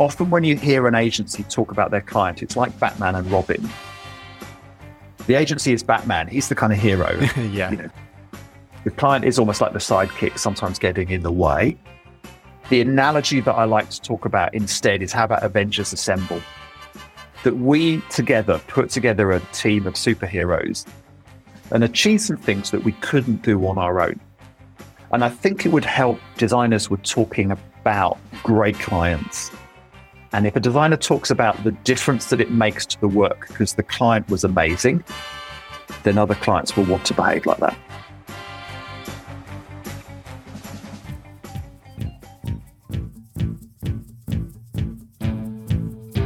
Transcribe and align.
often 0.00 0.30
when 0.30 0.42
you 0.42 0.56
hear 0.56 0.88
an 0.88 0.94
agency 0.94 1.44
talk 1.44 1.70
about 1.70 1.90
their 1.90 2.00
client, 2.00 2.42
it's 2.42 2.56
like 2.56 2.76
Batman 2.80 3.14
and 3.14 3.30
Robin. 3.30 3.68
The 5.26 5.34
agency 5.34 5.72
is 5.72 5.82
Batman. 5.82 6.26
He's 6.26 6.48
the 6.48 6.54
kind 6.54 6.72
of 6.72 6.78
hero. 6.78 7.20
yeah. 7.52 7.70
You 7.70 7.76
know, 7.76 7.90
the 8.82 8.90
client 8.90 9.26
is 9.26 9.38
almost 9.38 9.60
like 9.60 9.74
the 9.74 9.78
sidekick, 9.78 10.38
sometimes 10.38 10.78
getting 10.78 11.10
in 11.10 11.22
the 11.22 11.30
way. 11.30 11.76
The 12.70 12.80
analogy 12.80 13.40
that 13.40 13.52
I 13.52 13.64
like 13.64 13.90
to 13.90 14.00
talk 14.00 14.24
about 14.24 14.54
instead 14.54 15.02
is 15.02 15.12
how 15.12 15.24
about 15.24 15.42
Avengers 15.42 15.92
Assemble? 15.92 16.40
That 17.44 17.56
we 17.56 18.00
together 18.10 18.58
put 18.68 18.90
together 18.90 19.32
a 19.32 19.40
team 19.52 19.86
of 19.86 19.94
superheroes 19.94 20.86
and 21.70 21.84
achieve 21.84 22.22
some 22.22 22.38
things 22.38 22.70
that 22.70 22.82
we 22.82 22.92
couldn't 22.92 23.42
do 23.42 23.66
on 23.66 23.76
our 23.76 24.00
own. 24.00 24.18
And 25.12 25.24
I 25.24 25.28
think 25.28 25.66
it 25.66 25.72
would 25.72 25.84
help 25.84 26.18
designers 26.38 26.88
with 26.88 27.02
talking 27.02 27.50
about 27.50 28.18
great 28.42 28.78
clients. 28.78 29.50
And 30.32 30.46
if 30.46 30.54
a 30.54 30.60
designer 30.60 30.96
talks 30.96 31.30
about 31.30 31.62
the 31.64 31.72
difference 31.72 32.26
that 32.26 32.40
it 32.40 32.50
makes 32.50 32.86
to 32.86 33.00
the 33.00 33.08
work 33.08 33.48
because 33.48 33.74
the 33.74 33.82
client 33.82 34.28
was 34.28 34.44
amazing, 34.44 35.02
then 36.04 36.18
other 36.18 36.36
clients 36.36 36.76
will 36.76 36.84
want 36.84 37.04
to 37.06 37.14
behave 37.14 37.46
like 37.46 37.58
that. 37.58 37.76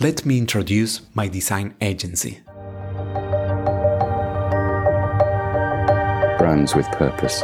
let 0.00 0.24
me 0.24 0.38
introduce 0.38 1.02
my 1.12 1.28
design 1.28 1.74
agency. 1.82 2.40
Brands 6.38 6.74
with 6.74 6.86
purpose. 6.92 7.42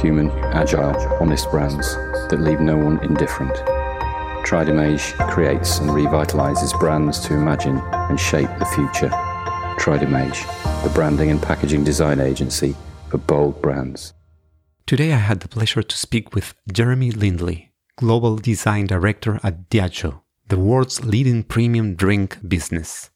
Human, 0.00 0.30
agile, 0.54 0.96
honest 1.20 1.50
brands 1.50 1.94
that 2.30 2.38
leave 2.38 2.60
no 2.60 2.76
one 2.76 3.02
indifferent. 3.02 3.52
Tridimage 4.46 5.12
creates 5.28 5.80
and 5.80 5.90
revitalizes 5.90 6.78
brands 6.78 7.18
to 7.26 7.34
imagine 7.34 7.78
and 7.92 8.18
shape 8.18 8.50
the 8.60 8.66
future. 8.66 9.10
Tridimage, 9.80 10.40
the 10.84 10.90
branding 10.90 11.32
and 11.32 11.42
packaging 11.42 11.82
design 11.82 12.20
agency 12.20 12.76
for 13.10 13.18
bold 13.18 13.60
brands. 13.60 14.14
Today 14.86 15.12
I 15.12 15.16
had 15.16 15.40
the 15.40 15.48
pleasure 15.48 15.82
to 15.82 15.96
speak 15.96 16.32
with 16.32 16.54
Jeremy 16.72 17.10
Lindley, 17.10 17.72
Global 17.96 18.36
Design 18.36 18.86
Director 18.86 19.40
at 19.42 19.68
Diageo 19.68 20.21
the 20.48 20.58
world's 20.58 21.04
leading 21.04 21.42
premium 21.42 21.94
drink 21.94 22.38
business. 22.46 23.10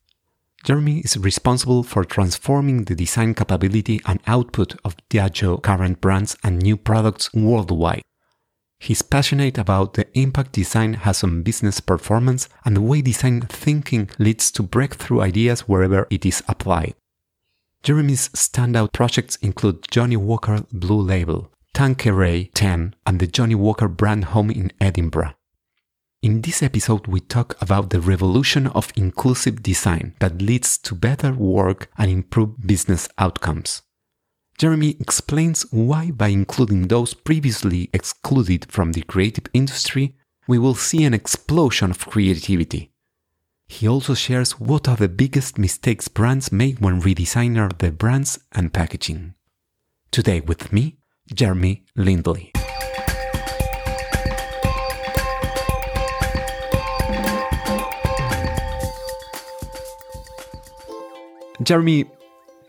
Jeremy 0.65 0.99
is 1.01 1.17
responsible 1.17 1.83
for 1.83 2.05
transforming 2.05 2.85
the 2.85 2.95
design 2.95 3.35
capability 3.35 4.01
and 4.05 4.21
output 4.27 4.75
of 4.85 4.97
Diageo 5.11 5.63
current 5.63 6.01
brands 6.01 6.37
and 6.43 6.59
new 6.59 6.77
products 6.77 7.33
worldwide. 7.33 8.03
He's 8.79 9.03
passionate 9.03 9.59
about 9.59 9.95
the 9.95 10.07
impact 10.19 10.53
design 10.53 10.95
has 10.95 11.23
on 11.25 11.43
business 11.43 11.81
performance 11.81 12.49
and 12.65 12.77
the 12.77 12.83
way 12.83 13.01
design 13.01 13.43
thinking 13.43 14.11
leads 14.19 14.51
to 14.53 14.63
breakthrough 14.63 15.21
ideas 15.21 15.69
wherever 15.69 16.07
it 16.11 16.27
is 16.27 16.43
applied. 16.49 16.95
Jeremy's 17.83 18.29
standout 18.31 18.93
projects 18.93 19.37
include 19.37 19.87
Johnnie 19.91 20.17
Walker 20.17 20.67
Blue 20.73 21.01
Label, 21.01 21.51
Tanqueray 21.73 22.51
10, 22.55 22.97
and 23.07 23.21
the 23.21 23.27
Johnnie 23.27 23.55
Walker 23.55 23.87
brand 23.87 24.25
home 24.27 24.51
in 24.51 24.73
Edinburgh. 24.81 25.35
In 26.23 26.41
this 26.41 26.63
episode, 26.63 27.07
we 27.07 27.21
talk 27.21 27.61
about 27.61 27.91
the 27.91 28.01
revolution 28.01 28.67
of 28.69 28.93
inclusive 28.97 29.63
design 29.63 30.15
that 30.19 30.41
leads 30.41 30.79
to 30.79 30.95
better 30.95 31.33
work 31.33 31.89
and 31.99 32.11
improved 32.11 32.67
business 32.67 33.09
outcomes. 33.19 33.83
Jeremy 34.59 34.97
explains 34.99 35.67
why, 35.71 36.11
by 36.11 36.29
including 36.29 36.89
those 36.89 37.13
previously 37.13 37.91
excluded 37.93 38.73
from 38.73 38.93
the 38.93 39.03
creative 39.03 39.45
industry, 39.53 40.17
we 40.49 40.59
will 40.59 40.75
see 40.75 41.05
an 41.05 41.13
explosion 41.13 41.91
of 41.91 42.07
creativity. 42.07 42.93
He 43.69 43.87
also 43.87 44.15
shares 44.15 44.59
what 44.59 44.89
are 44.89 44.97
the 44.97 45.09
biggest 45.09 45.59
mistakes 45.59 46.09
brands 46.09 46.51
make 46.51 46.79
when 46.79 47.03
redesigning 47.03 47.79
their 47.79 47.91
brands 47.91 48.39
and 48.53 48.73
packaging. 48.73 49.35
Today 50.11 50.41
with 50.41 50.73
me, 50.73 50.97
Jeremy 51.35 51.85
Lindley. 51.95 52.56
Jeremy, 61.63 62.05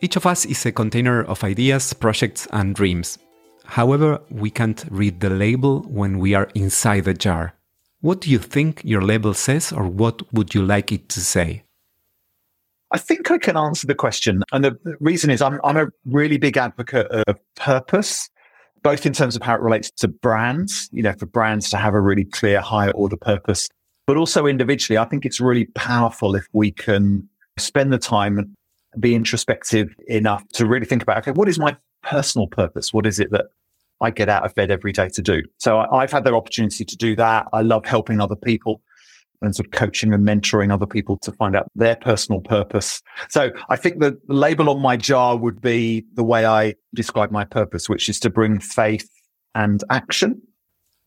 each 0.02 0.16
of 0.16 0.26
us 0.26 0.46
is 0.46 0.66
a 0.66 0.72
container 0.72 1.24
of 1.24 1.44
ideas, 1.44 1.94
projects, 1.94 2.48
and 2.54 2.74
dreams. 2.74 3.18
However, 3.66 4.22
we 4.30 4.50
can't 4.50 4.86
read 4.90 5.20
the 5.20 5.30
label 5.30 5.82
when 5.82 6.20
we 6.20 6.34
are 6.34 6.50
inside 6.56 7.04
the 7.04 7.14
jar. 7.14 7.54
What 8.02 8.22
do 8.22 8.30
you 8.30 8.38
think 8.40 8.82
your 8.86 9.02
label 9.02 9.34
says, 9.34 9.74
or 9.74 9.84
what 9.84 10.22
would 10.34 10.54
you 10.54 10.64
like 10.64 10.92
it 10.92 11.10
to 11.10 11.20
say? 11.20 11.64
I 12.92 12.98
think 12.98 13.30
I 13.30 13.38
can 13.38 13.58
answer 13.58 13.86
the 13.86 13.96
question. 13.96 14.44
And 14.54 14.64
the 14.64 14.78
reason 15.02 15.30
is 15.30 15.42
I'm, 15.42 15.60
I'm 15.66 15.76
a 15.76 15.88
really 16.06 16.38
big 16.38 16.56
advocate 16.56 17.08
of 17.08 17.38
purpose, 17.56 18.30
both 18.84 19.06
in 19.06 19.12
terms 19.12 19.36
of 19.36 19.42
how 19.42 19.56
it 19.56 19.62
relates 19.62 19.92
to 19.92 20.08
brands, 20.08 20.88
you 20.94 21.04
know, 21.04 21.14
for 21.20 21.26
brands 21.26 21.70
to 21.72 21.78
have 21.78 21.94
a 21.94 22.00
really 22.00 22.24
clear 22.24 22.62
higher 22.62 22.92
order 22.92 23.18
purpose, 23.18 23.68
but 24.06 24.16
also 24.16 24.46
individually. 24.46 24.98
I 24.98 25.04
think 25.06 25.26
it's 25.26 25.42
really 25.42 25.66
powerful 25.76 26.36
if 26.36 26.48
we 26.54 26.72
can 26.72 27.28
spend 27.58 27.92
the 27.92 27.98
time 27.98 28.56
be 29.00 29.16
introspective 29.16 29.96
enough 30.08 30.48
to 30.54 30.66
really 30.66 30.86
think 30.86 31.04
about, 31.04 31.18
okay, 31.20 31.32
what 31.32 31.48
is 31.48 31.60
my 31.60 31.76
personal 32.04 32.48
purpose? 32.48 32.94
What 32.94 33.06
is 33.06 33.20
it 33.20 33.32
that 33.32 33.46
I 34.02 34.12
get 34.12 34.30
out 34.30 34.46
of 34.46 34.56
bed 34.56 34.72
every 34.72 34.92
day 34.92 35.10
to 35.10 35.22
do? 35.22 35.44
So 35.58 35.80
I, 35.80 36.02
have 36.02 36.12
had 36.12 36.24
the 36.24 36.34
opportunity 36.34 36.86
to 36.86 36.98
do 36.98 37.16
that. 37.16 37.48
I 37.54 37.62
love 37.62 37.86
helping 37.86 38.20
other 38.20 38.36
people 38.36 38.82
and 39.42 39.56
sort 39.56 39.68
of 39.68 39.72
coaching 39.72 40.14
and 40.14 40.28
mentoring 40.28 40.74
other 40.74 40.88
people 40.88 41.18
to 41.18 41.32
find 41.32 41.56
out 41.56 41.70
their 41.76 41.96
personal 41.96 42.42
purpose. 42.42 43.02
So 43.30 43.52
I 43.70 43.76
think 43.76 44.00
the 44.00 44.18
label 44.28 44.70
on 44.70 44.82
my 44.82 44.98
jar 44.98 45.38
would 45.38 45.62
be 45.62 46.06
the 46.16 46.24
way 46.24 46.46
I 46.46 46.76
describe 46.96 47.32
my 47.32 47.46
purpose, 47.46 47.88
which 47.88 48.10
is 48.10 48.20
to 48.22 48.30
bring 48.30 48.60
faith 48.60 49.10
and 49.54 49.84
action. 49.90 50.42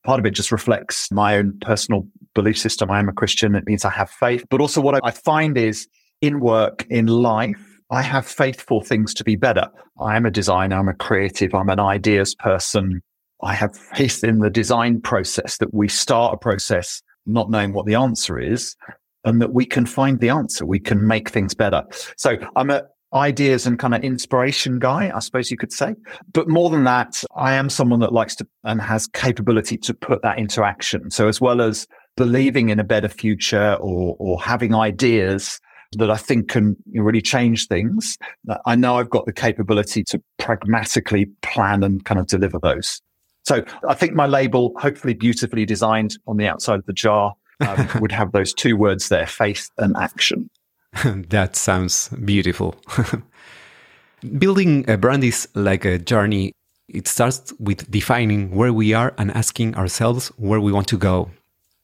Part 0.04 0.20
of 0.20 0.26
it 0.26 0.30
just 0.30 0.52
reflects 0.52 1.10
my 1.10 1.36
own 1.36 1.58
personal 1.60 2.06
belief 2.34 2.56
system. 2.56 2.90
I 2.90 3.00
am 3.00 3.08
a 3.08 3.12
Christian. 3.12 3.54
It 3.54 3.66
means 3.66 3.84
I 3.84 3.90
have 3.90 4.10
faith. 4.10 4.44
But 4.48 4.60
also 4.60 4.80
what 4.80 4.98
I 5.04 5.10
find 5.10 5.58
is 5.58 5.88
in 6.20 6.40
work, 6.40 6.86
in 6.88 7.06
life, 7.06 7.69
I 7.90 8.02
have 8.02 8.26
faith 8.26 8.60
for 8.60 8.82
things 8.82 9.12
to 9.14 9.24
be 9.24 9.36
better. 9.36 9.68
I 10.00 10.16
am 10.16 10.24
a 10.24 10.30
designer. 10.30 10.78
I'm 10.78 10.88
a 10.88 10.94
creative. 10.94 11.54
I'm 11.54 11.68
an 11.68 11.80
ideas 11.80 12.34
person. 12.34 13.02
I 13.42 13.54
have 13.54 13.76
faith 13.76 14.22
in 14.22 14.38
the 14.38 14.50
design 14.50 15.00
process 15.00 15.58
that 15.58 15.74
we 15.74 15.88
start 15.88 16.34
a 16.34 16.36
process 16.36 17.02
not 17.26 17.50
knowing 17.50 17.72
what 17.72 17.86
the 17.86 17.94
answer 17.94 18.38
is 18.38 18.76
and 19.24 19.40
that 19.42 19.52
we 19.52 19.66
can 19.66 19.86
find 19.86 20.20
the 20.20 20.28
answer. 20.28 20.64
We 20.64 20.78
can 20.78 21.06
make 21.06 21.30
things 21.30 21.54
better. 21.54 21.82
So 22.16 22.36
I'm 22.56 22.70
a 22.70 22.84
ideas 23.12 23.66
and 23.66 23.78
kind 23.78 23.94
of 23.94 24.02
inspiration 24.04 24.78
guy, 24.78 25.10
I 25.14 25.18
suppose 25.18 25.50
you 25.50 25.56
could 25.56 25.72
say. 25.72 25.94
But 26.32 26.48
more 26.48 26.70
than 26.70 26.84
that, 26.84 27.24
I 27.34 27.54
am 27.54 27.68
someone 27.68 28.00
that 28.00 28.12
likes 28.12 28.36
to 28.36 28.46
and 28.64 28.80
has 28.80 29.08
capability 29.08 29.76
to 29.78 29.94
put 29.94 30.22
that 30.22 30.38
into 30.38 30.64
action. 30.64 31.10
So 31.10 31.26
as 31.26 31.40
well 31.40 31.60
as 31.60 31.86
believing 32.16 32.69
in 32.69 32.78
a 32.78 32.84
better 32.84 33.08
future 33.08 33.75
or, 33.81 34.16
or 34.19 34.40
having 34.40 34.75
ideas, 34.75 35.60
that 35.92 36.10
I 36.10 36.16
think 36.16 36.48
can 36.48 36.76
really 36.94 37.22
change 37.22 37.66
things. 37.66 38.16
I 38.64 38.76
know 38.76 38.96
I've 38.96 39.10
got 39.10 39.26
the 39.26 39.32
capability 39.32 40.04
to 40.04 40.22
pragmatically 40.38 41.26
plan 41.42 41.82
and 41.82 42.04
kind 42.04 42.20
of 42.20 42.26
deliver 42.26 42.58
those. 42.60 43.00
So 43.44 43.64
I 43.88 43.94
think 43.94 44.14
my 44.14 44.26
label, 44.26 44.72
hopefully 44.76 45.14
beautifully 45.14 45.64
designed 45.64 46.16
on 46.26 46.37
the 46.37 46.46
outside 46.46 46.78
of 46.78 46.87
the 46.87 46.92
jar, 46.92 47.34
um, 47.60 47.88
would 48.00 48.12
have 48.12 48.32
those 48.32 48.54
two 48.54 48.76
words 48.76 49.08
there, 49.08 49.26
faith 49.26 49.69
and 49.78 49.96
action. 49.96 50.48
that 51.04 51.56
sounds 51.56 52.08
beautiful. 52.25 52.76
Building 54.38 54.88
a 54.88 54.96
brand 54.96 55.25
is 55.25 55.48
like 55.54 55.84
a 55.84 55.98
journey. 55.98 56.52
It 56.88 57.08
starts 57.08 57.52
with 57.58 57.90
defining 57.90 58.54
where 58.54 58.72
we 58.72 58.93
are 58.93 59.14
and 59.16 59.31
asking 59.31 59.76
ourselves 59.76 60.28
where 60.36 60.60
we 60.60 60.72
want 60.72 60.88
to 60.88 60.98
go. 60.98 61.31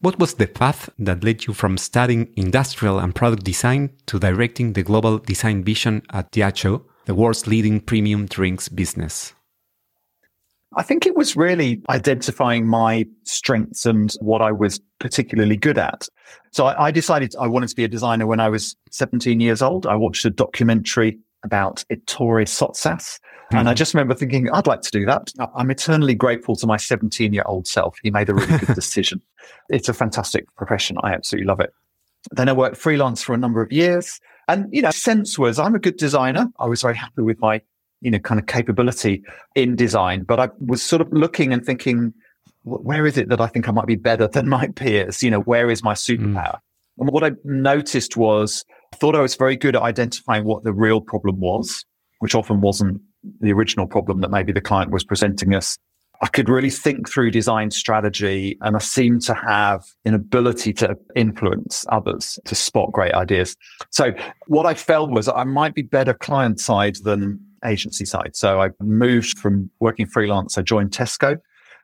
What 0.01 0.19
was 0.19 0.35
the 0.35 0.47
path 0.47 0.91
that 0.99 1.25
led 1.25 1.47
you 1.47 1.55
from 1.55 1.79
studying 1.79 2.29
industrial 2.37 2.99
and 2.99 3.15
product 3.15 3.45
design 3.45 3.91
to 4.07 4.19
directing 4.19 4.75
the 4.75 4.83
global 4.83 5.19
design 5.19 5.65
vision 5.65 6.03
at 6.13 6.31
Diageo, 6.33 6.85
the 7.07 7.15
world's 7.15 7.47
leading 7.47 7.81
premium 7.81 8.27
drinks 8.27 8.69
business? 8.69 9.33
I 10.77 10.83
think 10.83 11.07
it 11.07 11.17
was 11.17 11.35
really 11.35 11.81
identifying 11.89 12.67
my 12.67 13.07
strengths 13.25 13.87
and 13.87 14.13
what 14.21 14.43
I 14.43 14.53
was 14.53 14.81
particularly 14.99 15.57
good 15.57 15.79
at. 15.79 16.07
So 16.53 16.67
I, 16.67 16.89
I, 16.89 16.91
decided 16.91 17.35
I 17.41 17.47
wanted 17.47 17.71
to 17.71 17.77
be 17.77 17.85
a 17.85 17.89
designer 17.89 18.27
when 18.27 18.41
I 18.41 18.51
was 18.51 18.77
17 18.91 19.41
years 19.41 19.63
old. 19.63 19.87
I 19.87 19.95
watched 19.95 20.27
a 20.27 20.31
documentary 20.31 21.19
about 21.43 21.85
Ettore 21.89 22.45
Sottsass. 22.45 23.19
Mm-hmm. 23.47 23.57
And 23.59 23.69
I 23.69 23.73
hmm. 23.73 23.77
just 23.77 23.95
remember 23.95 24.15
thinking, 24.15 24.51
I'd 24.51 24.67
like 24.67 24.83
to 24.83 24.91
do 24.91 25.07
that. 25.07 25.33
I'm 25.55 25.71
eternally 25.71 26.15
grateful 26.15 26.57
to 26.57 26.67
my 26.67 26.77
17 26.77 27.33
year 27.33 27.45
old 27.47 27.67
self. 27.67 27.97
He 28.03 28.11
made 28.11 28.29
a 28.29 28.35
really 28.35 28.59
good 28.59 28.75
decision. 28.75 29.23
It's 29.69 29.89
a 29.89 29.95
fantastic 29.95 30.47
profession. 30.57 30.97
I 31.03 31.13
absolutely 31.13 31.47
love 31.47 31.61
it. 31.61 31.73
Then 32.33 32.49
I 32.49 32.53
worked 32.53 32.77
freelance 32.77 33.23
for 33.23 33.35
a 33.35 33.39
number 33.39 33.63
of 33.63 33.71
years. 33.71 34.21
And, 34.49 34.67
you 34.73 34.83
know, 34.83 34.91
sense 34.91 35.39
was 35.39 35.59
I'm 35.59 35.75
a 35.75 35.79
good 35.79 35.97
designer. 35.97 36.49
I 36.59 36.67
was 36.67 36.83
very 36.83 36.97
happy 36.97 37.23
with 37.23 37.39
my 37.41 37.61
you 38.01 38.11
know, 38.11 38.19
kind 38.19 38.39
of 38.39 38.47
capability 38.47 39.23
in 39.55 39.77
design. 39.77 40.23
But 40.23 40.41
I 40.41 40.49
was 40.65 40.83
sort 40.83 41.03
of 41.03 41.13
looking 41.13 41.53
and 41.53 41.65
thinking, 41.65 42.13
where 42.65 43.07
is 43.07 43.17
it 43.17 43.29
that 43.29 43.41
I 43.41 43.47
think 43.47 43.69
I 43.69 43.73
might 43.73 43.87
be 43.87 43.97
better 43.97 44.29
than 44.29 44.49
my 44.49 44.69
peers? 44.69 45.23
You 45.23 45.31
know, 45.31 45.41
where 45.41 45.71
is 45.71 45.83
my 45.83 45.95
superpower? 45.95 46.55
Mm. 46.55 46.61
And 46.99 47.11
what 47.11 47.25
I 47.25 47.33
noticed 47.45 48.17
was 48.17 48.65
I 48.93 48.97
thought 48.97 49.15
I 49.15 49.21
was 49.21 49.35
very 49.35 49.57
good 49.57 49.77
at 49.77 49.83
identifying 49.83 50.45
what 50.45 50.65
the 50.65 50.73
real 50.73 51.01
problem 51.01 51.41
was, 51.41 51.85
which 52.21 52.35
often 52.35 52.61
wasn't 52.61 53.01
the 53.41 53.53
original 53.53 53.87
problem 53.87 54.21
that 54.21 54.31
maybe 54.31 54.53
the 54.53 54.61
client 54.61 54.91
was 54.91 55.05
presenting 55.05 55.55
us. 55.55 55.79
I 56.23 56.29
could 56.29 56.49
really 56.49 56.71
think 56.71 57.09
through 57.09 57.31
design 57.31 57.71
strategy 57.71 58.57
and 58.63 58.75
I 58.75 58.79
seemed 58.79 59.23
to 59.23 59.35
have 59.35 59.85
an 60.05 60.15
ability 60.15 60.73
to 60.75 60.97
influence 61.15 61.85
others 61.91 62.39
to 62.47 62.55
spot 62.55 62.91
great 62.93 63.13
ideas. 63.13 63.55
So 63.91 64.13
what 64.47 64.65
I 64.65 64.75
felt 64.75 65.11
was 65.11 65.29
I 65.29 65.45
might 65.45 65.75
be 65.75 65.83
better 65.83 66.15
client 66.15 66.59
side 66.59 66.97
than 67.03 67.39
agency 67.65 68.07
side. 68.07 68.35
So 68.35 68.63
I 68.63 68.71
moved 68.81 69.39
from 69.39 69.71
working 69.81 70.07
freelance. 70.07 70.57
I 70.57 70.63
joined 70.63 70.93
Tesco 70.93 71.37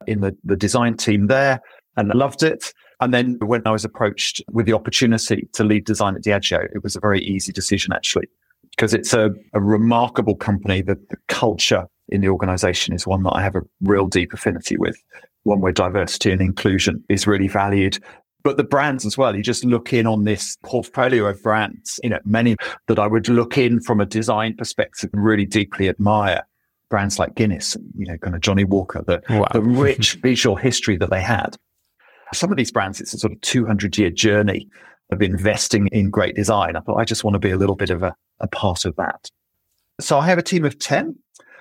in 0.07 0.21
the, 0.21 0.37
the 0.45 0.57
design 0.57 0.97
team 0.97 1.27
there 1.27 1.61
and 1.97 2.09
loved 2.15 2.43
it. 2.43 2.73
And 3.01 3.13
then 3.13 3.37
when 3.41 3.63
I 3.67 3.71
was 3.71 3.85
approached 3.85 4.41
with 4.51 4.67
the 4.67 4.73
opportunity 4.73 5.49
to 5.53 5.65
lead 5.65 5.85
design 5.85 6.15
at 6.15 6.23
Diageo, 6.23 6.65
it 6.75 6.83
was 6.83 6.97
a 6.97 7.01
very 7.01 7.21
easy 7.21 7.53
decision 7.53 7.93
actually, 7.93 8.29
because 8.77 8.95
it's 8.95 9.13
a, 9.13 9.31
a 9.53 9.61
remarkable 9.61 10.35
company 10.35 10.83
that 10.83 11.09
the 11.09 11.17
culture 11.29 11.87
in 12.09 12.21
the 12.21 12.29
organization 12.29 12.95
is 12.95 13.07
one 13.07 13.23
that 13.23 13.35
I 13.35 13.43
have 13.43 13.55
a 13.55 13.63
real 13.81 14.07
deep 14.07 14.33
affinity 14.33 14.77
with, 14.77 14.97
one 15.45 15.61
where 15.61 15.73
diversity 15.73 16.31
and 16.31 16.41
inclusion 16.41 17.03
is 17.09 17.27
really 17.27 17.49
valued 17.49 17.99
but 18.43 18.57
the 18.57 18.65
brands 18.65 19.07
as 19.07 19.17
well. 19.17 19.35
You 19.35 19.43
just 19.43 19.65
look 19.65 19.93
in 19.93 20.07
on 20.07 20.25
this 20.25 20.57
portfolio 20.65 21.27
of 21.27 21.43
brands, 21.43 22.01
you 22.03 22.11
know, 22.11 22.19
many 22.25 22.57
that 22.89 22.99
I 22.99 23.07
would 23.07 23.29
look 23.29 23.57
in 23.57 23.81
from 23.81 24.01
a 24.01 24.07
design 24.07 24.57
perspective 24.57 25.11
and 25.13 25.25
really 25.25 25.47
deeply 25.47 25.89
admire. 25.89 26.47
Brands 26.91 27.19
like 27.19 27.35
Guinness, 27.35 27.77
you 27.97 28.07
know, 28.07 28.19
kind 28.19 28.35
of 28.35 28.43
Johnnie 28.43 28.65
Walker, 28.65 29.03
the, 29.07 29.23
wow. 29.31 29.49
the 29.53 29.63
rich 29.63 30.15
visual 30.23 30.57
history 30.57 30.97
that 30.99 31.11
they 31.11 31.23
had. 31.23 31.57
Some 32.35 32.51
of 32.51 32.59
these 32.59 32.71
brands, 32.71 33.01
it's 33.01 33.15
a 33.15 33.19
sort 33.19 33.33
of 33.33 33.41
200 33.41 33.97
year 33.97 34.11
journey 34.11 34.69
of 35.13 35.23
investing 35.23 35.89
in 35.89 36.11
great 36.11 36.35
design. 36.35 36.77
I 36.77 36.81
thought 36.81 36.97
I 36.97 37.05
just 37.05 37.25
want 37.25 37.35
to 37.35 37.39
be 37.39 37.51
a 37.51 37.57
little 37.57 37.77
bit 37.77 37.91
of 37.91 38.03
a, 38.03 38.15
a 38.41 38.47
part 38.49 38.85
of 38.85 38.97
that. 38.97 39.31
So 40.01 40.19
I 40.19 40.27
have 40.27 40.39
a 40.39 40.43
team 40.43 40.65
of 40.65 40.79
10. 40.79 41.17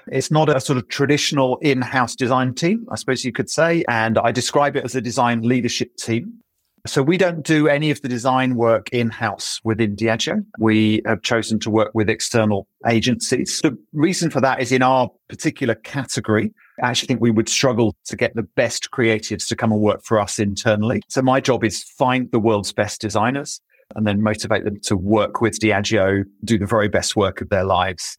It's 0.08 0.32
not 0.32 0.50
a 0.50 0.60
sort 0.60 0.78
of 0.78 0.88
traditional 0.88 1.58
in-house 1.58 2.16
design 2.16 2.56
team, 2.56 2.88
I 2.92 2.96
suppose 2.96 3.24
you 3.24 3.32
could 3.32 3.50
say. 3.50 3.84
And 3.88 4.18
I 4.18 4.32
describe 4.32 4.76
it 4.76 4.84
as 4.84 4.96
a 4.96 5.02
design 5.02 5.42
leadership 5.42 5.96
team. 5.96 6.42
So 6.88 7.04
we 7.04 7.18
don't 7.18 7.44
do 7.44 7.68
any 7.68 7.92
of 7.92 8.02
the 8.02 8.08
design 8.08 8.56
work 8.56 8.90
in-house 8.90 9.62
within 9.64 9.96
Diageo. 9.96 10.44
We 10.58 11.04
have 11.06 11.22
chosen 11.22 11.60
to 11.60 11.70
work 11.70 11.92
with 11.94 12.10
external 12.10 12.68
agencies. 12.88 13.62
The 13.62 13.78
reason 13.94 14.32
for 14.32 14.42
that 14.42 14.60
is 14.60 14.72
in 14.72 14.82
our 14.82 15.12
particular 15.30 15.76
category, 15.76 16.52
I 16.82 16.90
actually 16.90 17.08
think 17.08 17.22
we 17.22 17.32
would 17.32 17.50
struggle 17.50 17.96
to 18.06 18.16
get 18.16 18.36
the 18.36 18.44
best 18.44 18.92
creatives 18.92 19.48
to 19.50 19.56
come 19.56 19.72
and 19.72 19.82
work 19.82 20.04
for 20.04 20.20
us 20.20 20.40
internally. 20.40 21.02
So 21.10 21.22
my 21.22 21.40
job 21.40 21.64
is 21.64 21.84
find 21.84 22.32
the 22.32 22.40
world's 22.40 22.74
best 22.74 23.02
designers 23.02 23.62
and 23.96 24.08
then 24.08 24.22
motivate 24.22 24.64
them 24.64 24.80
to 24.82 24.96
work 24.96 25.42
with 25.42 25.60
Diageo, 25.60 26.24
do 26.44 26.58
the 26.58 26.66
very 26.66 26.88
best 26.88 27.16
work 27.16 27.42
of 27.42 27.50
their 27.50 27.66
lives 27.66 28.18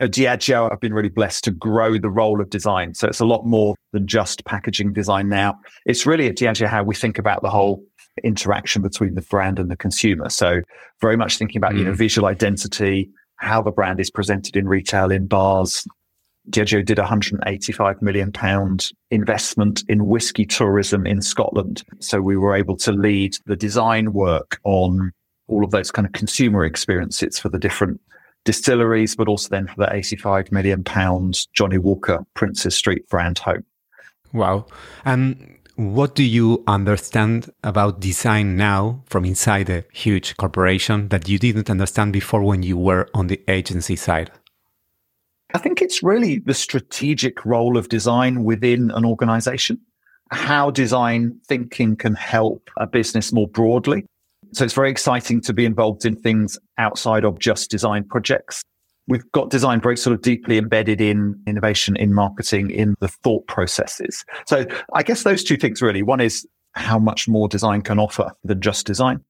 at 0.00 0.12
Diageo, 0.12 0.70
I've 0.70 0.80
been 0.80 0.94
really 0.94 1.08
blessed 1.08 1.44
to 1.44 1.50
grow 1.50 1.98
the 1.98 2.10
role 2.10 2.40
of 2.40 2.50
design. 2.50 2.94
So 2.94 3.08
it's 3.08 3.20
a 3.20 3.24
lot 3.24 3.44
more 3.44 3.74
than 3.92 4.06
just 4.06 4.44
packaging 4.44 4.92
design 4.92 5.28
now. 5.28 5.58
It's 5.86 6.06
really 6.06 6.28
at 6.28 6.36
Diageo 6.36 6.68
how 6.68 6.84
we 6.84 6.94
think 6.94 7.18
about 7.18 7.42
the 7.42 7.50
whole 7.50 7.82
interaction 8.22 8.82
between 8.82 9.14
the 9.14 9.22
brand 9.22 9.58
and 9.58 9.70
the 9.70 9.76
consumer. 9.76 10.28
So 10.28 10.60
very 11.00 11.16
much 11.16 11.38
thinking 11.38 11.56
about, 11.56 11.72
mm. 11.72 11.78
you 11.78 11.84
know, 11.84 11.92
mm. 11.92 11.98
visual 11.98 12.28
identity, 12.28 13.10
how 13.36 13.62
the 13.62 13.70
brand 13.70 13.98
is 14.00 14.10
presented 14.10 14.56
in 14.56 14.68
retail, 14.68 15.10
in 15.10 15.26
bars. 15.26 15.86
Diageo 16.50 16.84
did 16.84 16.98
a 16.98 17.02
185 17.02 18.00
million 18.02 18.32
pound 18.32 18.90
investment 19.10 19.84
in 19.88 20.06
whiskey 20.06 20.46
tourism 20.46 21.06
in 21.06 21.20
Scotland. 21.20 21.82
So 22.00 22.20
we 22.20 22.36
were 22.36 22.54
able 22.54 22.76
to 22.78 22.92
lead 22.92 23.36
the 23.46 23.56
design 23.56 24.12
work 24.12 24.60
on 24.64 25.12
all 25.48 25.64
of 25.64 25.70
those 25.70 25.90
kind 25.90 26.06
of 26.06 26.12
consumer 26.12 26.64
experiences 26.64 27.38
for 27.38 27.48
the 27.48 27.58
different 27.58 28.00
distilleries, 28.44 29.16
but 29.16 29.28
also 29.28 29.48
then 29.50 29.66
for 29.66 29.76
the 29.76 29.94
85 29.94 30.52
million 30.52 30.84
pounds 30.84 31.48
Johnnie 31.52 31.78
Walker 31.78 32.24
Princes 32.34 32.74
Street 32.74 33.08
brand 33.08 33.38
home. 33.38 33.64
Wow. 34.32 34.66
And 35.04 35.58
what 35.76 36.14
do 36.14 36.22
you 36.22 36.64
understand 36.66 37.50
about 37.62 38.00
design 38.00 38.56
now 38.56 39.02
from 39.06 39.24
inside 39.24 39.70
a 39.70 39.84
huge 39.92 40.36
corporation 40.36 41.08
that 41.08 41.28
you 41.28 41.38
didn't 41.38 41.70
understand 41.70 42.12
before 42.12 42.42
when 42.42 42.62
you 42.62 42.76
were 42.76 43.08
on 43.14 43.28
the 43.28 43.40
agency 43.48 43.96
side? 43.96 44.30
I 45.54 45.58
think 45.58 45.80
it's 45.80 46.02
really 46.02 46.40
the 46.40 46.54
strategic 46.54 47.44
role 47.44 47.78
of 47.78 47.88
design 47.88 48.44
within 48.44 48.90
an 48.90 49.04
organization, 49.04 49.80
how 50.30 50.70
design 50.70 51.38
thinking 51.46 51.96
can 51.96 52.14
help 52.14 52.68
a 52.76 52.86
business 52.86 53.32
more 53.32 53.48
broadly. 53.48 54.04
So 54.52 54.64
it's 54.64 54.74
very 54.74 54.90
exciting 54.90 55.40
to 55.42 55.52
be 55.52 55.64
involved 55.64 56.04
in 56.04 56.16
things 56.16 56.58
outside 56.76 57.24
of 57.24 57.38
just 57.38 57.70
design 57.70 58.04
projects. 58.04 58.62
We've 59.06 59.30
got 59.32 59.48
design 59.48 59.80
very 59.80 59.96
sort 59.96 60.12
of 60.12 60.20
deeply 60.20 60.58
embedded 60.58 61.00
in 61.00 61.40
innovation, 61.46 61.96
in 61.96 62.12
marketing, 62.12 62.70
in 62.70 62.94
the 63.00 63.08
thought 63.08 63.46
processes. 63.46 64.24
So 64.46 64.66
I 64.92 65.02
guess 65.02 65.22
those 65.22 65.42
two 65.42 65.56
things 65.56 65.80
really. 65.80 66.02
One 66.02 66.20
is 66.20 66.46
how 66.72 66.98
much 66.98 67.26
more 67.26 67.48
design 67.48 67.80
can 67.80 67.98
offer 67.98 68.30
than 68.44 68.60
just 68.60 68.86
design. 68.86 69.24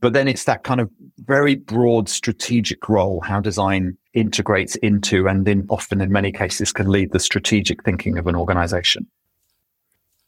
But 0.00 0.12
then 0.12 0.28
it's 0.28 0.44
that 0.44 0.62
kind 0.62 0.80
of 0.80 0.88
very 1.18 1.56
broad 1.56 2.08
strategic 2.08 2.88
role, 2.88 3.20
how 3.22 3.40
design 3.40 3.96
integrates 4.14 4.76
into 4.76 5.28
and 5.28 5.44
then 5.44 5.66
often 5.68 6.00
in 6.00 6.10
many 6.10 6.32
cases 6.32 6.72
can 6.72 6.88
lead 6.88 7.12
the 7.12 7.20
strategic 7.20 7.84
thinking 7.84 8.18
of 8.18 8.26
an 8.26 8.36
organization. 8.36 9.06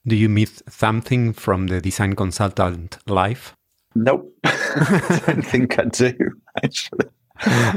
Do 0.07 0.15
you 0.15 0.29
miss 0.29 0.63
something 0.69 1.33
from 1.33 1.67
the 1.67 1.81
design 1.81 2.15
consultant 2.15 2.99
life? 3.09 3.57
Nope. 3.95 4.33
I 4.45 5.23
don't 5.27 5.43
think 5.47 5.79
I 5.79 5.85
do, 5.85 6.15
actually. 6.63 7.07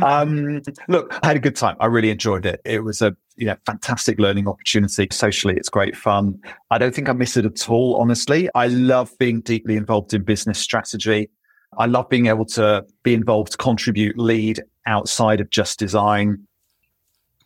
um, 0.03 0.61
look, 0.87 1.17
I 1.23 1.27
had 1.27 1.37
a 1.37 1.39
good 1.39 1.55
time. 1.55 1.75
I 1.79 1.87
really 1.87 2.11
enjoyed 2.11 2.45
it. 2.45 2.61
It 2.65 2.83
was 2.83 3.01
a 3.01 3.15
you 3.35 3.45
know 3.45 3.55
fantastic 3.65 4.19
learning 4.19 4.47
opportunity. 4.47 5.07
Socially, 5.11 5.55
it's 5.55 5.69
great 5.69 5.95
fun. 5.97 6.39
I 6.71 6.77
don't 6.77 6.93
think 6.93 7.09
I 7.09 7.13
miss 7.13 7.35
it 7.35 7.45
at 7.45 7.69
all. 7.69 7.97
Honestly, 7.97 8.49
I 8.55 8.67
love 8.67 9.11
being 9.17 9.41
deeply 9.41 9.75
involved 9.75 10.13
in 10.13 10.23
business 10.23 10.59
strategy. 10.59 11.29
I 11.77 11.85
love 11.85 12.09
being 12.09 12.27
able 12.27 12.45
to 12.45 12.85
be 13.03 13.13
involved, 13.13 13.57
contribute, 13.57 14.17
lead 14.17 14.61
outside 14.85 15.39
of 15.39 15.49
just 15.49 15.79
design. 15.79 16.47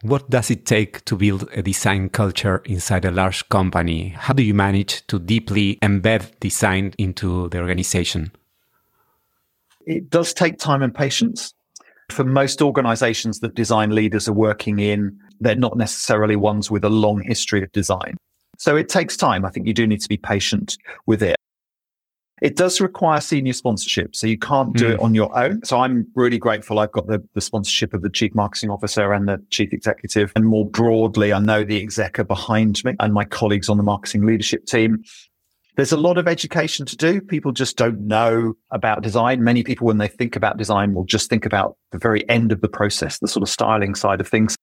What 0.01 0.30
does 0.30 0.51
it 0.51 0.65
take 0.65 1.06
to 1.06 1.15
build 1.15 1.48
a 1.53 1.62
design 1.62 2.10
culture 2.10 2.62
inside 2.65 3.06
a 3.06 3.12
large 3.12 3.48
company? 3.50 4.10
How 4.10 4.34
do 4.34 4.44
you 4.44 4.53
manage 4.53 5.06
to 5.08 5.20
deeply 5.20 5.77
embed 5.82 6.39
design 6.39 6.94
into 6.98 7.50
the 7.50 7.60
organization? 7.60 8.32
It 9.86 10.10
does 10.10 10.34
take 10.34 10.58
time 10.58 10.82
and 10.82 10.94
patience. 10.94 11.53
For 12.12 12.24
most 12.24 12.62
organizations 12.62 13.39
that 13.39 13.56
design 13.56 13.92
leaders 13.92 14.27
are 14.27 14.34
working 14.34 14.80
in, 14.80 15.18
they're 15.39 15.56
not 15.56 15.77
necessarily 15.77 16.36
ones 16.36 16.70
with 16.70 16.84
a 16.84 16.89
long 16.89 17.22
history 17.22 17.63
of 17.63 17.72
design. 17.72 18.18
So 18.58 18.75
it 18.75 18.89
takes 18.89 19.18
time. 19.18 19.46
I 19.46 19.50
think 19.50 19.68
you 19.68 19.74
do 19.74 19.88
need 19.88 20.01
to 20.01 20.10
be 20.10 20.18
patient 20.18 20.77
with 21.06 21.24
it. 21.24 21.38
It 22.43 22.57
does 22.57 22.81
require 22.81 23.21
senior 23.21 23.53
sponsorship, 23.53 24.17
so 24.17 24.27
you 24.27 24.38
can't 24.38 24.75
do 24.75 24.89
mm. 24.89 24.93
it 24.95 25.00
on 25.00 25.15
your 25.15 25.33
own. 25.33 25.63
So 25.63 25.79
I'm 25.79 26.05
really 26.13 26.38
grateful. 26.38 26.77
I've 26.77 26.91
got 26.91 27.07
the, 27.07 27.25
the 27.33 27.39
sponsorship 27.39 27.93
of 27.93 28.01
the 28.01 28.09
chief 28.09 28.35
marketing 28.35 28.69
officer 28.69 29.13
and 29.13 29.29
the 29.29 29.41
chief 29.50 29.71
executive. 29.71 30.33
And 30.35 30.43
more 30.45 30.65
broadly, 30.65 31.31
I 31.31 31.39
know 31.39 31.63
the 31.63 31.77
executive 31.77 32.27
behind 32.27 32.83
me 32.83 32.95
and 33.00 33.13
my 33.13 33.23
colleagues 33.23 33.69
on 33.69 33.77
the 33.77 33.83
marketing 33.83 34.25
leadership 34.25 34.65
team. 34.65 35.05
There's 35.77 35.93
a 35.93 35.97
lot 35.97 36.17
of 36.17 36.27
education 36.27 36.85
to 36.88 36.97
do. 36.97 37.21
People 37.21 37.53
just 37.53 37.77
don't 37.77 38.01
know 38.01 38.55
about 38.71 39.03
design. 39.03 39.41
Many 39.41 39.63
people, 39.63 39.88
when 39.88 39.97
they 39.97 40.09
think 40.09 40.35
about 40.35 40.57
design, 40.57 40.93
will 40.93 41.05
just 41.05 41.29
think 41.29 41.45
about 41.45 41.77
the 41.91 41.97
very 41.97 42.29
end 42.29 42.51
of 42.51 42.59
the 42.59 42.67
process, 42.67 43.19
the 43.19 43.27
sort 43.29 43.43
of 43.43 43.50
styling 43.50 43.95
side 43.95 44.19
of 44.19 44.27
things. 44.27 44.57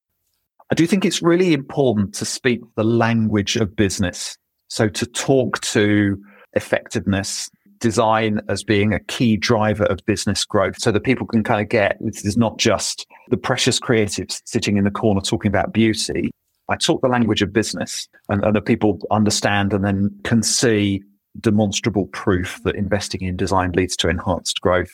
I 0.71 0.75
do 0.75 0.85
think 0.85 1.03
it's 1.03 1.23
really 1.23 1.51
important 1.51 2.13
to 2.13 2.25
speak 2.25 2.61
the 2.75 2.83
language 2.83 3.55
of 3.55 3.75
business. 3.75 4.37
So 4.67 4.87
to 4.87 5.05
talk 5.07 5.59
to 5.61 6.21
effectiveness, 6.53 7.49
design 7.81 8.39
as 8.47 8.63
being 8.63 8.93
a 8.93 8.99
key 9.01 9.35
driver 9.35 9.83
of 9.85 9.99
business 10.05 10.45
growth 10.45 10.79
so 10.79 10.91
that 10.91 11.03
people 11.03 11.27
can 11.27 11.43
kind 11.43 11.61
of 11.61 11.67
get 11.67 11.97
this 11.99 12.23
is 12.23 12.37
not 12.37 12.57
just 12.57 13.05
the 13.29 13.37
precious 13.37 13.79
creatives 13.79 14.41
sitting 14.45 14.77
in 14.77 14.85
the 14.85 14.91
corner 14.91 15.19
talking 15.19 15.49
about 15.49 15.73
beauty. 15.73 16.31
I 16.69 16.77
talk 16.77 17.01
the 17.01 17.09
language 17.09 17.41
of 17.41 17.51
business 17.51 18.07
and, 18.29 18.45
and 18.45 18.55
that 18.55 18.65
people 18.65 18.99
understand 19.11 19.73
and 19.73 19.83
then 19.83 20.17
can 20.23 20.41
see 20.43 21.03
demonstrable 21.39 22.07
proof 22.07 22.61
that 22.63 22.75
investing 22.75 23.21
in 23.21 23.35
design 23.35 23.71
leads 23.71 23.97
to 23.97 24.09
enhanced 24.09 24.61
growth. 24.61 24.91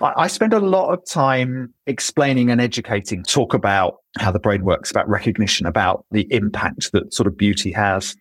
I, 0.00 0.12
I 0.16 0.26
spend 0.26 0.52
a 0.52 0.60
lot 0.60 0.92
of 0.92 1.04
time 1.08 1.72
explaining 1.86 2.50
and 2.50 2.60
educating, 2.60 3.22
talk 3.22 3.54
about 3.54 3.98
how 4.18 4.32
the 4.32 4.40
brain 4.40 4.64
works, 4.64 4.90
about 4.90 5.08
recognition, 5.08 5.66
about 5.66 6.04
the 6.10 6.26
impact 6.32 6.92
that 6.92 7.12
sort 7.14 7.26
of 7.26 7.36
beauty 7.36 7.72
has. 7.72 8.16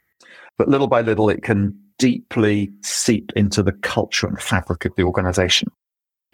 But 0.57 0.67
little 0.67 0.87
by 0.87 1.01
little, 1.01 1.29
it 1.29 1.43
can 1.43 1.80
deeply 2.01 2.72
seep 2.81 3.31
into 3.36 3.62
the 3.62 3.74
culture 3.74 4.25
and 4.25 4.41
fabric 4.41 4.86
of 4.86 4.96
the 4.96 5.03
organization. 5.03 5.70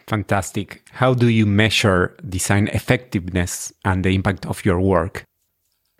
Fantastic. 0.07 0.87
How 0.91 1.13
do 1.13 1.27
you 1.27 1.45
measure 1.45 2.15
design 2.29 2.69
effectiveness 2.69 3.73
and 3.83 4.05
the 4.05 4.15
impact 4.15 4.45
of 4.45 4.63
your 4.63 4.79
work? 4.79 5.25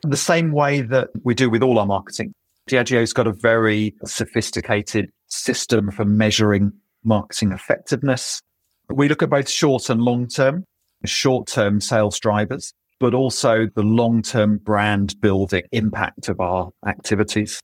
The 0.04 0.16
same 0.16 0.54
way 0.54 0.80
that 0.80 1.10
we 1.26 1.36
do 1.36 1.50
with 1.50 1.62
all 1.62 1.80
our 1.80 1.86
marketing. 1.86 2.34
Diageo's 2.68 3.12
got 3.12 3.28
a 3.28 3.34
very 3.34 3.94
sophisticated 4.06 5.12
system 5.28 5.92
for 5.92 6.06
measuring 6.06 6.72
marketing 7.04 7.52
effectiveness. 7.52 8.42
We 8.90 9.10
look 9.10 9.22
at 9.22 9.30
both 9.30 9.50
short 9.50 9.90
and 9.90 10.02
long 10.02 10.28
term, 10.28 10.64
short 11.04 11.48
term 11.48 11.82
sales 11.82 12.18
drivers, 12.20 12.74
but 13.02 13.14
also 13.14 13.68
the 13.76 13.84
long 13.84 14.22
term 14.22 14.60
brand 14.60 15.20
building 15.20 15.64
impact 15.74 16.30
of 16.30 16.40
our 16.40 16.70
activities. 16.86 17.60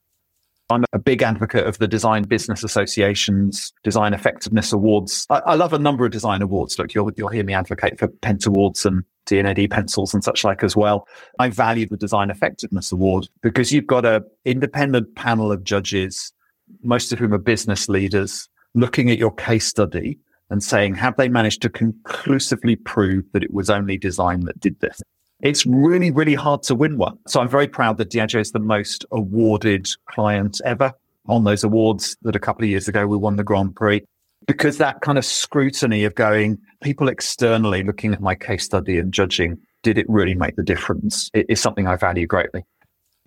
I'm 0.74 0.86
a 0.94 1.00
big 1.00 1.22
advocate 1.22 1.65
of 1.65 1.77
the 1.77 1.88
Design 1.88 2.24
Business 2.24 2.63
Association's 2.63 3.74
Design 3.84 4.13
Effectiveness 4.13 4.74
Awards. 4.74 5.25
I, 5.30 5.39
I 5.39 5.56
love 5.56 5.74
a 5.74 5.80
number 5.80 6.06
of 6.06 6.12
design 6.12 6.42
awards. 6.42 6.77
Look, 6.77 6.94
you'll, 6.94 7.12
you'll 7.15 7.30
hear 7.30 7.44
me 7.44 7.53
advocate 7.53 8.00
for 8.00 8.08
Pentawards 8.08 8.86
and 8.86 9.03
D&AD 9.25 9.70
pencils 9.70 10.13
and 10.13 10.24
such 10.24 10.44
like 10.44 10.63
as 10.63 10.75
well. 10.75 11.08
I 11.39 11.50
value 11.50 11.88
the 11.88 11.98
Design 11.98 12.30
Effectiveness 12.30 12.92
Award 12.92 13.27
because 13.42 13.72
you've 13.72 13.88
got 13.88 14.06
an 14.06 14.24
independent 14.46 15.15
panel 15.15 15.51
of 15.51 15.63
judges, 15.63 16.34
most 16.82 17.13
of 17.13 17.20
whom 17.20 17.34
are 17.34 17.39
business 17.39 17.88
leaders, 17.88 18.50
looking 18.74 19.10
at 19.10 19.18
your 19.18 19.34
case 19.34 19.68
study 19.68 20.20
and 20.50 20.63
saying, 20.63 20.96
have 20.96 21.15
they 21.18 21.30
managed 21.30 21.62
to 21.62 21.70
conclusively 21.70 22.75
prove 22.75 23.24
that 23.32 23.44
it 23.44 23.53
was 23.53 23.70
only 23.70 23.98
design 23.98 24.42
that 24.42 24.60
did 24.60 24.80
this? 24.82 25.01
It's 25.44 25.66
really, 25.66 26.10
really 26.10 26.36
hard 26.36 26.64
to 26.64 26.74
win 26.74 26.98
one. 26.98 27.20
So 27.28 27.42
I'm 27.42 27.50
very 27.50 27.68
proud 27.68 27.98
that 27.98 28.10
Diageo 28.10 28.40
is 28.40 28.52
the 28.52 28.60
most 28.60 29.06
awarded 29.12 29.90
client 30.10 30.62
ever 30.66 30.94
on 31.28 31.44
those 31.44 31.64
awards 31.64 32.18
that 32.22 32.36
a 32.36 32.40
couple 32.40 32.64
of 32.64 32.70
years 32.70 32.88
ago 32.88 33.06
we 33.06 33.18
won 33.18 33.36
the 33.36 33.44
Grand 33.44 33.76
Prix. 33.76 34.02
Because 34.48 34.78
that 34.78 35.02
kind 35.02 35.18
of 35.18 35.26
scrutiny 35.26 36.06
of 36.06 36.16
going, 36.16 36.58
people 36.82 37.08
externally 37.08 37.84
looking 37.84 38.14
at 38.14 38.22
my 38.22 38.36
case 38.36 38.64
study 38.64 38.98
and 38.98 39.14
judging, 39.14 39.58
did 39.84 39.98
it 39.98 40.06
really 40.10 40.34
make 40.34 40.56
the 40.56 40.64
difference? 40.64 41.30
It 41.34 41.46
is 41.50 41.62
something 41.62 41.88
I 41.88 41.98
value 41.98 42.26
greatly. 42.26 42.64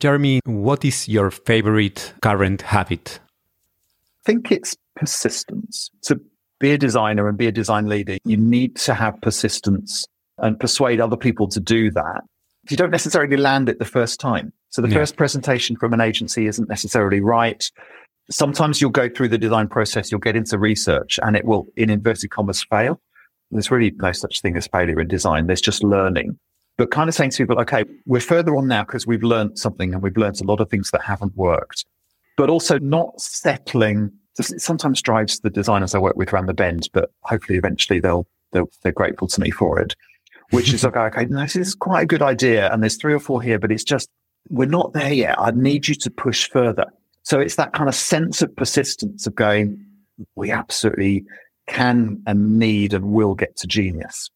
Jeremy, 0.00 0.40
what 0.44 0.84
is 0.84 1.08
your 1.08 1.30
favorite 1.30 2.12
current 2.22 2.62
habit? 2.62 3.20
I 4.20 4.32
think 4.32 4.50
it's 4.50 4.74
persistence. 4.94 5.90
To 6.02 6.20
be 6.58 6.72
a 6.72 6.78
designer 6.78 7.28
and 7.28 7.36
be 7.36 7.46
a 7.46 7.52
design 7.52 7.86
leader, 7.86 8.18
you 8.24 8.36
need 8.36 8.76
to 8.76 8.94
have 8.94 9.20
persistence 9.20 10.06
and 10.38 10.58
persuade 10.58 11.00
other 11.00 11.16
people 11.16 11.48
to 11.48 11.60
do 11.60 11.90
that, 11.92 12.22
you 12.70 12.76
don't 12.76 12.90
necessarily 12.90 13.36
land 13.36 13.68
it 13.68 13.78
the 13.78 13.84
first 13.84 14.20
time. 14.20 14.52
So 14.70 14.82
the 14.82 14.90
first 14.90 15.16
presentation 15.16 15.76
from 15.76 15.92
an 15.92 16.00
agency 16.00 16.46
isn't 16.46 16.68
necessarily 16.68 17.20
right. 17.20 17.70
Sometimes 18.30 18.80
you'll 18.80 18.90
go 18.90 19.08
through 19.08 19.28
the 19.28 19.38
design 19.38 19.68
process, 19.68 20.10
you'll 20.10 20.20
get 20.20 20.36
into 20.36 20.58
research 20.58 21.18
and 21.22 21.36
it 21.36 21.44
will, 21.44 21.66
in 21.76 21.90
inverted 21.90 22.30
commas, 22.30 22.62
fail. 22.64 23.00
There's 23.50 23.70
really 23.70 23.92
no 23.96 24.12
such 24.12 24.40
thing 24.40 24.56
as 24.56 24.66
failure 24.66 25.00
in 25.00 25.08
design. 25.08 25.46
There's 25.46 25.60
just 25.60 25.84
learning. 25.84 26.38
But 26.76 26.90
kind 26.90 27.08
of 27.08 27.14
saying 27.14 27.30
to 27.30 27.38
people, 27.38 27.58
okay, 27.60 27.84
we're 28.04 28.20
further 28.20 28.56
on 28.56 28.66
now 28.66 28.84
because 28.84 29.06
we've 29.06 29.22
learned 29.22 29.58
something 29.58 29.94
and 29.94 30.02
we've 30.02 30.16
learned 30.16 30.40
a 30.40 30.44
lot 30.44 30.60
of 30.60 30.68
things 30.68 30.90
that 30.90 31.02
haven't 31.02 31.34
worked, 31.36 31.86
but 32.36 32.50
also 32.50 32.78
not 32.80 33.18
settling. 33.20 34.10
It 34.38 34.60
sometimes 34.60 35.00
drives 35.00 35.40
the 35.40 35.48
designers 35.48 35.94
I 35.94 35.98
work 35.98 36.16
with 36.16 36.34
around 36.34 36.46
the 36.46 36.54
bend, 36.54 36.90
but 36.92 37.12
hopefully 37.22 37.56
eventually 37.56 38.00
they'll, 38.00 38.26
they'll 38.52 38.68
they're 38.82 38.92
grateful 38.92 39.28
to 39.28 39.40
me 39.40 39.50
for 39.50 39.78
it 39.80 39.94
which 40.50 40.72
is 40.72 40.84
like, 40.84 40.96
okay, 40.96 41.24
this 41.24 41.56
is 41.56 41.74
quite 41.74 42.02
a 42.02 42.06
good 42.06 42.22
idea. 42.22 42.72
And 42.72 42.82
there's 42.82 42.96
three 42.96 43.14
or 43.14 43.20
four 43.20 43.42
here, 43.42 43.58
but 43.58 43.72
it's 43.72 43.84
just, 43.84 44.08
we're 44.48 44.66
not 44.66 44.92
there 44.92 45.12
yet. 45.12 45.38
I 45.38 45.50
need 45.50 45.88
you 45.88 45.94
to 45.94 46.10
push 46.10 46.48
further. 46.48 46.86
So 47.22 47.40
it's 47.40 47.56
that 47.56 47.72
kind 47.72 47.88
of 47.88 47.94
sense 47.94 48.42
of 48.42 48.54
persistence 48.54 49.26
of 49.26 49.34
going, 49.34 49.84
we 50.36 50.50
absolutely 50.50 51.24
can 51.66 52.22
and 52.26 52.58
need 52.58 52.94
and 52.94 53.06
will 53.06 53.34
get 53.34 53.56
to 53.56 53.66
genius. 53.66 54.30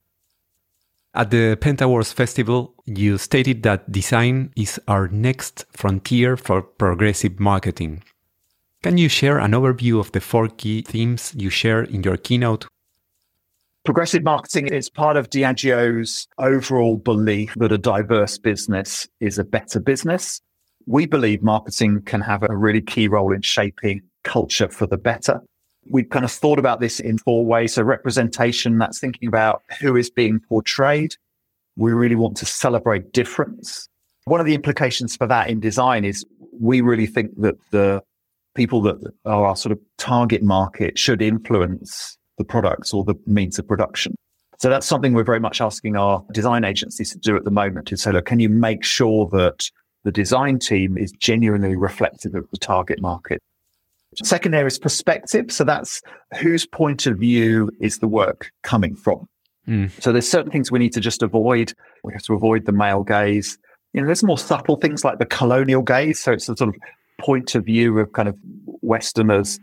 At 1.15 1.31
the 1.31 1.57
Pentawards 1.61 2.13
Festival, 2.13 2.75
you 2.87 3.19
stated 3.19 3.65
that 3.65 3.91
design 3.91 4.53
is 4.57 4.81
our 4.87 5.09
next 5.09 5.65
frontier 5.73 6.37
for 6.37 6.63
progressive 6.63 7.41
marketing. 7.41 8.03
Can 8.83 8.97
you 8.97 9.09
share 9.09 9.39
an 9.39 9.53
overview 9.53 9.99
of 9.99 10.13
the 10.13 10.21
four 10.21 10.49
key 10.49 10.83
themes 10.83 11.35
you 11.37 11.51
share 11.51 11.83
in 11.83 12.03
your 12.03 12.17
keynote 12.17 12.67
Progressive 13.87 14.23
marketing 14.23 14.67
is 14.67 14.91
part 14.91 15.17
of 15.17 15.31
Diageo's 15.31 16.29
overall 16.37 16.99
belief 16.99 17.55
that 17.57 17.73
a 17.73 17.79
diverse 17.79 18.37
business 18.37 19.09
is 19.21 19.39
a 19.39 19.45
better 19.45 19.81
business. 19.81 20.43
We 20.87 21.07
believe 21.07 21.43
marketing 21.43 22.03
can 22.03 22.21
have 22.21 22.43
a 22.43 22.55
really 22.55 22.83
key 22.83 23.09
role 23.09 23.33
in 23.33 23.41
shaping 23.41 24.03
culture 24.23 24.69
for 24.69 24.87
the 24.87 24.99
better. 24.99 25.41
We've 25.91 26.11
kind 26.11 26.27
of 26.27 26.31
thought 26.31 26.59
about 26.59 26.81
this 26.81 27.01
in 27.01 27.17
four 27.17 27.47
ways. 27.47 27.73
So 27.73 27.83
representation, 27.83 28.77
that's 28.77 29.01
thinking 29.01 29.27
about 29.27 29.63
who 29.81 29.97
is 29.97 30.11
being 30.11 30.41
portrayed. 30.41 31.15
We 31.77 31.93
really 31.93 32.17
want 32.17 32.37
to 32.37 32.47
celebrate 32.47 33.15
difference. 33.15 33.89
One 34.27 34.41
of 34.41 34.47
the 34.47 34.55
implications 34.55 35.17
for 35.17 35.27
that 35.27 35.49
in 35.49 35.59
design 35.59 36.05
is 36.05 36.23
we 36.53 36.83
really 36.83 37.07
think 37.07 37.31
that 37.41 37.55
the 37.71 38.03
people 38.55 38.83
that 38.83 38.97
are 39.25 39.47
our 39.47 39.57
sort 39.57 39.73
of 39.73 39.79
target 39.97 40.43
market 40.43 40.99
should 40.99 41.23
influence 41.23 42.19
the 42.41 42.45
products 42.45 42.95
or 42.95 43.05
the 43.05 43.15
means 43.27 43.59
of 43.59 43.69
production. 43.69 44.15
So 44.59 44.71
that's 44.71 44.87
something 44.87 45.13
we're 45.13 45.25
very 45.25 45.41
much 45.41 45.61
asking 45.61 45.97
our 45.97 46.25
design 46.33 46.65
agencies 46.65 47.13
to 47.13 47.19
do 47.19 47.37
at 47.37 47.45
the 47.45 47.51
moment 47.51 47.93
is 47.93 48.03
say, 48.03 48.13
look, 48.13 48.25
can 48.25 48.41
you 48.41 48.49
make 48.49 48.83
sure 48.83 49.29
that 49.33 49.71
the 50.05 50.11
design 50.11 50.59
team 50.59 50.97
is 50.97 51.13
genuinely 51.13 51.77
reflective 51.77 52.35
of 52.35 52.51
the 52.51 52.57
target 52.57 53.01
market? 53.01 53.43
Second 54.23 54.55
area 54.55 54.67
is 54.67 54.79
perspective. 54.79 55.53
So 55.53 55.65
that's 55.65 56.01
whose 56.41 56.67
point 56.67 57.07
of 57.07 57.19
view 57.19 57.71
is 57.81 57.99
the 57.99 58.09
work 58.09 58.51
coming 58.63 58.97
from? 58.97 59.29
Mm. 59.69 59.91
So 60.03 60.13
there's 60.13 60.29
certain 60.29 60.51
things 60.51 60.73
we 60.73 60.79
need 60.79 60.95
to 60.95 61.01
just 61.01 61.23
avoid. 61.23 61.73
We 62.03 62.13
have 62.15 62.23
to 62.25 62.35
avoid 62.35 62.65
the 62.65 62.73
male 62.73 63.05
gaze. 63.05 63.59
You 63.93 64.01
know, 64.01 64.07
there's 64.07 64.25
more 64.25 64.39
subtle 64.39 64.77
things 64.77 65.05
like 65.05 65.19
the 65.19 65.27
colonial 65.27 65.83
gaze. 65.83 66.21
So 66.21 66.33
it's 66.33 66.49
a 66.49 66.57
sort 66.57 66.69
of 66.69 66.77
point 67.21 67.55
of 67.55 67.67
view 67.67 67.99
of 67.99 68.13
kind 68.13 68.29
of 68.29 68.37
Westerners 68.83 69.61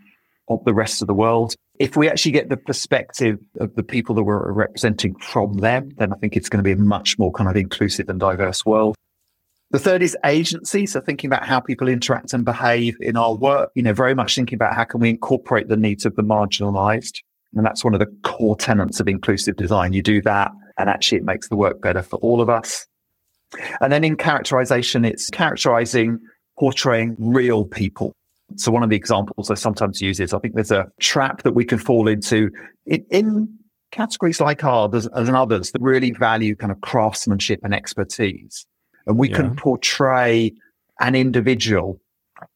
of 0.50 0.64
the 0.64 0.74
rest 0.74 1.02
of 1.02 1.08
the 1.08 1.14
world. 1.14 1.56
If 1.80 1.96
we 1.96 2.10
actually 2.10 2.32
get 2.32 2.50
the 2.50 2.58
perspective 2.58 3.38
of 3.60 3.76
the 3.76 3.84
people 3.84 4.16
that 4.16 4.24
we're 4.24 4.52
representing 4.52 5.16
from 5.16 5.54
them, 5.58 5.92
then 5.98 6.12
I 6.12 6.16
think 6.16 6.36
it's 6.36 6.50
going 6.50 6.64
to 6.64 6.64
be 6.64 6.72
a 6.72 6.78
much 6.78 7.20
more 7.20 7.32
kind 7.32 7.50
of 7.50 7.56
inclusive 7.56 8.10
and 8.10 8.20
diverse 8.20 8.66
world. 8.66 8.96
The 9.72 9.80
third 9.80 10.02
is 10.02 10.18
agency. 10.26 10.86
So 10.86 11.02
thinking 11.02 11.28
about 11.28 11.46
how 11.46 11.60
people 11.60 11.88
interact 11.88 12.34
and 12.34 12.46
behave 12.46 12.96
in 13.02 13.18
our 13.18 13.36
work, 13.36 13.70
you 13.76 13.84
know, 13.84 13.94
very 13.94 14.16
much 14.16 14.36
thinking 14.36 14.56
about 14.56 14.74
how 14.74 14.86
can 14.86 15.02
we 15.02 15.10
incorporate 15.10 15.68
the 15.68 15.78
needs 15.78 16.06
of 16.06 16.16
the 16.16 16.24
marginalized. 16.24 17.22
And 17.54 17.66
that's 17.66 17.84
one 17.84 17.94
of 17.94 18.00
the 18.00 18.08
core 18.24 18.56
tenets 18.56 19.00
of 19.00 19.08
inclusive 19.08 19.56
design. 19.56 19.94
You 19.94 20.02
do 20.02 20.22
that 20.22 20.52
and 20.78 20.90
actually 20.90 21.20
it 21.20 21.26
makes 21.26 21.50
the 21.50 21.56
work 21.56 21.82
better 21.82 22.02
for 22.02 22.18
all 22.18 22.42
of 22.42 22.50
us. 22.50 22.86
And 23.82 23.92
then 23.92 24.04
in 24.04 24.16
characterization, 24.16 25.06
it's 25.06 25.30
characterizing, 25.30 26.20
portraying 26.60 27.16
real 27.18 27.66
people. 27.66 28.14
So 28.56 28.72
one 28.72 28.84
of 28.84 28.89
the 28.89 28.96
examples 28.96 29.51
I 29.51 29.56
sometimes 29.56 30.01
use 30.01 30.20
is 30.20 30.34
I 30.34 30.39
think 30.39 30.56
there's 30.56 30.72
a 30.72 30.88
trap 31.00 31.44
that 31.44 31.54
we 31.54 31.66
can 31.66 31.77
fall 31.77 32.08
into 32.08 32.50
in, 32.86 33.06
in 33.10 33.58
categories 33.92 34.39
like 34.39 34.63
ours 34.63 35.08
as 35.08 35.27
and 35.27 35.36
others 35.36 35.72
that 35.72 35.82
really 35.82 36.12
value 36.12 36.56
kind 36.56 36.72
of 36.72 36.82
craftsmanship 36.82 37.60
and 37.63 37.74
expertise. 37.74 38.66
And 39.06 39.18
we 39.18 39.30
yeah. 39.30 39.38
can 39.38 39.56
portray 39.56 40.54
an 41.00 41.16
individual 41.16 42.00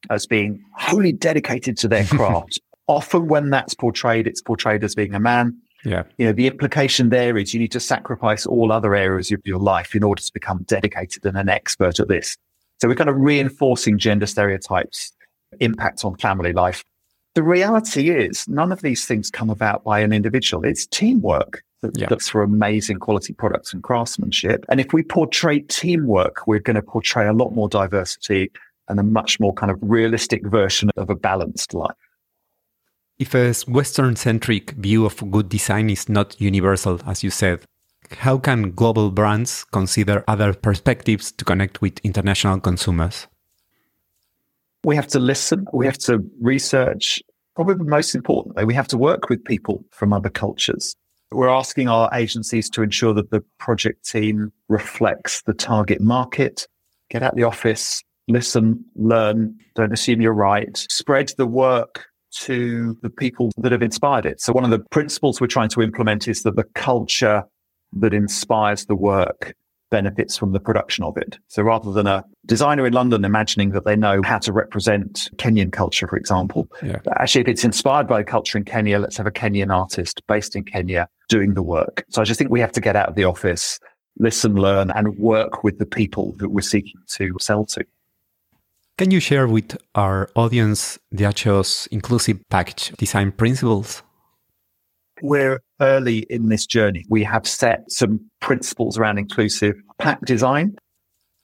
as 0.10 0.26
being 0.26 0.64
wholly 0.76 1.12
dedicated 1.12 1.78
to 1.80 1.88
their 1.88 2.06
craft. 2.08 2.60
Often 2.88 3.28
when 3.28 3.50
that's 3.50 3.74
portrayed, 3.74 4.28
it's 4.28 4.42
portrayed 4.42 4.84
as 4.84 4.96
being 4.96 5.14
a 5.14 5.20
man. 5.20 5.58
Yeah. 5.84 6.04
You 6.18 6.28
know, 6.28 6.34
the 6.34 6.48
implication 6.48 7.10
there 7.10 7.38
is 7.38 7.54
you 7.54 7.60
need 7.60 7.72
to 7.72 7.80
sacrifice 7.80 8.46
all 8.46 8.72
other 8.72 8.96
areas 8.96 9.32
of 9.32 9.42
your 9.46 9.60
life 9.60 9.96
in 9.96 10.04
order 10.04 10.22
to 10.22 10.34
become 10.34 10.64
dedicated 10.64 11.26
and 11.26 11.38
an 11.38 11.50
expert 11.50 12.00
at 12.00 12.08
this. 12.08 12.38
So 12.80 12.88
we're 12.88 12.96
kind 12.96 13.10
of 13.10 13.16
reinforcing 13.18 13.98
gender 13.98 14.26
stereotypes 14.26 15.14
impact 15.60 16.06
on 16.06 16.16
family 16.18 16.54
life. 16.54 16.84
The 17.36 17.44
reality 17.44 18.10
is 18.10 18.48
none 18.48 18.72
of 18.72 18.82
these 18.82 19.06
things 19.06 19.30
come 19.30 19.50
about 19.50 19.84
by 19.84 20.00
an 20.00 20.12
individual. 20.12 20.66
It's 20.66 20.86
teamwork 20.86 21.64
that 21.82 21.98
yeah. 21.98 22.08
looks 22.10 22.30
for 22.30 22.44
amazing 22.44 23.00
quality 23.00 23.34
products 23.34 23.74
and 23.74 23.82
craftsmanship. 23.82 24.66
And 24.70 24.80
if 24.80 24.94
we 24.94 25.04
portray 25.04 25.60
teamwork, 25.62 26.46
we're 26.46 26.60
going 26.60 26.76
to 26.76 26.82
portray 26.82 27.28
a 27.28 27.34
lot 27.34 27.54
more 27.54 27.70
diversity 27.70 28.52
and 28.88 29.00
a 29.00 29.04
much 29.04 29.40
more 29.40 29.54
kind 29.54 29.72
of 29.72 29.80
realistic 29.82 30.46
version 30.46 30.90
of 30.98 31.10
a 31.10 31.16
balanced 31.16 31.74
life. 31.74 31.96
If 33.18 33.36
a 33.36 33.54
Western 33.72 34.16
centric 34.16 34.72
view 34.72 35.06
of 35.06 35.32
good 35.32 35.48
design 35.48 35.90
is 35.90 36.10
not 36.10 36.40
universal, 36.42 37.00
as 37.06 37.24
you 37.24 37.30
said, 37.30 37.62
how 38.10 38.38
can 38.38 38.72
global 38.72 39.10
brands 39.10 39.64
consider 39.72 40.24
other 40.28 40.54
perspectives 40.54 41.32
to 41.34 41.46
connect 41.46 41.82
with 41.82 42.00
international 42.04 42.60
consumers? 42.60 43.28
We 44.84 44.96
have 44.96 45.08
to 45.08 45.20
listen, 45.20 45.66
we 45.74 45.86
have 45.86 45.98
to 46.00 46.24
research. 46.40 47.22
Probably 47.56 47.76
most 47.86 48.16
importantly, 48.16 48.66
we 48.66 48.74
have 48.74 48.88
to 48.90 48.98
work 48.98 49.30
with 49.30 49.44
people 49.44 49.84
from 49.92 50.14
other 50.14 50.30
cultures. 50.30 50.96
We're 51.32 51.50
asking 51.50 51.88
our 51.88 52.10
agencies 52.14 52.70
to 52.72 52.82
ensure 52.82 53.14
that 53.14 53.30
the 53.30 53.44
project 53.58 54.06
team 54.10 54.52
reflects 54.70 55.44
the 55.44 55.54
target 55.54 56.02
market. 56.02 56.68
Get 57.10 57.24
out 57.24 57.36
the 57.36 57.44
office, 57.44 58.02
listen, 58.28 58.84
learn, 58.96 59.58
don't 59.76 59.94
assume 59.94 60.22
you're 60.22 60.34
right. 60.34 60.76
Spread 60.90 61.32
the 61.38 61.46
work 61.46 62.06
to 62.32 62.98
the 63.02 63.10
people 63.10 63.52
that 63.58 63.72
have 63.72 63.82
inspired 63.82 64.26
it. 64.26 64.42
So 64.42 64.54
one 64.54 64.64
of 64.64 64.72
the 64.72 64.80
principles 64.80 65.40
we're 65.40 65.48
trying 65.48 65.70
to 65.70 65.82
implement 65.82 66.28
is 66.28 66.44
that 66.44 66.56
the 66.56 66.64
culture 66.76 67.44
that 67.94 68.14
inspires 68.14 68.86
the 68.86 68.96
work 68.96 69.54
benefits 69.92 70.38
from 70.38 70.54
the 70.54 70.60
production 70.60 71.04
of 71.04 71.16
it. 71.18 71.38
So 71.48 71.62
rather 71.62 71.92
than 71.92 72.08
a 72.08 72.26
designer 72.48 72.88
in 72.88 72.94
London 72.94 73.24
imagining 73.24 73.70
that 73.72 73.86
they 73.86 73.96
know 73.96 74.22
how 74.24 74.40
to 74.40 74.52
represent 74.52 75.30
Kenyan 75.36 75.72
culture, 75.72 76.08
for 76.08 76.18
example, 76.18 76.68
yeah. 76.82 76.98
actually, 77.18 77.42
if 77.42 77.48
it's 77.48 77.64
inspired 77.64 78.08
by 78.08 78.24
culture 78.24 78.58
in 78.58 78.66
Kenya, 78.66 78.98
let's 78.98 79.18
have 79.18 79.28
a 79.28 79.32
Kenyan 79.32 79.72
artist 79.72 80.22
based 80.28 80.56
in 80.56 80.64
Kenya 80.64 81.08
doing 81.30 81.54
the 81.54 81.62
work. 81.62 82.04
So 82.10 82.22
I 82.22 82.26
just 82.26 82.40
think 82.40 82.50
we 82.50 82.60
have 82.62 82.72
to 82.72 82.82
get 82.82 82.96
out 82.96 83.10
of 83.10 83.16
the 83.16 83.26
office, 83.26 83.80
listen, 84.18 84.56
learn, 84.56 84.90
and 84.92 85.18
work 85.20 85.64
with 85.64 85.78
the 85.78 85.86
people 85.86 86.34
that 86.40 86.50
we're 86.50 86.62
seeking 86.62 87.00
to 87.10 87.36
sell 87.40 87.66
to. 87.66 87.86
Can 88.98 89.12
you 89.12 89.20
share 89.20 89.48
with 89.48 89.78
our 89.96 90.30
audience 90.36 91.00
Diageo's 91.14 91.88
inclusive 91.92 92.38
package 92.50 92.92
design 92.98 93.32
principles? 93.32 94.04
We're 95.22 95.62
early 95.82 96.20
in 96.30 96.50
this 96.50 96.66
journey. 96.66 97.06
We 97.10 97.24
have 97.24 97.48
set 97.48 97.92
some 97.92 98.22
principles 98.40 98.98
around 98.98 99.18
inclusive 99.18 99.76
pack 99.98 100.22
design. 100.26 100.78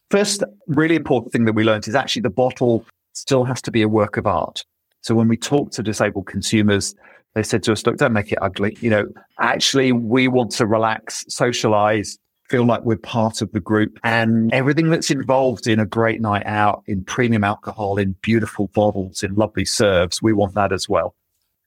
First, 0.10 0.44
really 0.68 0.96
important 0.96 1.34
thing 1.34 1.46
that 1.46 1.54
we 1.54 1.64
learned 1.64 1.88
is 1.88 1.96
actually 1.96 2.22
the 2.22 2.30
bottle 2.30 2.86
still 3.14 3.44
has 3.44 3.62
to 3.64 3.72
be 3.72 3.82
a 3.82 3.90
work 3.90 4.16
of 4.16 4.26
art. 4.26 4.64
So 5.02 5.16
when 5.16 5.28
we 5.28 5.38
talk 5.38 5.72
to 5.72 5.84
disabled 5.84 6.28
consumers, 6.28 6.96
they 7.36 7.44
said 7.44 7.64
to 7.64 7.72
us, 7.72 7.86
look, 7.86 7.98
don't 7.98 8.14
make 8.14 8.32
it 8.32 8.40
ugly. 8.42 8.78
You 8.80 8.90
know, 8.90 9.06
actually, 9.40 9.92
we 9.92 10.28
want 10.28 10.52
to 10.52 10.66
relax, 10.66 11.26
socialize, 11.28 12.18
feel 12.50 12.66
like 12.66 12.84
we're 12.84 12.98
part 12.98 13.42
of 13.42 13.52
the 13.52 13.60
group 13.60 14.00
and 14.04 14.54
everything 14.54 14.90
that's 14.90 15.12
involved 15.12 15.68
in 15.68 15.80
a 15.80 15.86
great 15.86 16.22
night 16.22 16.46
out, 16.46 16.84
in 16.88 17.04
premium 17.04 17.44
alcohol, 17.44 17.98
in 17.98 18.16
beautiful 18.22 18.68
bottles, 18.70 19.24
in 19.24 19.36
lovely 19.36 19.66
serves. 19.66 20.22
We 20.22 20.34
want 20.34 20.54
that 20.56 20.72
as 20.72 20.88
well. 20.88 21.14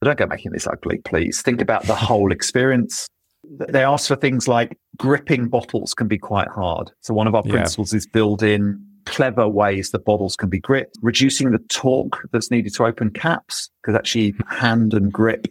But 0.00 0.06
don't 0.06 0.18
go 0.18 0.26
making 0.26 0.52
this 0.52 0.66
ugly, 0.66 0.98
please. 0.98 1.42
Think 1.42 1.60
about 1.60 1.84
the 1.84 1.94
whole 1.94 2.32
experience. 2.32 3.06
They 3.44 3.84
ask 3.84 4.08
for 4.08 4.16
things 4.16 4.48
like 4.48 4.78
gripping 4.96 5.48
bottles 5.48 5.94
can 5.94 6.08
be 6.08 6.18
quite 6.18 6.48
hard. 6.48 6.90
So 7.00 7.12
one 7.14 7.26
of 7.26 7.34
our 7.34 7.42
yeah. 7.44 7.52
principles 7.52 7.92
is 7.92 8.06
build 8.06 8.42
in 8.42 8.82
clever 9.06 9.48
ways 9.48 9.90
that 9.90 10.04
bottles 10.04 10.36
can 10.36 10.48
be 10.48 10.60
gripped, 10.60 10.96
reducing 11.02 11.50
the 11.50 11.58
torque 11.68 12.26
that's 12.32 12.50
needed 12.50 12.74
to 12.74 12.84
open 12.84 13.10
caps, 13.10 13.70
because 13.82 13.96
actually 13.96 14.34
hand 14.48 14.94
and 14.94 15.12
grip, 15.12 15.46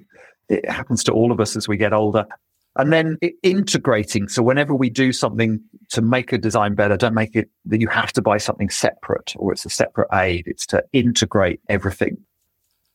it 0.50 0.68
happens 0.70 1.03
to 1.03 1.12
all 1.12 1.32
of 1.32 1.39
us 1.39 1.56
as 1.56 1.68
we 1.68 1.77
get 1.77 1.94
older. 1.94 2.25
And 2.75 2.94
then 2.94 3.18
integrating. 3.44 4.29
So 4.29 4.41
whenever 4.41 4.74
we 4.74 4.89
do 4.89 5.12
something 5.12 5.60
to 5.89 6.01
make 6.01 6.32
a 6.32 6.38
design 6.38 6.75
better, 6.75 6.96
don't 6.96 7.15
make 7.15 7.36
it 7.36 7.50
that 7.65 7.82
you 7.82 7.88
have 7.88 8.13
to 8.13 8.22
buy 8.22 8.38
something 8.38 8.70
separate 8.70 9.34
or 9.36 9.51
it's 9.51 9.65
a 9.65 9.70
separate 9.70 10.08
aid. 10.13 10.44
It's 10.48 10.65
to 10.68 10.84
integrate 10.94 11.60
everything 11.68 12.18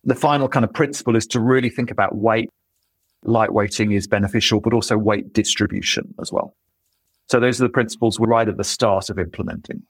the 0.05 0.15
final 0.15 0.49
kind 0.49 0.65
of 0.65 0.73
principle 0.73 1.17
is 1.17 1.27
to 1.29 1.41
really 1.41 1.71
think 1.71 1.91
about 1.91 2.17
weight. 2.17 2.51
Lightweighting 3.25 3.95
is 3.95 4.07
beneficial, 4.07 4.61
but 4.61 4.75
also 4.75 4.99
weight 4.99 5.33
distribution 5.33 6.15
as 6.21 6.31
well. 6.31 6.55
So 7.29 7.41
those 7.41 7.61
are 7.61 7.65
the 7.65 7.73
principles 7.73 8.21
we're 8.21 8.29
right 8.29 8.49
at 8.49 8.59
the 8.59 8.65
start 8.65 9.09
of 9.09 9.19
implementing. 9.19 9.83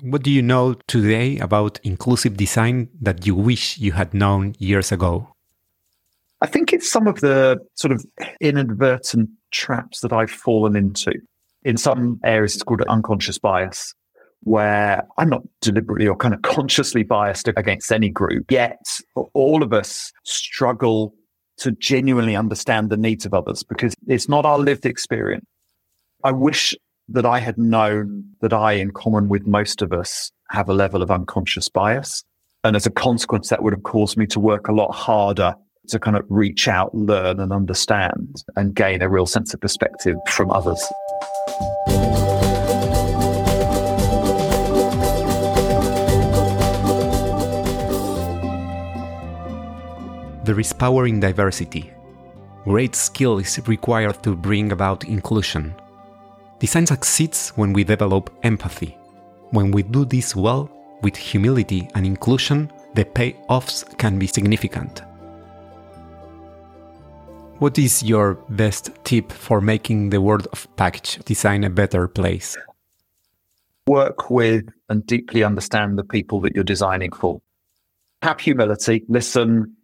What 0.00 0.22
do 0.22 0.30
you 0.30 0.42
know 0.42 0.74
today 0.86 1.38
about 1.38 1.80
inclusive 1.82 2.36
design 2.36 2.88
that 3.00 3.26
you 3.26 3.34
wish 3.34 3.78
you 3.78 3.92
had 3.92 4.14
known 4.14 4.54
years 4.58 4.92
ago? 4.92 5.34
I 6.40 6.46
think 6.46 6.72
it's 6.72 6.90
some 6.90 7.06
of 7.06 7.20
the 7.20 7.58
sort 7.74 7.92
of 7.92 8.04
inadvertent 8.40 9.30
traps 9.50 10.00
that 10.00 10.12
I've 10.12 10.30
fallen 10.30 10.76
into. 10.76 11.12
In 11.62 11.76
some 11.76 12.20
areas, 12.24 12.54
it's 12.54 12.62
called 12.62 12.82
unconscious 12.82 13.38
bias 13.38 13.94
where 14.44 15.06
I'm 15.18 15.28
not 15.28 15.42
deliberately 15.60 16.06
or 16.06 16.16
kind 16.16 16.34
of 16.34 16.42
consciously 16.42 17.02
biased 17.02 17.48
against 17.48 17.90
any 17.90 18.10
group, 18.10 18.50
yet 18.50 18.78
all 19.32 19.62
of 19.62 19.72
us 19.72 20.12
struggle 20.24 21.14
to 21.58 21.72
genuinely 21.72 22.36
understand 22.36 22.90
the 22.90 22.96
needs 22.96 23.24
of 23.24 23.34
others 23.34 23.62
because 23.62 23.94
it's 24.06 24.28
not 24.28 24.44
our 24.44 24.58
lived 24.58 24.86
experience. 24.86 25.44
I 26.22 26.32
wish 26.32 26.74
that 27.08 27.26
I 27.26 27.38
had 27.38 27.58
known 27.58 28.24
that 28.40 28.52
I, 28.52 28.72
in 28.72 28.90
common 28.90 29.28
with 29.28 29.46
most 29.46 29.82
of 29.82 29.92
us, 29.92 30.32
have 30.50 30.68
a 30.68 30.74
level 30.74 31.02
of 31.02 31.10
unconscious 31.10 31.68
bias. 31.68 32.24
And 32.64 32.76
as 32.76 32.86
a 32.86 32.90
consequence, 32.90 33.50
that 33.50 33.62
would 33.62 33.74
have 33.74 33.82
caused 33.82 34.16
me 34.16 34.26
to 34.28 34.40
work 34.40 34.68
a 34.68 34.72
lot 34.72 34.92
harder 34.94 35.54
to 35.88 35.98
kind 35.98 36.16
of 36.16 36.24
reach 36.30 36.66
out, 36.66 36.94
learn 36.94 37.40
and 37.40 37.52
understand 37.52 38.42
and 38.56 38.74
gain 38.74 39.02
a 39.02 39.08
real 39.08 39.26
sense 39.26 39.52
of 39.52 39.60
perspective 39.60 40.16
from 40.28 40.50
others. 40.50 40.82
There 50.44 50.60
is 50.60 50.74
power 50.74 51.06
in 51.06 51.20
diversity. 51.20 51.90
Great 52.64 52.94
skill 52.94 53.38
is 53.38 53.58
required 53.66 54.22
to 54.24 54.36
bring 54.36 54.72
about 54.72 55.04
inclusion. 55.04 55.74
Design 56.58 56.86
succeeds 56.86 57.48
when 57.56 57.72
we 57.72 57.82
develop 57.82 58.28
empathy. 58.42 58.98
When 59.52 59.70
we 59.70 59.84
do 59.84 60.04
this 60.04 60.36
well, 60.36 60.70
with 61.00 61.16
humility 61.16 61.88
and 61.94 62.04
inclusion, 62.04 62.70
the 62.94 63.06
payoffs 63.06 63.96
can 63.96 64.18
be 64.18 64.26
significant. 64.26 65.02
What 67.58 67.78
is 67.78 68.02
your 68.02 68.34
best 68.50 68.90
tip 69.04 69.32
for 69.32 69.62
making 69.62 70.10
the 70.10 70.20
world 70.20 70.46
of 70.52 70.68
package 70.76 71.24
design 71.24 71.64
a 71.64 71.70
better 71.70 72.06
place? 72.06 72.54
Work 73.86 74.28
with 74.28 74.68
and 74.90 75.06
deeply 75.06 75.42
understand 75.42 75.96
the 75.96 76.04
people 76.04 76.42
that 76.42 76.54
you're 76.54 76.64
designing 76.64 77.12
for. 77.12 77.40
Have 78.20 78.40
humility, 78.40 79.04
listen, 79.08 79.76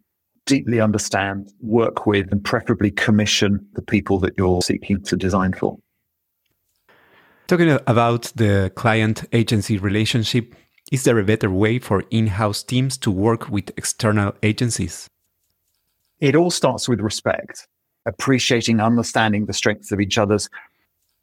deeply 0.45 0.79
understand, 0.79 1.51
work 1.61 2.05
with, 2.05 2.31
and 2.31 2.43
preferably 2.43 2.91
commission 2.91 3.65
the 3.73 3.81
people 3.81 4.19
that 4.19 4.33
you're 4.37 4.61
seeking 4.61 5.01
to 5.03 5.15
design 5.15 5.53
for. 5.53 5.77
Talking 7.47 7.77
about 7.87 8.31
the 8.35 8.71
client 8.75 9.25
agency 9.33 9.77
relationship, 9.77 10.55
is 10.91 11.03
there 11.03 11.19
a 11.19 11.23
better 11.23 11.49
way 11.49 11.79
for 11.79 12.03
in 12.09 12.27
house 12.27 12.63
teams 12.63 12.97
to 12.99 13.11
work 13.11 13.49
with 13.49 13.71
external 13.77 14.33
agencies? 14.41 15.07
It 16.19 16.35
all 16.35 16.51
starts 16.51 16.87
with 16.87 17.01
respect, 17.01 17.67
appreciating, 18.05 18.79
understanding 18.79 19.45
the 19.47 19.53
strengths 19.53 19.91
of 19.91 19.99
each 19.99 20.17
other's. 20.17 20.49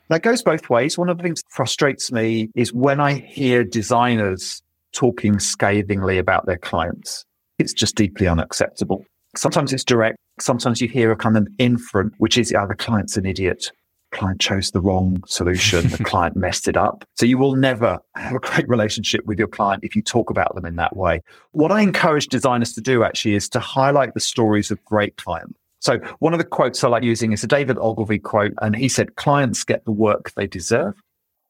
That 0.08 0.22
goes 0.22 0.42
both 0.42 0.68
ways. 0.68 0.98
One 0.98 1.08
of 1.08 1.18
the 1.18 1.22
things 1.22 1.42
that 1.42 1.52
frustrates 1.52 2.10
me 2.10 2.50
is 2.54 2.72
when 2.72 3.00
I 3.00 3.14
hear 3.14 3.62
designers 3.62 4.62
talking 4.92 5.38
scathingly 5.38 6.18
about 6.18 6.46
their 6.46 6.58
clients. 6.58 7.24
It's 7.58 7.72
just 7.72 7.96
deeply 7.96 8.28
unacceptable. 8.28 9.04
Sometimes 9.36 9.72
it's 9.72 9.84
direct. 9.84 10.16
Sometimes 10.40 10.80
you 10.80 10.88
hear 10.88 11.10
a 11.12 11.16
kind 11.16 11.36
of 11.36 11.46
inference, 11.58 12.14
which 12.18 12.38
is, 12.38 12.52
oh, 12.52 12.66
the 12.66 12.74
client's 12.74 13.16
an 13.16 13.26
idiot. 13.26 13.70
client 14.12 14.40
chose 14.40 14.70
the 14.70 14.80
wrong 14.80 15.22
solution. 15.26 15.88
the 15.88 15.98
client 16.04 16.36
messed 16.36 16.66
it 16.68 16.76
up. 16.76 17.04
So 17.16 17.26
you 17.26 17.36
will 17.36 17.56
never 17.56 17.98
have 18.14 18.34
a 18.34 18.38
great 18.38 18.68
relationship 18.68 19.24
with 19.26 19.38
your 19.38 19.48
client 19.48 19.84
if 19.84 19.94
you 19.94 20.02
talk 20.02 20.30
about 20.30 20.54
them 20.54 20.64
in 20.64 20.76
that 20.76 20.96
way. 20.96 21.20
What 21.50 21.72
I 21.72 21.82
encourage 21.82 22.28
designers 22.28 22.72
to 22.74 22.80
do 22.80 23.04
actually 23.04 23.34
is 23.34 23.48
to 23.50 23.60
highlight 23.60 24.14
the 24.14 24.20
stories 24.20 24.70
of 24.70 24.82
great 24.84 25.16
clients. 25.16 25.58
So 25.80 25.98
one 26.18 26.32
of 26.32 26.38
the 26.38 26.44
quotes 26.44 26.82
I 26.82 26.88
like 26.88 27.04
using 27.04 27.32
is 27.32 27.44
a 27.44 27.46
David 27.46 27.78
Ogilvy 27.78 28.18
quote, 28.18 28.52
and 28.60 28.74
he 28.74 28.88
said, 28.88 29.16
clients 29.16 29.62
get 29.62 29.84
the 29.84 29.92
work 29.92 30.32
they 30.34 30.46
deserve. 30.46 30.94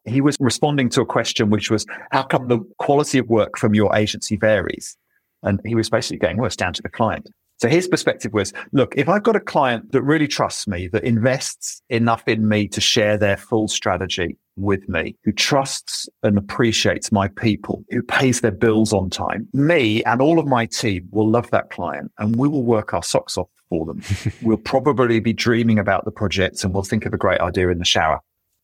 He 0.05 0.21
was 0.21 0.37
responding 0.41 0.89
to 0.91 1.01
a 1.01 1.07
question 1.07 1.51
which 1.51 1.71
was, 1.71 1.87
how 2.11 2.25
come 2.25 2.49
the 2.49 2.61
quality 2.79 3.19
of 3.19 3.29
work 3.29 3.59
from 3.59 3.75
your 3.75 3.95
agency 3.97 4.37
varies? 4.37 4.97
And 5.43 5.61
he 5.65 5.75
was 5.75 5.89
basically 5.89 6.19
going, 6.19 6.37
well, 6.37 6.47
it's 6.47 6.57
down 6.57 6.73
to 6.75 6.83
the 6.83 6.89
client. 6.89 7.29
So 7.59 7.69
his 7.69 7.89
perspective 7.89 8.33
was, 8.33 8.53
look, 8.73 8.95
if 8.97 9.09
I've 9.09 9.25
got 9.25 9.35
a 9.35 9.41
client 9.41 9.91
that 9.91 10.03
really 10.03 10.29
trusts 10.29 10.69
me, 10.69 10.87
that 10.89 11.03
invests 11.03 11.83
enough 11.89 12.23
in 12.29 12.49
me 12.49 12.69
to 12.69 12.81
share 12.81 13.19
their 13.19 13.37
full 13.37 13.67
strategy 13.67 14.37
with 14.57 14.89
me, 14.89 15.17
who 15.25 15.33
trusts 15.33 16.09
and 16.23 16.39
appreciates 16.39 17.11
my 17.11 17.27
people, 17.27 17.85
who 17.91 18.01
pays 18.01 18.43
their 18.43 18.53
bills 18.53 18.93
on 18.93 19.11
time, 19.11 19.49
me 19.53 20.05
and 20.05 20.23
all 20.23 20.39
of 20.39 20.47
my 20.47 20.67
team 20.67 21.09
will 21.11 21.29
love 21.29 21.51
that 21.51 21.71
client 21.71 22.13
and 22.19 22.37
we 22.37 22.47
will 22.47 22.63
work 22.63 22.95
our 22.95 23.03
socks 23.03 23.37
off 23.37 23.49
for 23.69 23.85
them. 23.87 24.03
we'll 24.43 24.57
probably 24.57 25.19
be 25.19 25.33
dreaming 25.33 25.81
about 25.81 26.05
the 26.05 26.13
projects 26.13 26.63
and 26.63 26.73
we'll 26.73 26.85
think 26.85 27.07
of 27.07 27.13
a 27.13 27.19
great 27.19 27.41
idea 27.41 27.71
in 27.71 27.79
the 27.79 27.85
shower. 27.85 28.21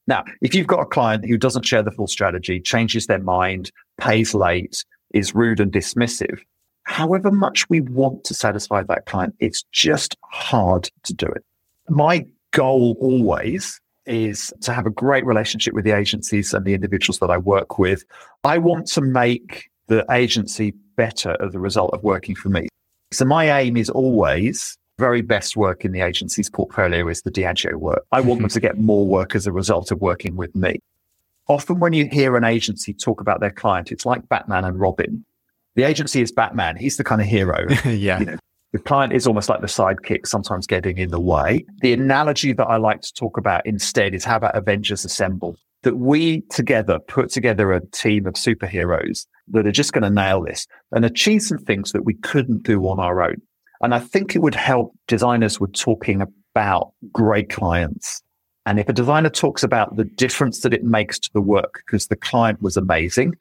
Now, 0.07 0.23
if 0.41 0.55
you've 0.55 0.69
got 0.69 0.81
a 0.81 0.87
client 0.87 1.27
who 1.27 1.37
doesn't 1.37 1.65
share 1.65 1.83
the 1.83 1.91
full 1.91 2.07
strategy, 2.07 2.61
changes 2.61 3.07
their 3.07 3.19
mind, 3.19 3.73
pays 3.99 4.35
late, 4.35 4.85
is 5.13 5.35
rude 5.35 5.61
and 5.61 5.73
dismissive, 5.73 6.41
however 6.85 7.31
much 7.31 7.69
we 7.69 7.81
want 7.81 8.25
to 8.25 8.35
satisfy 8.35 8.83
that 8.83 9.07
client, 9.07 9.35
it's 9.41 9.65
just 9.73 10.17
hard 10.31 10.91
to 11.05 11.15
do 11.15 11.27
it. 11.27 11.45
My 11.89 12.27
goal 12.53 12.97
always 13.01 13.81
is 14.07 14.53
to 14.61 14.73
have 14.73 14.87
a 14.87 14.91
great 14.91 15.25
relationship 15.25 15.75
with 15.75 15.85
the 15.85 15.97
agencies 15.97 16.55
and 16.55 16.65
the 16.65 16.75
individuals 16.75 17.19
that 17.19 17.31
I 17.31 17.39
work 17.39 17.79
with. 17.79 18.05
I 18.45 18.59
want 18.59 18.87
to 18.89 19.01
make 19.01 19.71
the 19.87 20.05
agency 20.11 20.75
better 20.97 21.37
as 21.43 21.55
a 21.55 21.59
result 21.59 21.93
of 21.95 22.03
working 22.03 22.35
for 22.35 22.49
me. 22.49 22.69
So 23.13 23.25
my 23.25 23.61
aim 23.61 23.77
is 23.77 23.91
always 23.91 24.77
very 24.99 25.23
best 25.23 25.57
work 25.57 25.85
in 25.85 25.93
the 25.93 26.01
agency's 26.01 26.49
portfolio 26.49 27.09
is 27.09 27.23
the 27.23 27.31
Diageo 27.31 27.75
work. 27.75 28.05
I 28.13 28.21
want 28.21 28.41
them 28.41 28.51
to 28.51 28.61
get 28.61 28.79
more 28.91 29.07
work 29.07 29.35
as 29.35 29.47
a 29.47 29.53
result 29.53 29.91
of 29.91 30.01
working 30.01 30.37
with 30.37 30.55
me. 30.55 30.79
Often 31.49 31.81
when 31.81 31.93
you 31.93 32.09
hear 32.09 32.37
an 32.37 32.45
agency 32.45 32.95
talk 32.95 33.21
about 33.21 33.41
their 33.41 33.51
client, 33.51 33.93
it's 33.93 34.07
like 34.07 34.29
Batman 34.29 34.65
and 34.65 34.81
Robin. 34.81 35.25
The 35.77 35.83
agency 35.83 36.23
is 36.23 36.33
Batman. 36.33 36.77
He's 36.77 36.97
the 36.97 37.05
kind 37.05 37.21
of 37.21 37.27
hero. 37.27 37.67
yeah. 37.85 38.21
You 38.21 38.27
know, 38.27 38.37
the 38.73 38.79
client 38.81 39.13
is 39.13 39.27
almost 39.27 39.49
like 39.49 39.61
the 39.61 39.69
sidekick, 39.69 40.27
sometimes 40.27 40.67
getting 40.67 40.99
in 40.99 41.11
the 41.11 41.21
way. 41.21 41.65
The 41.81 41.93
analogy 41.93 42.53
that 42.53 42.65
I 42.65 42.77
like 42.77 43.03
to 43.03 43.13
talk 43.13 43.39
about 43.39 43.65
instead 43.65 44.15
is 44.15 44.25
how 44.25 44.37
about 44.37 44.57
Avengers 44.57 45.05
Assemble? 45.05 45.57
That 45.83 45.99
we 45.99 46.41
together 46.51 46.99
put 46.99 47.31
together 47.31 47.73
a 47.73 47.87
team 47.89 48.27
of 48.27 48.35
superheroes 48.35 49.27
that 49.49 49.67
are 49.67 49.73
just 49.73 49.93
going 49.93 50.03
to 50.03 50.11
nail 50.11 50.43
this 50.43 50.67
and 50.93 51.05
achieve 51.05 51.43
some 51.43 51.59
things 51.59 51.93
that 51.93 52.05
we 52.05 52.15
couldn't 52.15 52.63
do 52.63 52.81
on 52.89 52.99
our 52.99 53.23
own. 53.23 53.37
And 53.81 53.95
I 53.95 54.01
think 54.01 54.35
it 54.35 54.43
would 54.43 54.55
help 54.55 54.93
designers 55.07 55.61
with 55.61 55.73
talking 55.75 56.23
about 56.23 56.93
great 57.13 57.51
clients. 57.51 58.23
And 58.67 58.81
if 58.81 58.89
a 58.89 58.93
designer 58.93 59.31
talks 59.31 59.63
about 59.63 59.95
the 59.97 60.05
difference 60.05 60.61
that 60.61 60.73
it 60.73 60.83
makes 60.83 61.19
to 61.21 61.31
the 61.35 61.41
work 61.41 61.83
because 61.85 62.07
the 62.07 62.17
client 62.17 62.63
was 62.63 62.77
amazing, 62.77 63.35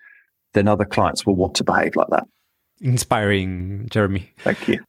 then 0.53 0.67
other 0.67 0.85
clients 0.85 1.25
will 1.25 1.35
want 1.35 1.55
to 1.55 1.63
behave 1.63 1.95
like 1.95 2.07
that. 2.09 2.25
Inspiring, 2.81 3.87
Jeremy. 3.89 4.31
Thank 4.39 4.67
you. 4.67 4.83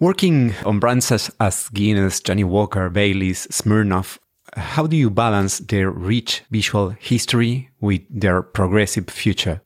Working 0.00 0.54
on 0.64 0.80
brands 0.80 1.12
as, 1.12 1.30
as 1.40 1.68
Guinness, 1.70 2.20
Johnnie 2.20 2.44
Walker, 2.44 2.90
Bailey's, 2.90 3.46
Smirnoff, 3.46 4.18
how 4.56 4.86
do 4.86 4.96
you 4.96 5.10
balance 5.10 5.58
their 5.58 5.90
rich 5.90 6.42
visual 6.50 6.90
history 6.90 7.70
with 7.80 8.02
their 8.10 8.42
progressive 8.42 9.08
future? 9.08 9.62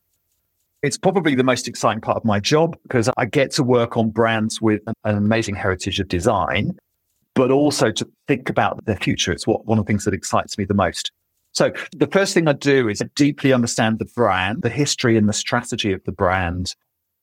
It's 0.82 0.96
probably 0.96 1.34
the 1.34 1.42
most 1.42 1.66
exciting 1.66 2.00
part 2.00 2.16
of 2.16 2.24
my 2.24 2.38
job 2.38 2.76
because 2.84 3.10
I 3.16 3.24
get 3.24 3.50
to 3.52 3.64
work 3.64 3.96
on 3.96 4.10
brands 4.10 4.62
with 4.62 4.80
an 4.86 5.16
amazing 5.16 5.56
heritage 5.56 5.98
of 5.98 6.08
design, 6.08 6.78
but 7.34 7.50
also 7.50 7.90
to 7.90 8.08
think 8.28 8.48
about 8.48 8.84
their 8.84 8.96
future. 8.96 9.32
It's 9.32 9.46
what 9.46 9.66
one 9.66 9.78
of 9.78 9.86
the 9.86 9.88
things 9.88 10.04
that 10.04 10.14
excites 10.14 10.56
me 10.56 10.64
the 10.64 10.74
most. 10.74 11.10
So 11.52 11.72
the 11.96 12.06
first 12.06 12.34
thing 12.34 12.46
I 12.46 12.52
do 12.52 12.88
is 12.88 13.02
deeply 13.14 13.52
understand 13.52 13.98
the 13.98 14.04
brand, 14.04 14.62
the 14.62 14.68
history 14.68 15.16
and 15.16 15.28
the 15.28 15.32
strategy 15.32 15.92
of 15.92 16.02
the 16.04 16.12
brand, 16.12 16.74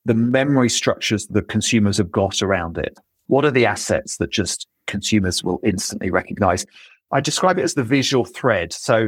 the 0.03 0.13
memory 0.13 0.69
structures 0.69 1.27
that 1.27 1.47
consumers 1.47 1.97
have 1.97 2.11
got 2.11 2.41
around 2.41 2.77
it. 2.77 2.97
What 3.27 3.45
are 3.45 3.51
the 3.51 3.65
assets 3.65 4.17
that 4.17 4.31
just 4.31 4.67
consumers 4.87 5.43
will 5.43 5.59
instantly 5.63 6.11
recognize? 6.11 6.65
I 7.11 7.21
describe 7.21 7.57
it 7.57 7.63
as 7.63 7.75
the 7.75 7.83
visual 7.83 8.25
thread. 8.25 8.73
So 8.73 9.07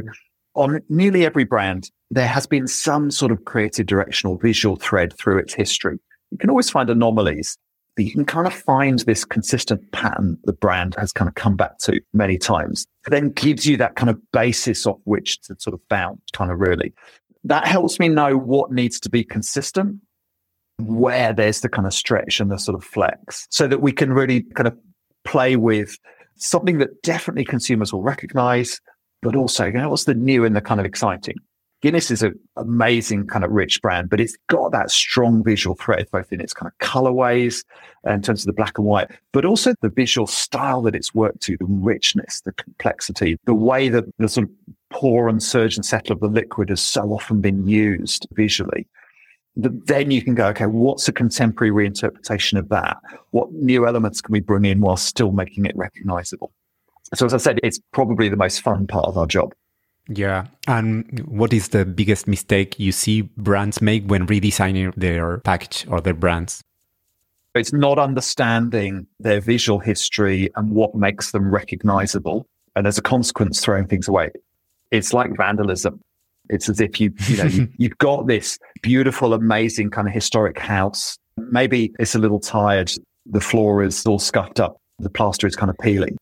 on 0.54 0.80
nearly 0.88 1.24
every 1.24 1.44
brand, 1.44 1.90
there 2.10 2.26
has 2.26 2.46
been 2.46 2.66
some 2.66 3.10
sort 3.10 3.30
of 3.30 3.44
creative 3.44 3.86
directional 3.86 4.38
visual 4.38 4.76
thread 4.76 5.16
through 5.18 5.38
its 5.38 5.54
history. 5.54 5.98
You 6.30 6.38
can 6.38 6.50
always 6.50 6.70
find 6.70 6.90
anomalies, 6.90 7.56
you 8.04 8.12
can 8.12 8.24
kind 8.24 8.46
of 8.46 8.54
find 8.54 9.00
this 9.00 9.24
consistent 9.24 9.92
pattern 9.92 10.38
the 10.44 10.52
brand 10.52 10.94
has 10.98 11.12
kind 11.12 11.28
of 11.28 11.34
come 11.34 11.56
back 11.56 11.78
to 11.78 12.00
many 12.12 12.38
times. 12.38 12.86
It 13.06 13.10
then 13.10 13.30
gives 13.30 13.66
you 13.66 13.76
that 13.78 13.96
kind 13.96 14.10
of 14.10 14.20
basis 14.32 14.86
off 14.86 14.98
which 15.04 15.40
to 15.42 15.56
sort 15.58 15.74
of 15.74 15.80
bounce 15.88 16.20
kind 16.32 16.50
of 16.50 16.58
really. 16.58 16.92
That 17.44 17.66
helps 17.66 17.98
me 17.98 18.08
know 18.08 18.36
what 18.36 18.72
needs 18.72 19.00
to 19.00 19.10
be 19.10 19.24
consistent, 19.24 20.00
where 20.78 21.32
there's 21.32 21.60
the 21.60 21.68
kind 21.68 21.86
of 21.86 21.94
stretch 21.94 22.40
and 22.40 22.50
the 22.50 22.58
sort 22.58 22.76
of 22.76 22.84
flex 22.84 23.46
so 23.50 23.66
that 23.66 23.80
we 23.80 23.92
can 23.92 24.12
really 24.12 24.42
kind 24.54 24.68
of 24.68 24.76
play 25.24 25.56
with 25.56 25.96
something 26.36 26.78
that 26.78 27.02
definitely 27.02 27.44
consumers 27.44 27.92
will 27.92 28.02
recognize, 28.02 28.80
but 29.22 29.34
also, 29.34 29.66
you 29.66 29.72
know, 29.72 29.90
what's 29.90 30.04
the 30.04 30.14
new 30.14 30.44
and 30.44 30.54
the 30.54 30.60
kind 30.60 30.80
of 30.80 30.86
exciting? 30.86 31.34
Guinness 31.80 32.10
is 32.10 32.22
an 32.22 32.36
amazing 32.56 33.28
kind 33.28 33.44
of 33.44 33.52
rich 33.52 33.80
brand, 33.80 34.10
but 34.10 34.20
it's 34.20 34.36
got 34.48 34.72
that 34.72 34.90
strong 34.90 35.44
visual 35.44 35.76
thread, 35.76 36.08
both 36.10 36.32
in 36.32 36.40
its 36.40 36.52
kind 36.52 36.72
of 36.72 36.76
colorways 36.86 37.64
in 38.04 38.20
terms 38.20 38.42
of 38.42 38.46
the 38.46 38.52
black 38.52 38.78
and 38.78 38.86
white, 38.86 39.08
but 39.32 39.44
also 39.44 39.72
the 39.80 39.88
visual 39.88 40.26
style 40.26 40.82
that 40.82 40.96
it's 40.96 41.14
worked 41.14 41.40
to, 41.42 41.56
the 41.56 41.66
richness, 41.66 42.40
the 42.44 42.52
complexity, 42.52 43.38
the 43.44 43.54
way 43.54 43.88
that 43.88 44.04
the 44.18 44.28
sort 44.28 44.48
of 44.48 44.74
pour 44.90 45.28
and 45.28 45.40
surge 45.40 45.76
and 45.76 45.86
settle 45.86 46.14
of 46.14 46.20
the 46.20 46.26
liquid 46.26 46.68
has 46.70 46.80
so 46.80 47.12
often 47.12 47.40
been 47.40 47.68
used 47.68 48.26
visually. 48.32 48.86
Then 49.54 50.10
you 50.10 50.22
can 50.22 50.34
go, 50.34 50.48
okay, 50.48 50.66
what's 50.66 51.06
a 51.06 51.12
contemporary 51.12 51.70
reinterpretation 51.70 52.58
of 52.58 52.68
that? 52.70 52.96
What 53.30 53.52
new 53.52 53.86
elements 53.86 54.20
can 54.20 54.32
we 54.32 54.40
bring 54.40 54.64
in 54.64 54.80
while 54.80 54.96
still 54.96 55.30
making 55.30 55.64
it 55.64 55.76
recognizable? 55.76 56.52
So 57.14 57.26
as 57.26 57.34
I 57.34 57.38
said, 57.38 57.60
it's 57.62 57.80
probably 57.92 58.28
the 58.28 58.36
most 58.36 58.62
fun 58.62 58.86
part 58.86 59.06
of 59.06 59.16
our 59.16 59.26
job. 59.26 59.54
Yeah. 60.08 60.46
And 60.66 61.20
what 61.28 61.52
is 61.52 61.68
the 61.68 61.84
biggest 61.84 62.26
mistake 62.26 62.78
you 62.78 62.92
see 62.92 63.22
brands 63.22 63.82
make 63.82 64.06
when 64.06 64.26
redesigning 64.26 64.94
their 64.94 65.38
package 65.38 65.86
or 65.88 66.00
their 66.00 66.14
brands? 66.14 66.62
It's 67.54 67.72
not 67.72 67.98
understanding 67.98 69.06
their 69.20 69.40
visual 69.40 69.78
history 69.78 70.50
and 70.56 70.70
what 70.70 70.94
makes 70.94 71.32
them 71.32 71.50
recognizable. 71.50 72.46
And 72.76 72.86
as 72.86 72.98
a 72.98 73.02
consequence, 73.02 73.60
throwing 73.60 73.86
things 73.86 74.08
away. 74.08 74.30
It's 74.90 75.12
like 75.12 75.36
vandalism. 75.36 76.00
It's 76.48 76.68
as 76.68 76.80
if 76.80 77.00
you, 77.00 77.12
you 77.26 77.36
know, 77.36 77.44
you, 77.44 77.68
you've 77.78 77.98
got 77.98 78.26
this 78.26 78.58
beautiful, 78.80 79.34
amazing 79.34 79.90
kind 79.90 80.08
of 80.08 80.14
historic 80.14 80.58
house. 80.58 81.18
Maybe 81.36 81.92
it's 81.98 82.14
a 82.14 82.18
little 82.18 82.40
tired. 82.40 82.92
The 83.26 83.40
floor 83.40 83.82
is 83.82 84.06
all 84.06 84.18
scuffed 84.18 84.60
up. 84.60 84.80
The 84.98 85.10
plaster 85.10 85.46
is 85.46 85.56
kind 85.56 85.70
of 85.70 85.76
peeling. 85.78 86.16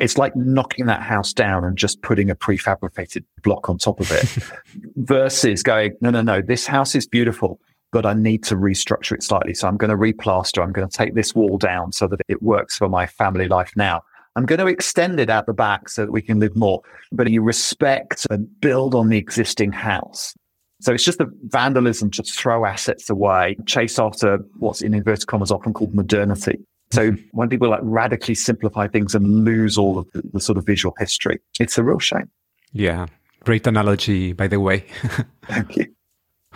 It's 0.00 0.18
like 0.18 0.34
knocking 0.34 0.86
that 0.86 1.02
house 1.02 1.32
down 1.32 1.64
and 1.64 1.76
just 1.76 2.02
putting 2.02 2.30
a 2.30 2.34
prefabricated 2.34 3.24
block 3.42 3.68
on 3.68 3.78
top 3.78 4.00
of 4.00 4.10
it 4.10 4.38
versus 4.96 5.62
going, 5.62 5.94
no, 6.00 6.10
no, 6.10 6.22
no, 6.22 6.40
this 6.40 6.66
house 6.66 6.94
is 6.94 7.06
beautiful, 7.06 7.60
but 7.92 8.06
I 8.06 8.14
need 8.14 8.42
to 8.44 8.56
restructure 8.56 9.12
it 9.12 9.22
slightly. 9.22 9.54
So 9.54 9.68
I'm 9.68 9.76
going 9.76 9.90
to 9.90 9.96
replaster. 9.96 10.62
I'm 10.62 10.72
going 10.72 10.88
to 10.88 10.96
take 10.96 11.14
this 11.14 11.34
wall 11.34 11.58
down 11.58 11.92
so 11.92 12.06
that 12.08 12.20
it 12.28 12.42
works 12.42 12.78
for 12.78 12.88
my 12.88 13.06
family 13.06 13.48
life 13.48 13.72
now. 13.76 14.02
I'm 14.36 14.46
going 14.46 14.60
to 14.60 14.66
extend 14.66 15.18
it 15.18 15.28
out 15.28 15.46
the 15.46 15.52
back 15.52 15.88
so 15.88 16.06
that 16.06 16.12
we 16.12 16.22
can 16.22 16.38
live 16.40 16.56
more. 16.56 16.82
But 17.12 17.28
you 17.30 17.42
respect 17.42 18.26
and 18.30 18.48
build 18.60 18.94
on 18.94 19.08
the 19.08 19.18
existing 19.18 19.72
house. 19.72 20.34
So 20.80 20.94
it's 20.94 21.04
just 21.04 21.18
the 21.18 21.30
vandalism 21.48 22.10
to 22.12 22.22
throw 22.22 22.64
assets 22.64 23.10
away, 23.10 23.56
chase 23.66 23.98
after 23.98 24.38
what's 24.58 24.80
in 24.80 24.94
inverted 24.94 25.26
commas 25.26 25.50
often 25.50 25.74
called 25.74 25.94
modernity. 25.94 26.58
So 26.92 27.12
when 27.32 27.48
people 27.48 27.70
like 27.70 27.80
radically 27.82 28.34
simplify 28.34 28.88
things 28.88 29.14
and 29.14 29.44
lose 29.44 29.78
all 29.78 29.98
of 29.98 30.10
the, 30.12 30.22
the 30.32 30.40
sort 30.40 30.58
of 30.58 30.66
visual 30.66 30.94
history, 30.98 31.38
it's 31.58 31.78
a 31.78 31.84
real 31.84 31.98
shame. 31.98 32.28
Yeah. 32.72 33.06
Great 33.44 33.66
analogy, 33.66 34.32
by 34.32 34.48
the 34.48 34.60
way. 34.60 34.84
Thank 35.44 35.76
you. 35.76 35.94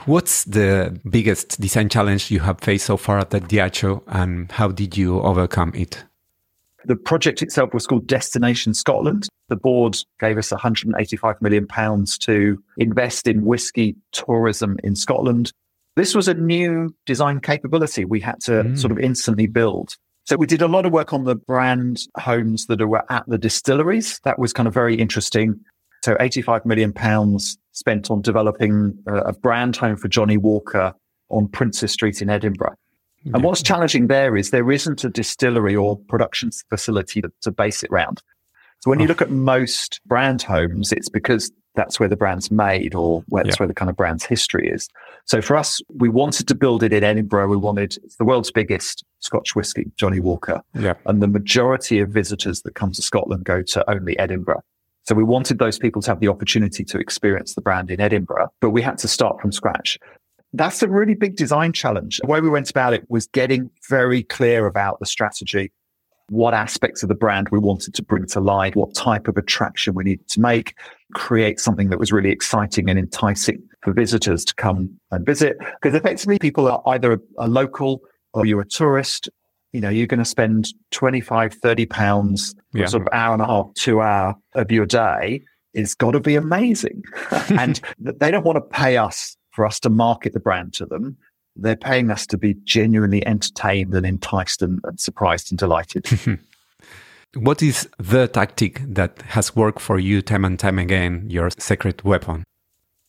What's 0.06 0.44
the 0.44 1.00
biggest 1.08 1.60
design 1.60 1.88
challenge 1.88 2.30
you 2.30 2.40
have 2.40 2.60
faced 2.60 2.86
so 2.86 2.96
far 2.96 3.18
at 3.18 3.30
the 3.30 3.40
Diageo 3.40 4.02
and 4.08 4.50
how 4.52 4.68
did 4.68 4.96
you 4.96 5.20
overcome 5.20 5.72
it? 5.74 6.04
The 6.84 6.96
project 6.96 7.40
itself 7.40 7.72
was 7.72 7.86
called 7.86 8.06
Destination 8.06 8.74
Scotland. 8.74 9.26
The 9.48 9.56
board 9.56 9.96
gave 10.20 10.36
us 10.36 10.50
185 10.50 11.40
million 11.40 11.66
pounds 11.66 12.18
to 12.18 12.62
invest 12.76 13.26
in 13.26 13.44
whiskey 13.44 13.96
tourism 14.12 14.76
in 14.84 14.94
Scotland. 14.94 15.52
This 15.96 16.14
was 16.14 16.28
a 16.28 16.34
new 16.34 16.94
design 17.06 17.40
capability 17.40 18.04
we 18.04 18.20
had 18.20 18.40
to 18.42 18.52
mm. 18.64 18.78
sort 18.78 18.90
of 18.92 18.98
instantly 18.98 19.46
build. 19.46 19.96
So 20.24 20.36
we 20.36 20.46
did 20.46 20.62
a 20.62 20.68
lot 20.68 20.86
of 20.86 20.92
work 20.92 21.12
on 21.12 21.24
the 21.24 21.34
brand 21.34 22.00
homes 22.18 22.66
that 22.66 22.80
were 22.86 23.04
at 23.12 23.24
the 23.28 23.36
distilleries. 23.36 24.20
That 24.24 24.38
was 24.38 24.52
kind 24.52 24.66
of 24.66 24.72
very 24.72 24.94
interesting. 24.94 25.60
So 26.02 26.16
85 26.18 26.64
million 26.64 26.92
pounds 26.92 27.58
spent 27.72 28.10
on 28.10 28.22
developing 28.22 28.98
a 29.06 29.32
brand 29.32 29.76
home 29.76 29.96
for 29.96 30.08
Johnnie 30.08 30.38
Walker 30.38 30.94
on 31.28 31.48
Princes 31.48 31.92
Street 31.92 32.22
in 32.22 32.30
Edinburgh. 32.30 32.74
And 33.32 33.42
what's 33.42 33.62
challenging 33.62 34.08
there 34.08 34.36
is 34.36 34.50
there 34.50 34.70
isn't 34.70 35.02
a 35.02 35.08
distillery 35.08 35.74
or 35.74 35.98
production 36.08 36.50
facility 36.68 37.22
to, 37.40 37.50
base 37.50 37.82
it 37.82 37.90
around. 37.90 38.22
So 38.80 38.90
when 38.90 39.00
you 39.00 39.06
oh. 39.06 39.08
look 39.08 39.22
at 39.22 39.30
most 39.30 40.00
brand 40.04 40.42
homes, 40.42 40.92
it's 40.92 41.08
because 41.08 41.50
that's 41.74 41.98
where 41.98 42.08
the 42.08 42.16
brand's 42.16 42.50
made 42.50 42.94
or 42.94 43.24
where, 43.28 43.42
that's 43.42 43.56
yeah. 43.56 43.62
where 43.62 43.68
the 43.68 43.74
kind 43.74 43.88
of 43.88 43.96
brand's 43.96 44.24
history 44.24 44.68
is. 44.68 44.88
So 45.24 45.40
for 45.40 45.56
us, 45.56 45.80
we 45.88 46.10
wanted 46.10 46.46
to 46.48 46.54
build 46.54 46.82
it 46.82 46.92
in 46.92 47.02
Edinburgh. 47.02 47.48
We 47.48 47.56
wanted, 47.56 47.96
it's 48.04 48.16
the 48.16 48.24
world's 48.24 48.50
biggest 48.50 49.04
Scotch 49.24 49.56
whisky, 49.56 49.90
Johnnie 49.96 50.20
Walker. 50.20 50.60
Yeah. 50.78 50.94
And 51.06 51.22
the 51.22 51.26
majority 51.26 51.98
of 51.98 52.10
visitors 52.10 52.62
that 52.62 52.74
come 52.74 52.92
to 52.92 53.02
Scotland 53.02 53.44
go 53.44 53.62
to 53.62 53.90
only 53.90 54.18
Edinburgh. 54.18 54.60
So 55.04 55.14
we 55.14 55.24
wanted 55.24 55.58
those 55.58 55.78
people 55.78 56.02
to 56.02 56.10
have 56.10 56.20
the 56.20 56.28
opportunity 56.28 56.84
to 56.84 56.98
experience 56.98 57.54
the 57.54 57.60
brand 57.60 57.90
in 57.90 58.00
Edinburgh, 58.00 58.48
but 58.60 58.70
we 58.70 58.82
had 58.82 58.98
to 58.98 59.08
start 59.08 59.40
from 59.40 59.52
scratch. 59.52 59.98
That's 60.52 60.82
a 60.82 60.88
really 60.88 61.14
big 61.14 61.36
design 61.36 61.72
challenge. 61.72 62.20
The 62.22 62.28
way 62.28 62.40
we 62.40 62.48
went 62.48 62.70
about 62.70 62.94
it 62.94 63.04
was 63.08 63.26
getting 63.26 63.70
very 63.88 64.22
clear 64.22 64.66
about 64.66 65.00
the 65.00 65.06
strategy, 65.06 65.72
what 66.28 66.54
aspects 66.54 67.02
of 67.02 67.08
the 67.08 67.14
brand 67.14 67.48
we 67.50 67.58
wanted 67.58 67.92
to 67.94 68.02
bring 68.02 68.26
to 68.26 68.40
life, 68.40 68.74
what 68.76 68.94
type 68.94 69.28
of 69.28 69.36
attraction 69.36 69.94
we 69.94 70.04
needed 70.04 70.28
to 70.28 70.40
make, 70.40 70.74
create 71.12 71.60
something 71.60 71.90
that 71.90 71.98
was 71.98 72.12
really 72.12 72.30
exciting 72.30 72.88
and 72.88 72.98
enticing 72.98 73.62
for 73.82 73.92
visitors 73.92 74.44
to 74.46 74.54
come 74.54 74.88
and 75.10 75.26
visit. 75.26 75.58
Because 75.58 75.94
effectively 75.94 76.38
people 76.38 76.66
are 76.68 76.82
either 76.86 77.20
a, 77.38 77.48
local 77.48 78.00
or 78.34 78.46
you're 78.46 78.60
a 78.60 78.68
tourist. 78.68 79.28
You 79.72 79.80
know, 79.80 79.88
you're 79.88 80.06
going 80.06 80.18
to 80.18 80.24
spend 80.24 80.68
25, 80.92 81.54
30 81.54 81.86
pounds, 81.86 82.54
yeah. 82.72 82.86
sort 82.86 83.02
of 83.02 83.08
hour 83.12 83.32
and 83.32 83.42
a 83.42 83.46
half, 83.46 83.74
two 83.74 84.00
hour 84.00 84.36
of 84.54 84.70
your 84.70 84.86
day 84.86 85.42
it's 85.74 85.94
got 85.94 86.12
to 86.12 86.20
be 86.20 86.36
amazing. 86.36 87.02
and 87.50 87.80
they 87.98 88.30
don't 88.30 88.44
want 88.44 88.56
to 88.56 88.60
pay 88.62 88.96
us 88.96 89.36
for 89.50 89.66
us 89.66 89.78
to 89.80 89.90
market 89.90 90.32
the 90.32 90.40
brand 90.40 90.72
to 90.74 90.86
them. 90.86 91.16
They're 91.56 91.76
paying 91.76 92.10
us 92.10 92.26
to 92.28 92.38
be 92.38 92.54
genuinely 92.64 93.24
entertained 93.26 93.94
and 93.94 94.06
enticed 94.06 94.62
and, 94.62 94.80
and 94.84 94.98
surprised 94.98 95.52
and 95.52 95.58
delighted. 95.58 96.06
what 97.34 97.62
is 97.62 97.88
the 97.98 98.26
tactic 98.26 98.80
that 98.86 99.22
has 99.22 99.54
worked 99.54 99.80
for 99.80 99.98
you 99.98 100.22
time 100.22 100.44
and 100.44 100.58
time 100.58 100.78
again, 100.78 101.26
your 101.28 101.50
secret 101.58 102.02
weapon? 102.04 102.44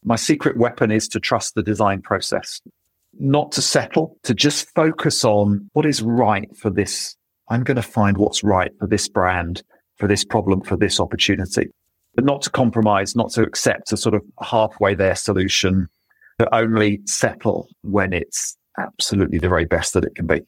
My 0.04 0.16
secret 0.16 0.58
weapon 0.58 0.92
is 0.92 1.08
to 1.10 1.20
trust 1.20 1.56
the 1.56 1.64
design 1.64 2.02
process, 2.04 2.62
not 3.20 3.52
to 3.54 3.62
settle, 3.62 4.18
to 4.24 4.34
just 4.34 4.70
focus 4.76 5.24
on 5.24 5.70
what 5.74 5.86
is 5.86 6.02
right 6.02 6.50
for 6.58 6.70
this. 6.70 7.16
I'm 7.50 7.64
going 7.64 7.76
to 7.76 7.84
find 7.84 8.18
what's 8.18 8.44
right 8.44 8.72
for 8.80 8.88
this 8.88 9.08
brand, 9.08 9.64
for 9.98 10.08
this 10.08 10.24
problem, 10.24 10.62
for 10.62 10.76
this 10.76 11.00
opportunity, 11.00 11.70
but 12.16 12.26
not 12.26 12.42
to 12.44 12.50
compromise, 12.50 13.16
not 13.16 13.32
to 13.32 13.44
accept 13.44 13.92
a 13.92 13.98
sort 13.98 14.16
of 14.16 14.22
halfway 14.42 14.96
there 14.96 15.16
solution, 15.16 15.88
to 16.40 16.56
only 16.56 17.00
settle 17.06 17.68
when 17.82 18.14
it's 18.14 18.58
absolutely 18.78 19.38
the 19.38 19.50
very 19.50 19.66
best 19.66 19.94
that 19.94 20.04
it 20.04 20.16
can 20.16 20.28
be. 20.28 20.42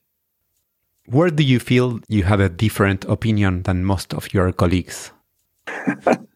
Where 1.05 1.29
do 1.29 1.43
you 1.43 1.59
feel 1.59 1.99
you 2.09 2.23
have 2.23 2.41
a 2.41 2.49
different 2.49 3.05
opinion 3.05 3.63
than 3.63 3.85
most 3.85 4.13
of 4.13 4.33
your 4.33 4.51
colleagues? 4.51 5.11
the, 5.65 6.27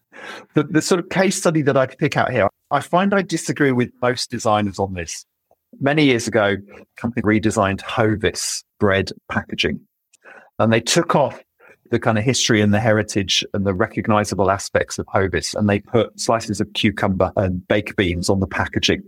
the 0.54 0.80
sort 0.80 1.00
of 1.00 1.10
case 1.10 1.36
study 1.36 1.60
that 1.62 1.76
I 1.76 1.86
could 1.86 1.98
pick 1.98 2.16
out 2.16 2.30
here, 2.30 2.48
I 2.70 2.80
find 2.80 3.12
I 3.12 3.20
disagree 3.20 3.72
with 3.72 3.90
most 4.00 4.30
designers 4.30 4.78
on 4.78 4.94
this. 4.94 5.26
Many 5.80 6.04
years 6.04 6.28
ago, 6.28 6.56
a 6.76 6.84
company 6.96 7.22
redesigned 7.22 7.80
Hovis 7.80 8.62
bread 8.78 9.10
packaging 9.30 9.80
and 10.58 10.72
they 10.72 10.80
took 10.80 11.14
off 11.14 11.42
the 11.90 11.98
kind 11.98 12.16
of 12.16 12.24
history 12.24 12.60
and 12.60 12.72
the 12.72 12.80
heritage 12.80 13.44
and 13.52 13.66
the 13.66 13.74
recognizable 13.74 14.50
aspects 14.50 14.98
of 14.98 15.06
Hovis 15.06 15.54
and 15.54 15.68
they 15.68 15.80
put 15.80 16.18
slices 16.18 16.60
of 16.60 16.72
cucumber 16.72 17.32
and 17.36 17.66
baked 17.68 17.96
beans 17.96 18.30
on 18.30 18.40
the 18.40 18.46
packaging. 18.46 19.02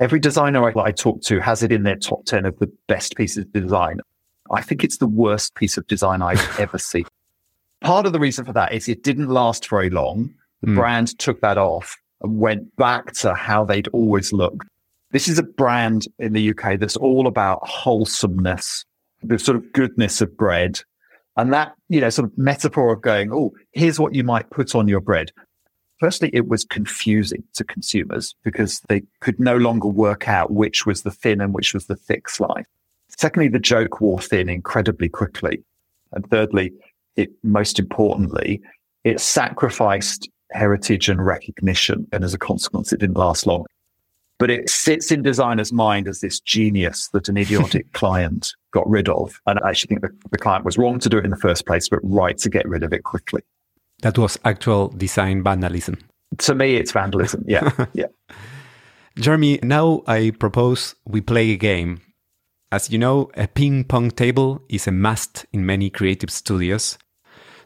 Every 0.00 0.18
designer 0.18 0.64
I, 0.64 0.82
I 0.82 0.92
talk 0.92 1.22
to 1.22 1.40
has 1.40 1.62
it 1.62 1.70
in 1.70 1.82
their 1.82 1.96
top 1.96 2.24
10 2.24 2.46
of 2.46 2.58
the 2.58 2.70
best 2.88 3.16
pieces 3.16 3.44
of 3.44 3.52
design. 3.52 4.00
I 4.50 4.62
think 4.62 4.82
it's 4.82 4.98
the 4.98 5.06
worst 5.06 5.54
piece 5.54 5.76
of 5.76 5.86
design 5.86 6.22
I've 6.22 6.44
ever 6.58 6.78
seen. 6.78 7.04
Part 7.80 8.06
of 8.06 8.12
the 8.12 8.20
reason 8.20 8.44
for 8.44 8.52
that 8.52 8.72
is 8.72 8.88
it 8.88 9.02
didn't 9.02 9.28
last 9.28 9.68
very 9.68 9.90
long. 9.90 10.34
The 10.62 10.68
mm. 10.68 10.74
brand 10.74 11.18
took 11.18 11.40
that 11.40 11.58
off 11.58 11.96
and 12.22 12.38
went 12.38 12.74
back 12.76 13.12
to 13.14 13.34
how 13.34 13.64
they'd 13.64 13.88
always 13.88 14.32
looked. 14.32 14.66
This 15.12 15.28
is 15.28 15.38
a 15.38 15.42
brand 15.42 16.06
in 16.18 16.32
the 16.32 16.50
UK 16.50 16.78
that's 16.78 16.96
all 16.96 17.26
about 17.26 17.66
wholesomeness, 17.66 18.84
the 19.22 19.38
sort 19.38 19.56
of 19.56 19.72
goodness 19.72 20.20
of 20.20 20.36
bread. 20.36 20.80
And 21.36 21.52
that, 21.52 21.74
you 21.88 22.00
know, 22.00 22.10
sort 22.10 22.30
of 22.30 22.38
metaphor 22.38 22.92
of 22.92 23.02
going, 23.02 23.32
oh, 23.32 23.52
here's 23.72 23.98
what 23.98 24.14
you 24.14 24.22
might 24.22 24.50
put 24.50 24.74
on 24.74 24.88
your 24.88 25.00
bread. 25.00 25.32
Firstly, 25.98 26.30
it 26.32 26.48
was 26.48 26.64
confusing 26.64 27.44
to 27.54 27.64
consumers 27.64 28.34
because 28.42 28.80
they 28.88 29.02
could 29.20 29.38
no 29.38 29.56
longer 29.56 29.88
work 29.88 30.28
out 30.28 30.50
which 30.50 30.86
was 30.86 31.02
the 31.02 31.10
thin 31.10 31.40
and 31.40 31.52
which 31.52 31.74
was 31.74 31.86
the 31.86 31.96
thick 31.96 32.28
slice. 32.28 32.64
Secondly, 33.08 33.48
the 33.48 33.58
joke 33.58 34.00
wore 34.00 34.20
thin 34.20 34.48
incredibly 34.48 35.08
quickly. 35.08 35.62
And 36.12 36.28
thirdly, 36.30 36.72
it 37.16 37.30
most 37.42 37.78
importantly, 37.78 38.62
it 39.04 39.20
sacrificed 39.20 40.28
heritage 40.52 41.08
and 41.08 41.24
recognition. 41.24 42.06
And 42.12 42.24
as 42.24 42.32
a 42.32 42.38
consequence, 42.38 42.92
it 42.92 43.00
didn't 43.00 43.16
last 43.16 43.46
long. 43.46 43.66
But 44.40 44.50
it 44.50 44.70
sits 44.70 45.12
in 45.12 45.22
designer's 45.22 45.70
mind 45.70 46.08
as 46.08 46.20
this 46.20 46.40
genius 46.40 47.08
that 47.08 47.28
an 47.28 47.36
idiotic 47.36 47.92
client 47.92 48.54
got 48.72 48.88
rid 48.88 49.06
of. 49.08 49.38
And 49.46 49.60
I 49.60 49.68
actually 49.68 49.88
think 49.88 50.00
the, 50.00 50.28
the 50.30 50.38
client 50.38 50.64
was 50.64 50.78
wrong 50.78 50.98
to 51.00 51.10
do 51.10 51.18
it 51.18 51.24
in 51.26 51.30
the 51.30 51.36
first 51.36 51.66
place, 51.66 51.90
but 51.90 52.00
right 52.02 52.38
to 52.38 52.48
get 52.48 52.66
rid 52.66 52.82
of 52.82 52.94
it 52.94 53.04
quickly. 53.04 53.42
That 54.00 54.16
was 54.16 54.38
actual 54.46 54.88
design 54.88 55.42
vandalism. 55.42 55.98
To 56.38 56.54
me, 56.54 56.76
it's 56.76 56.90
vandalism. 56.90 57.44
Yeah. 57.46 57.70
yeah. 57.92 58.06
Jeremy, 59.16 59.58
now 59.62 60.02
I 60.06 60.30
propose 60.30 60.94
we 61.04 61.20
play 61.20 61.50
a 61.50 61.56
game. 61.56 62.00
As 62.72 62.88
you 62.88 62.98
know, 62.98 63.30
a 63.34 63.46
ping 63.46 63.84
pong 63.84 64.10
table 64.10 64.62
is 64.70 64.86
a 64.86 64.92
must 64.92 65.44
in 65.52 65.66
many 65.66 65.90
creative 65.90 66.30
studios. 66.30 66.96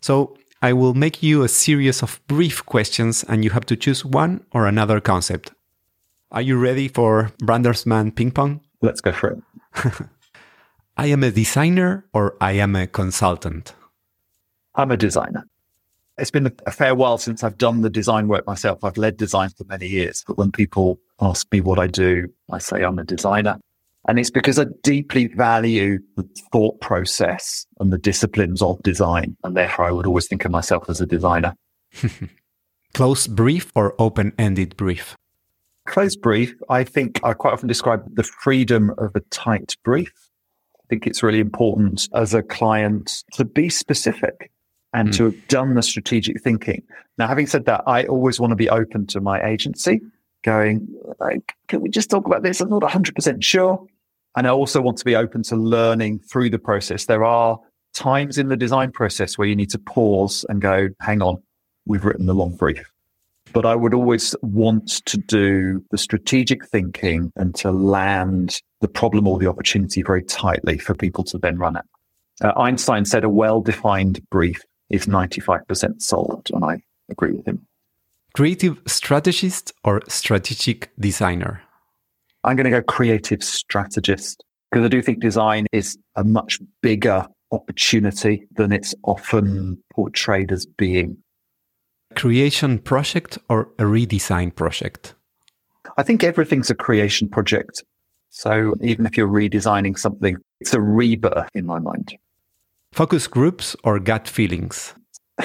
So 0.01 0.37
I 0.61 0.73
will 0.73 0.95
make 0.95 1.23
you 1.23 1.45
a 1.45 1.49
series 1.49 2.03
of 2.03 2.21
brief 2.27 2.67
questions 2.67 3.23
and 3.29 3.45
you 3.45 3.51
have 3.51 3.67
to 3.67 3.77
choose 3.77 4.05
one 4.05 4.45
or 4.51 4.67
another 4.67 5.01
concept. 5.01 5.53
Are 6.35 6.43
you 6.43 6.59
ready 6.59 6.89
for 6.89 7.31
Branderman 7.41 8.13
ping 8.17 8.33
pong? 8.33 8.61
Let's 8.83 9.01
go 9.01 9.13
for 9.13 9.31
it. 9.31 9.93
I 10.97 11.07
am 11.07 11.23
a 11.23 11.31
designer 11.31 12.07
or 12.13 12.37
I 12.41 12.55
am 12.55 12.75
a 12.75 12.89
consultant? 12.89 13.73
I'm 14.75 14.91
a 14.91 14.97
designer. 14.97 15.45
It's 16.19 16.33
been 16.33 16.53
a 16.67 16.73
fair 16.73 16.97
while 16.97 17.19
since 17.19 17.45
I've 17.45 17.57
done 17.57 17.83
the 17.83 17.91
design 17.91 18.27
work 18.27 18.49
myself. 18.49 18.83
I've 18.83 18.97
led 18.97 19.17
design 19.17 19.51
for 19.51 19.63
many 19.69 19.87
years, 19.87 20.25
but 20.27 20.37
when 20.37 20.51
people 20.51 20.99
ask 21.21 21.47
me 21.53 21.61
what 21.61 21.79
I 21.79 21.87
do, 21.87 22.27
I 22.51 22.59
say 22.59 22.83
I'm 22.83 22.99
a 22.99 23.05
designer. 23.05 23.61
And 24.09 24.19
it's 24.19 24.31
because 24.31 24.59
I 24.59 24.67
deeply 24.83 25.29
value 25.29 26.01
the 26.17 26.29
thought 26.51 26.81
process 26.81 27.65
and 27.79 27.93
the 27.93 27.99
disciplines 27.99 28.61
of 28.61 28.83
design. 28.83 29.37
And 29.45 29.57
therefore, 29.57 29.85
I 29.85 29.93
would 29.93 30.07
always 30.07 30.27
think 30.27 30.45
of 30.45 30.51
myself 30.51 30.91
as 30.91 31.01
a 31.01 31.07
designer. 31.07 31.55
Close 32.93 33.29
brief 33.29 33.71
or 33.77 33.95
open 34.01 34.33
ended 34.37 34.77
brief? 34.77 35.17
Close 35.87 36.17
brief. 36.17 36.55
I 36.69 36.85
think 36.85 37.21
I 37.23 37.35
quite 37.35 37.53
often 37.53 37.69
describe 37.69 38.15
the 38.15 38.23
freedom 38.23 38.91
of 38.99 39.15
a 39.15 39.21
tight 39.31 39.77
brief. 39.85 40.13
I 40.81 40.85
think 40.89 41.07
it's 41.07 41.23
really 41.23 41.41
important 41.41 42.09
as 42.15 42.35
a 42.35 42.43
client 42.43 43.25
to 43.35 43.45
be 43.45 43.69
specific 43.69 44.51
and 44.93 45.09
mm. 45.09 45.17
to 45.17 45.25
have 45.25 45.49
done 45.49 45.75
the 45.75 45.83
strategic 45.83 46.43
thinking. 46.43 46.83
Now, 47.19 47.27
having 47.27 47.47
said 47.47 47.67
that, 47.67 47.83
I 47.87 48.05
always 48.05 48.41
want 48.41 48.53
to 48.53 48.57
be 48.57 48.71
open 48.71 49.07
to 49.09 49.21
my 49.21 49.45
agency 49.45 50.01
going, 50.43 50.89
like, 51.19 51.55
can 51.69 51.81
we 51.81 51.89
just 51.89 52.11
talk 52.11 52.27
about 52.27 52.43
this? 52.43 52.61
I'm 52.61 52.69
not 52.69 52.83
100% 52.83 53.43
sure. 53.43 53.85
And 54.37 54.47
I 54.47 54.51
also 54.51 54.81
want 54.81 54.99
to 54.99 55.05
be 55.05 55.17
open 55.17 55.43
to 55.45 55.57
learning 55.57 56.21
through 56.21 56.51
the 56.51 56.59
process. 56.59 57.07
There 57.07 57.25
are 57.25 57.59
times 57.95 58.39
in 58.39 58.49
the 58.49 58.57
design 58.57 58.93
process 58.93 59.39
where 59.39 59.49
you 59.49 59.57
need 59.57 59.71
to 59.71 59.79
pause 59.79 60.45
and 60.49 60.61
go, 60.61 60.89
hang 61.01 61.23
on, 61.23 61.43
we've 61.87 62.05
written 62.05 62.27
the 62.27 62.35
long 62.35 62.57
brief. 62.57 62.91
But 63.55 63.65
I 63.65 63.75
would 63.75 63.95
always 63.95 64.35
want 64.43 65.05
to 65.07 65.17
do 65.17 65.83
the 65.91 65.99
strategic 65.99 66.67
thinking 66.67 67.33
and 67.37 67.55
to 67.57 67.71
land 67.71 68.61
the 68.81 68.89
problem 68.89 69.27
or 69.27 69.39
the 69.39 69.47
opportunity 69.49 70.03
very 70.03 70.25
tightly 70.25 70.77
for 70.77 70.95
people 70.95 71.25
to 71.25 71.39
then 71.39 71.57
run 71.57 71.77
it. 71.77 71.85
Uh, 72.43 72.53
Einstein 72.59 73.05
said 73.05 73.25
a 73.25 73.29
well 73.29 73.61
defined 73.61 74.21
brief 74.31 74.61
is 74.91 75.07
95% 75.07 76.03
solved. 76.03 76.51
And 76.53 76.65
I 76.65 76.81
agree 77.09 77.33
with 77.33 77.47
him. 77.47 77.67
Creative 78.35 78.81
strategist 78.87 79.73
or 79.85 80.03
strategic 80.09 80.91
designer? 80.99 81.63
I'm 82.43 82.57
going 82.57 82.65
to 82.65 82.71
go 82.71 82.83
creative 82.83 83.43
strategist 83.43 84.45
because 84.71 84.85
I 84.85 84.89
do 84.89 85.01
think 85.01 85.21
design 85.21 85.67
is 85.73 85.97
a 86.17 86.25
much 86.25 86.59
bigger 86.83 87.27
opportunity 87.53 88.47
than 88.57 88.73
it's 88.73 88.95
often 89.05 89.79
portrayed 89.95 90.51
as 90.51 90.67
being. 90.67 91.17
Creation 92.17 92.79
project 92.79 93.39
or 93.49 93.69
a 93.79 93.85
redesign 93.85 94.55
project? 94.55 95.15
I 95.97 96.03
think 96.03 96.25
everything's 96.25 96.71
a 96.71 96.75
creation 96.75 97.29
project. 97.29 97.85
So 98.31 98.75
even 98.81 99.07
if 99.07 99.17
you're 99.17 99.29
redesigning 99.29 99.99
something, 99.99 100.37
it's 100.61 100.75
a 100.75 100.81
rebirth 100.81 101.49
in 101.55 101.67
my 101.67 101.79
mind. 101.79 102.17
Focus 102.93 103.27
groups 103.27 103.77
or 103.85 103.99
gut 103.99 104.29
feelings? 104.29 104.95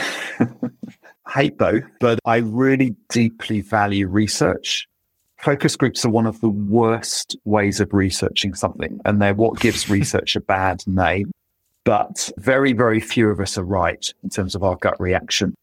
hate 1.29 1.57
both, 1.57 1.83
but 1.99 2.19
I 2.25 2.37
really 2.37 2.95
deeply 3.09 3.61
value 3.61 4.07
research 4.07 4.87
focus 5.39 5.75
groups 5.75 6.05
are 6.05 6.09
one 6.09 6.25
of 6.25 6.39
the 6.41 6.49
worst 6.49 7.35
ways 7.45 7.79
of 7.79 7.93
researching 7.93 8.53
something, 8.53 8.99
and 9.05 9.21
they're 9.21 9.33
what 9.33 9.59
gives 9.59 9.89
research 9.89 10.35
a 10.35 10.41
bad 10.41 10.83
name. 10.85 11.31
But 11.85 12.29
very, 12.37 12.73
very 12.73 12.99
few 12.99 13.29
of 13.29 13.39
us 13.39 13.57
are 13.57 13.63
right 13.63 14.13
in 14.23 14.29
terms 14.29 14.53
of 14.53 14.63
our 14.63 14.75
gut 14.75 14.99
reaction. 14.99 15.55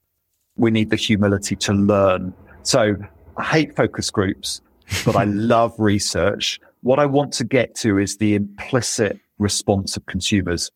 We 0.57 0.71
need 0.71 0.91
the 0.91 0.97
humility 0.97 1.57
to 1.57 1.73
learn. 1.73 2.35
So 2.63 2.97
I 3.37 3.45
hate 3.45 3.77
focus 3.77 4.11
groups, 4.11 4.61
but 5.05 5.17
I 5.17 5.25
love 5.25 5.75
research. 5.79 6.61
What 6.83 6.99
I 6.99 7.07
want 7.07 7.33
to 7.35 7.45
get 7.45 7.75
to 7.77 7.99
is 7.99 8.17
the 8.17 8.35
implicit 8.35 9.19
response 9.39 9.97
of 9.97 10.07
consumers. 10.07 10.71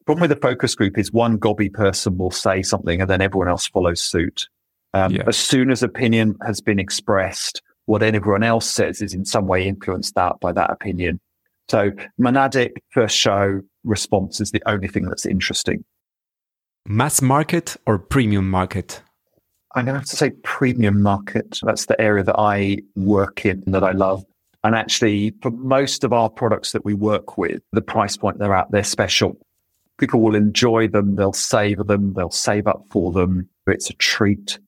The 0.00 0.04
problem 0.04 0.28
with 0.28 0.32
a 0.32 0.40
focus 0.40 0.74
group 0.74 0.98
is 0.98 1.12
one 1.12 1.38
gobby 1.38 1.68
person 1.68 2.18
will 2.18 2.30
say 2.30 2.62
something 2.62 3.00
and 3.00 3.08
then 3.08 3.20
everyone 3.20 3.48
else 3.48 3.66
follows 3.66 4.02
suit. 4.02 4.48
Um, 4.92 5.12
yeah. 5.12 5.24
As 5.26 5.36
soon 5.36 5.70
as 5.70 5.82
opinion 5.82 6.36
has 6.46 6.60
been 6.60 6.78
expressed, 6.78 7.62
what 7.86 8.02
everyone 8.02 8.42
else 8.42 8.70
says 8.70 9.02
is 9.02 9.12
in 9.12 9.24
some 9.24 9.46
way 9.46 9.66
influenced 9.66 10.16
out 10.16 10.40
by 10.40 10.52
that 10.52 10.70
opinion. 10.70 11.20
So 11.68 11.92
monadic 12.20 12.72
first 12.90 13.16
show 13.16 13.60
response 13.84 14.40
is 14.40 14.50
the 14.50 14.62
only 14.66 14.88
thing 14.88 15.04
that's 15.04 15.26
interesting. 15.26 15.84
Mass 16.86 17.22
market 17.22 17.76
or 17.86 17.98
premium 17.98 18.50
market? 18.50 19.02
I'm 19.76 19.84
going 19.84 19.94
to 19.94 20.00
have 20.00 20.08
to 20.08 20.16
say 20.16 20.30
premium 20.44 21.02
market. 21.02 21.58
That's 21.62 21.86
the 21.86 22.00
area 22.00 22.22
that 22.24 22.38
I 22.38 22.78
work 22.94 23.44
in 23.44 23.62
that 23.66 23.82
I 23.82 23.90
love. 23.90 24.24
And 24.62 24.74
actually, 24.74 25.34
for 25.42 25.50
most 25.50 26.04
of 26.04 26.12
our 26.12 26.30
products 26.30 26.72
that 26.72 26.84
we 26.84 26.94
work 26.94 27.36
with, 27.36 27.60
the 27.72 27.82
price 27.82 28.16
point 28.16 28.38
they're 28.38 28.54
at, 28.54 28.70
they're 28.70 28.84
special. 28.84 29.36
People 29.98 30.20
will 30.20 30.34
enjoy 30.34 30.88
them. 30.88 31.16
They'll 31.16 31.32
savor 31.32 31.84
them. 31.84 32.14
They'll 32.14 32.30
save 32.30 32.66
up 32.66 32.84
for 32.90 33.12
them. 33.12 33.48
It's 33.66 33.90
a 33.90 33.94
treat. 33.94 34.58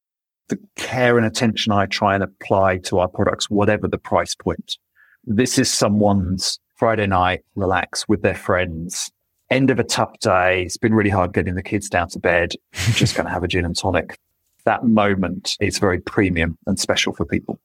the 0.49 0.59
care 0.77 1.17
and 1.17 1.27
attention 1.27 1.73
I 1.73 1.87
try 1.87 2.15
and 2.15 2.23
apply 2.23 2.79
to 2.79 2.99
our 2.99 3.09
products, 3.09 3.51
whatever 3.51 3.89
the 3.89 3.99
price 3.99 4.35
point. 4.35 4.77
This 5.25 5.59
is 5.59 5.73
someone's 5.73 6.59
Friday 6.77 7.07
night, 7.07 7.45
relax 7.55 8.07
with 8.07 8.23
their 8.23 8.35
friends. 8.35 9.11
End 9.51 9.71
of 9.71 9.79
a 9.79 9.85
tough 9.85 10.19
day. 10.21 10.63
It's 10.63 10.77
been 10.77 10.95
really 10.95 11.11
hard 11.11 11.33
getting 11.33 11.55
the 11.55 11.63
kids 11.63 11.89
down 11.89 12.09
to 12.11 12.19
bed. 12.19 12.53
Just 12.93 13.15
going 13.15 13.27
to 13.27 13.33
have 13.33 13.45
a 13.45 13.49
gin 13.49 13.65
and 13.65 13.77
tonic. 13.77 14.19
That 14.67 14.85
moment 14.85 15.57
is 15.61 15.79
very 15.79 16.01
premium 16.01 16.59
and 16.67 16.79
special 16.79 17.15
for 17.15 17.25
people. 17.25 17.59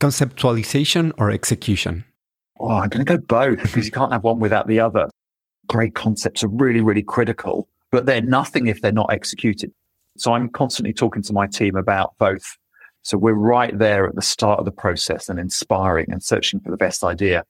Conceptualization 0.00 1.12
or 1.18 1.30
execution? 1.30 2.04
Oh, 2.58 2.68
I'm 2.70 2.88
going 2.88 3.04
to 3.04 3.16
go 3.16 3.18
both 3.18 3.62
because 3.62 3.84
you 3.84 3.92
can't 3.92 4.12
have 4.12 4.24
one 4.24 4.38
without 4.38 4.66
the 4.66 4.80
other. 4.80 5.10
Great 5.66 5.94
concepts 5.94 6.42
are 6.42 6.48
really, 6.48 6.80
really 6.80 7.02
critical, 7.02 7.68
but 7.90 8.06
they're 8.06 8.22
nothing 8.22 8.66
if 8.66 8.80
they're 8.80 8.92
not 8.92 9.12
executed. 9.12 9.72
So 10.16 10.32
I'm 10.32 10.48
constantly 10.48 10.92
talking 10.92 11.22
to 11.22 11.32
my 11.32 11.46
team 11.46 11.76
about 11.76 12.14
both. 12.18 12.56
So 13.02 13.18
we're 13.18 13.32
right 13.32 13.78
there 13.78 14.06
at 14.06 14.14
the 14.14 14.22
start 14.22 14.58
of 14.58 14.64
the 14.64 14.72
process 14.72 15.28
and 15.28 15.38
inspiring 15.38 16.06
and 16.10 16.22
searching 16.22 16.60
for 16.60 16.70
the 16.70 16.76
best 16.76 17.04
idea. 17.04 17.44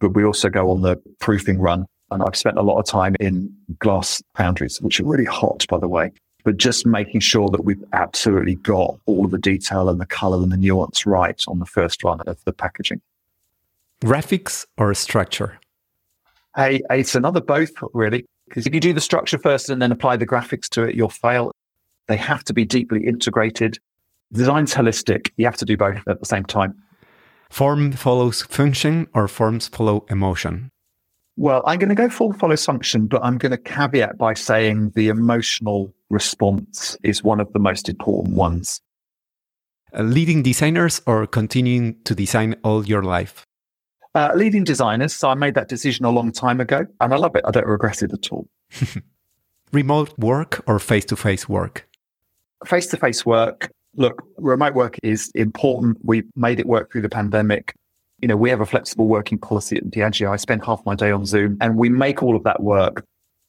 But 0.00 0.10
we 0.10 0.24
also 0.24 0.48
go 0.48 0.70
on 0.70 0.82
the 0.82 0.96
proofing 1.20 1.58
run. 1.58 1.86
And 2.10 2.22
I've 2.22 2.36
spent 2.36 2.56
a 2.56 2.62
lot 2.62 2.78
of 2.78 2.86
time 2.86 3.16
in 3.18 3.52
glass 3.80 4.22
foundries, 4.36 4.80
which 4.80 5.00
are 5.00 5.04
really 5.04 5.24
hot, 5.24 5.66
by 5.68 5.78
the 5.78 5.88
way, 5.88 6.12
but 6.46 6.58
just 6.58 6.86
making 6.86 7.18
sure 7.18 7.48
that 7.48 7.64
we've 7.64 7.82
absolutely 7.92 8.54
got 8.54 9.00
all 9.06 9.24
of 9.24 9.32
the 9.32 9.38
detail 9.38 9.88
and 9.88 10.00
the 10.00 10.06
color 10.06 10.40
and 10.40 10.52
the 10.52 10.56
nuance 10.56 11.04
right 11.04 11.42
on 11.48 11.58
the 11.58 11.66
first 11.66 12.04
run 12.04 12.20
of 12.20 12.38
the 12.44 12.52
packaging. 12.52 13.00
Graphics 14.00 14.64
or 14.78 14.94
structure? 14.94 15.58
Hey, 16.54 16.82
it's 16.88 17.16
another 17.16 17.40
both, 17.40 17.72
really. 17.92 18.26
Because 18.46 18.64
if 18.64 18.72
you 18.72 18.78
do 18.78 18.92
the 18.92 19.00
structure 19.00 19.38
first 19.38 19.68
and 19.68 19.82
then 19.82 19.90
apply 19.90 20.18
the 20.18 20.26
graphics 20.26 20.68
to 20.68 20.84
it, 20.84 20.94
you'll 20.94 21.08
fail. 21.08 21.50
They 22.06 22.16
have 22.16 22.44
to 22.44 22.54
be 22.54 22.64
deeply 22.64 23.04
integrated. 23.04 23.78
Design's 24.32 24.72
holistic. 24.72 25.32
You 25.36 25.46
have 25.46 25.56
to 25.56 25.64
do 25.64 25.76
both 25.76 25.98
at 26.06 26.20
the 26.20 26.26
same 26.26 26.44
time. 26.44 26.80
Form 27.50 27.90
follows 27.90 28.42
function 28.42 29.08
or 29.14 29.26
forms 29.26 29.66
follow 29.66 30.06
emotion? 30.10 30.70
Well, 31.36 31.62
I'm 31.66 31.78
going 31.78 31.90
to 31.90 31.94
go 31.94 32.08
full 32.08 32.32
follows 32.32 32.64
function, 32.64 33.06
but 33.06 33.22
I'm 33.22 33.36
going 33.36 33.52
to 33.52 33.58
caveat 33.58 34.16
by 34.16 34.32
saying 34.32 34.92
the 34.94 35.08
emotional 35.08 35.92
response 36.08 36.96
is 37.02 37.22
one 37.22 37.40
of 37.40 37.52
the 37.52 37.58
most 37.58 37.88
important 37.88 38.34
ones. 38.34 38.80
Uh, 39.94 40.02
leading 40.02 40.42
designers 40.42 41.02
or 41.06 41.26
continuing 41.26 41.96
to 42.04 42.14
design 42.14 42.56
all 42.64 42.86
your 42.86 43.02
life? 43.02 43.44
Uh, 44.14 44.32
leading 44.34 44.64
designers. 44.64 45.14
So 45.14 45.28
I 45.28 45.34
made 45.34 45.54
that 45.54 45.68
decision 45.68 46.06
a 46.06 46.10
long 46.10 46.32
time 46.32 46.58
ago 46.58 46.86
and 47.00 47.12
I 47.12 47.16
love 47.16 47.36
it. 47.36 47.44
I 47.46 47.50
don't 47.50 47.66
regret 47.66 48.02
it 48.02 48.12
at 48.14 48.32
all. 48.32 48.48
Remote 49.72 50.18
work 50.18 50.64
or 50.66 50.78
face 50.78 51.04
to 51.06 51.16
face 51.16 51.48
work? 51.48 51.86
Face 52.64 52.86
to 52.86 52.96
face 52.96 53.26
work. 53.26 53.70
Look, 53.94 54.22
remote 54.38 54.74
work 54.74 54.98
is 55.02 55.30
important. 55.34 55.98
We 56.02 56.22
made 56.34 56.60
it 56.60 56.66
work 56.66 56.92
through 56.92 57.02
the 57.02 57.08
pandemic. 57.08 57.74
You 58.20 58.28
know, 58.28 58.36
we 58.36 58.50
have 58.50 58.60
a 58.60 58.66
flexible 58.66 59.06
working 59.06 59.38
policy 59.38 59.76
at 59.76 59.84
Diageo. 59.84 60.30
I 60.30 60.36
spend 60.36 60.64
half 60.64 60.84
my 60.86 60.94
day 60.94 61.10
on 61.10 61.26
Zoom 61.26 61.58
and 61.60 61.76
we 61.76 61.88
make 61.88 62.22
all 62.22 62.36
of 62.36 62.44
that 62.44 62.62
work. 62.62 63.04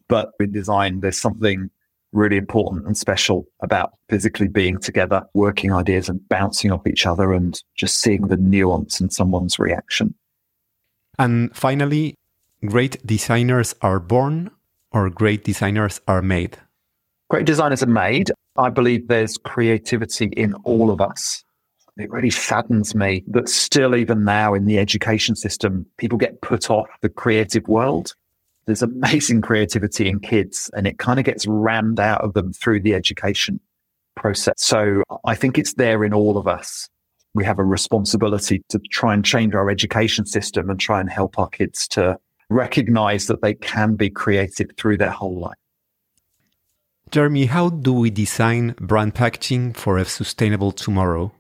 But 0.09 0.31
in 0.39 0.51
design, 0.51 1.01
there's 1.01 1.19
something 1.19 1.69
really 2.13 2.37
important 2.37 2.85
and 2.85 2.97
special 2.97 3.45
about 3.61 3.93
physically 4.09 4.47
being 4.47 4.79
together, 4.79 5.23
working 5.33 5.73
ideas 5.73 6.09
and 6.09 6.27
bouncing 6.29 6.71
off 6.71 6.87
each 6.87 7.05
other 7.05 7.33
and 7.33 7.61
just 7.75 7.99
seeing 7.99 8.27
the 8.27 8.37
nuance 8.37 9.01
in 9.01 9.09
someone's 9.09 9.59
reaction. 9.59 10.13
And 11.19 11.55
finally, 11.55 12.15
great 12.65 13.05
designers 13.05 13.75
are 13.81 13.99
born 13.99 14.51
or 14.91 15.09
great 15.09 15.43
designers 15.43 15.99
are 16.07 16.21
made? 16.21 16.57
Great 17.29 17.45
designers 17.45 17.83
are 17.83 17.87
made. 17.87 18.31
I 18.57 18.69
believe 18.69 19.07
there's 19.07 19.37
creativity 19.37 20.27
in 20.37 20.53
all 20.63 20.89
of 20.89 21.01
us. 21.01 21.43
It 21.97 22.11
really 22.11 22.29
saddens 22.29 22.93
me 22.93 23.23
that 23.27 23.49
still, 23.49 23.95
even 23.95 24.23
now 24.23 24.53
in 24.53 24.65
the 24.65 24.77
education 24.77 25.35
system, 25.35 25.85
people 25.97 26.17
get 26.17 26.41
put 26.41 26.69
off 26.69 26.87
the 27.01 27.09
creative 27.09 27.67
world. 27.67 28.13
There's 28.65 28.81
amazing 28.81 29.41
creativity 29.41 30.09
in 30.09 30.19
kids 30.19 30.69
and 30.73 30.85
it 30.85 30.99
kind 30.99 31.19
of 31.19 31.25
gets 31.25 31.47
rammed 31.47 31.99
out 31.99 32.21
of 32.21 32.33
them 32.33 32.53
through 32.53 32.81
the 32.81 32.93
education 32.93 33.59
process. 34.15 34.55
So 34.57 35.03
I 35.25 35.35
think 35.35 35.57
it's 35.57 35.73
there 35.73 36.03
in 36.03 36.13
all 36.13 36.37
of 36.37 36.47
us. 36.47 36.89
We 37.33 37.45
have 37.45 37.59
a 37.59 37.63
responsibility 37.63 38.63
to 38.69 38.79
try 38.91 39.13
and 39.13 39.23
change 39.23 39.53
our 39.53 39.69
education 39.69 40.25
system 40.25 40.69
and 40.69 40.79
try 40.79 40.99
and 40.99 41.09
help 41.09 41.39
our 41.39 41.47
kids 41.47 41.87
to 41.89 42.17
recognize 42.49 43.27
that 43.27 43.41
they 43.41 43.53
can 43.53 43.95
be 43.95 44.09
creative 44.09 44.69
through 44.77 44.97
their 44.97 45.11
whole 45.11 45.39
life. 45.39 45.57
Jeremy, 47.11 47.45
how 47.45 47.69
do 47.69 47.93
we 47.93 48.09
design 48.09 48.75
brand 48.81 49.15
packaging 49.15 49.73
for 49.73 49.97
a 49.97 50.03
sustainable 50.03 50.71
tomorrow? 50.71 51.31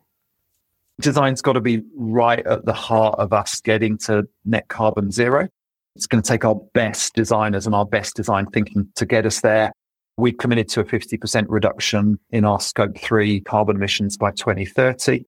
Design's 0.99 1.41
got 1.41 1.53
to 1.53 1.61
be 1.61 1.83
right 1.95 2.45
at 2.45 2.65
the 2.65 2.73
heart 2.73 3.19
of 3.19 3.31
us 3.31 3.61
getting 3.61 3.97
to 3.99 4.23
net 4.45 4.67
carbon 4.67 5.11
zero. 5.11 5.47
It's 5.95 6.07
going 6.07 6.21
to 6.21 6.27
take 6.27 6.45
our 6.45 6.55
best 6.73 7.13
designers 7.15 7.65
and 7.65 7.75
our 7.75 7.85
best 7.85 8.15
design 8.15 8.47
thinking 8.47 8.87
to 8.95 9.05
get 9.05 9.25
us 9.25 9.41
there. 9.41 9.71
We've 10.17 10.37
committed 10.37 10.67
to 10.69 10.79
a 10.79 10.83
50% 10.83 11.45
reduction 11.49 12.19
in 12.31 12.45
our 12.45 12.59
scope 12.59 12.97
three 12.97 13.39
carbon 13.41 13.75
emissions 13.75 14.17
by 14.17 14.31
2030. 14.31 15.25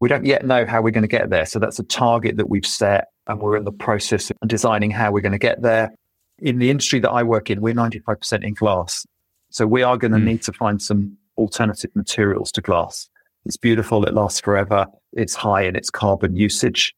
We 0.00 0.08
don't 0.08 0.24
yet 0.24 0.46
know 0.46 0.64
how 0.64 0.80
we're 0.80 0.90
going 0.90 1.02
to 1.02 1.08
get 1.08 1.28
there. 1.28 1.44
So 1.44 1.58
that's 1.58 1.78
a 1.78 1.84
target 1.84 2.38
that 2.38 2.48
we've 2.48 2.66
set 2.66 3.08
and 3.26 3.40
we're 3.40 3.56
in 3.56 3.64
the 3.64 3.72
process 3.72 4.30
of 4.30 4.36
designing 4.48 4.90
how 4.90 5.12
we're 5.12 5.20
going 5.20 5.32
to 5.32 5.38
get 5.38 5.62
there. 5.62 5.90
In 6.38 6.58
the 6.58 6.70
industry 6.70 6.98
that 7.00 7.10
I 7.10 7.22
work 7.22 7.50
in, 7.50 7.60
we're 7.60 7.74
95% 7.74 8.42
in 8.42 8.54
glass. 8.54 9.06
So 9.50 9.66
we 9.66 9.82
are 9.82 9.98
going 9.98 10.12
to 10.12 10.18
mm. 10.18 10.24
need 10.24 10.42
to 10.42 10.52
find 10.52 10.80
some 10.80 11.18
alternative 11.36 11.90
materials 11.94 12.50
to 12.52 12.62
glass. 12.62 13.08
It's 13.44 13.56
beautiful. 13.56 14.04
It 14.04 14.14
lasts 14.14 14.40
forever. 14.40 14.86
It's 15.12 15.34
high 15.34 15.62
in 15.62 15.76
its 15.76 15.90
carbon 15.90 16.36
usage. 16.36 16.94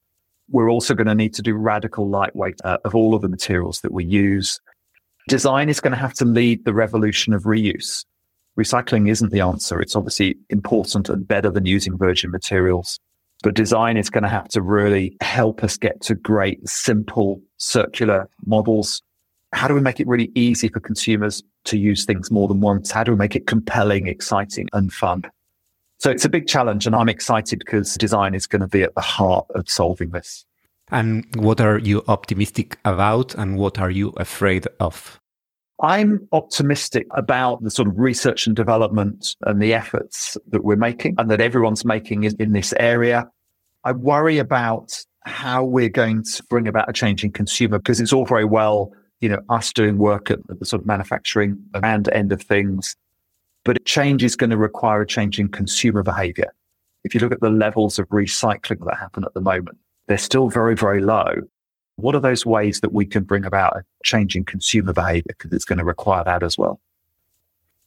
We're 0.50 0.70
also 0.70 0.94
going 0.94 1.06
to 1.06 1.14
need 1.14 1.34
to 1.34 1.42
do 1.42 1.54
radical 1.54 2.08
lightweight 2.08 2.60
uh, 2.64 2.78
of 2.84 2.94
all 2.94 3.14
of 3.14 3.22
the 3.22 3.28
materials 3.28 3.80
that 3.80 3.92
we 3.92 4.04
use. 4.04 4.60
Design 5.28 5.70
is 5.70 5.80
going 5.80 5.92
to 5.92 5.98
have 5.98 6.12
to 6.14 6.26
lead 6.26 6.64
the 6.64 6.74
revolution 6.74 7.32
of 7.32 7.44
reuse. 7.44 8.04
Recycling 8.58 9.08
isn't 9.08 9.32
the 9.32 9.40
answer. 9.40 9.80
It's 9.80 9.96
obviously 9.96 10.36
important 10.50 11.08
and 11.08 11.26
better 11.26 11.50
than 11.50 11.64
using 11.64 11.96
virgin 11.96 12.30
materials. 12.30 13.00
But 13.42 13.54
design 13.54 13.96
is 13.96 14.10
going 14.10 14.22
to 14.22 14.28
have 14.28 14.48
to 14.48 14.62
really 14.62 15.16
help 15.22 15.64
us 15.64 15.76
get 15.76 16.00
to 16.02 16.14
great, 16.14 16.66
simple, 16.68 17.40
circular 17.56 18.28
models. 18.46 19.02
How 19.52 19.66
do 19.66 19.74
we 19.74 19.80
make 19.80 19.98
it 19.98 20.06
really 20.06 20.30
easy 20.34 20.68
for 20.68 20.80
consumers 20.80 21.42
to 21.64 21.78
use 21.78 22.04
things 22.04 22.30
more 22.30 22.48
than 22.48 22.60
once? 22.60 22.90
How 22.90 23.02
do 23.02 23.12
we 23.12 23.18
make 23.18 23.34
it 23.34 23.46
compelling, 23.46 24.06
exciting, 24.06 24.68
and 24.72 24.92
fun? 24.92 25.24
So 26.04 26.10
it's 26.10 26.26
a 26.26 26.28
big 26.28 26.46
challenge, 26.46 26.86
and 26.86 26.94
I'm 26.94 27.08
excited 27.08 27.60
because 27.60 27.94
design 27.94 28.34
is 28.34 28.46
going 28.46 28.60
to 28.60 28.68
be 28.68 28.82
at 28.82 28.94
the 28.94 29.00
heart 29.00 29.46
of 29.54 29.70
solving 29.70 30.10
this. 30.10 30.44
And 30.90 31.24
what 31.34 31.62
are 31.62 31.78
you 31.78 32.04
optimistic 32.08 32.76
about, 32.84 33.34
and 33.36 33.56
what 33.56 33.78
are 33.78 33.88
you 33.88 34.10
afraid 34.18 34.66
of? 34.80 35.18
I'm 35.80 36.28
optimistic 36.30 37.06
about 37.12 37.62
the 37.62 37.70
sort 37.70 37.88
of 37.88 37.98
research 37.98 38.46
and 38.46 38.54
development 38.54 39.34
and 39.46 39.62
the 39.62 39.72
efforts 39.72 40.36
that 40.48 40.62
we're 40.62 40.76
making 40.76 41.14
and 41.16 41.30
that 41.30 41.40
everyone's 41.40 41.86
making 41.86 42.24
in 42.24 42.52
this 42.52 42.74
area. 42.78 43.26
I 43.84 43.92
worry 43.92 44.36
about 44.36 45.02
how 45.24 45.64
we're 45.64 45.88
going 45.88 46.22
to 46.24 46.42
bring 46.50 46.68
about 46.68 46.90
a 46.90 46.92
change 46.92 47.24
in 47.24 47.32
consumer 47.32 47.78
because 47.78 47.98
it's 47.98 48.12
all 48.12 48.26
very 48.26 48.44
well, 48.44 48.92
you 49.22 49.30
know, 49.30 49.40
us 49.48 49.72
doing 49.72 49.96
work 49.96 50.30
at 50.30 50.40
the 50.48 50.66
sort 50.66 50.82
of 50.82 50.86
manufacturing 50.86 51.56
and 51.72 52.10
end 52.10 52.30
of 52.30 52.42
things. 52.42 52.94
But 53.64 53.76
a 53.76 53.80
change 53.80 54.22
is 54.22 54.36
going 54.36 54.50
to 54.50 54.56
require 54.56 55.02
a 55.02 55.06
change 55.06 55.40
in 55.40 55.48
consumer 55.48 56.02
behavior. 56.02 56.52
If 57.02 57.14
you 57.14 57.20
look 57.20 57.32
at 57.32 57.40
the 57.40 57.50
levels 57.50 57.98
of 57.98 58.08
recycling 58.08 58.84
that 58.86 58.98
happen 58.98 59.24
at 59.24 59.34
the 59.34 59.40
moment, 59.40 59.78
they're 60.06 60.18
still 60.18 60.48
very, 60.48 60.76
very 60.76 61.00
low. 61.00 61.34
What 61.96 62.14
are 62.14 62.20
those 62.20 62.44
ways 62.44 62.80
that 62.80 62.92
we 62.92 63.06
can 63.06 63.24
bring 63.24 63.44
about 63.44 63.76
a 63.76 63.84
change 64.04 64.36
in 64.36 64.44
consumer 64.44 64.92
behavior? 64.92 65.22
Because 65.28 65.52
it's 65.52 65.64
going 65.64 65.78
to 65.78 65.84
require 65.84 66.24
that 66.24 66.42
as 66.42 66.58
well. 66.58 66.80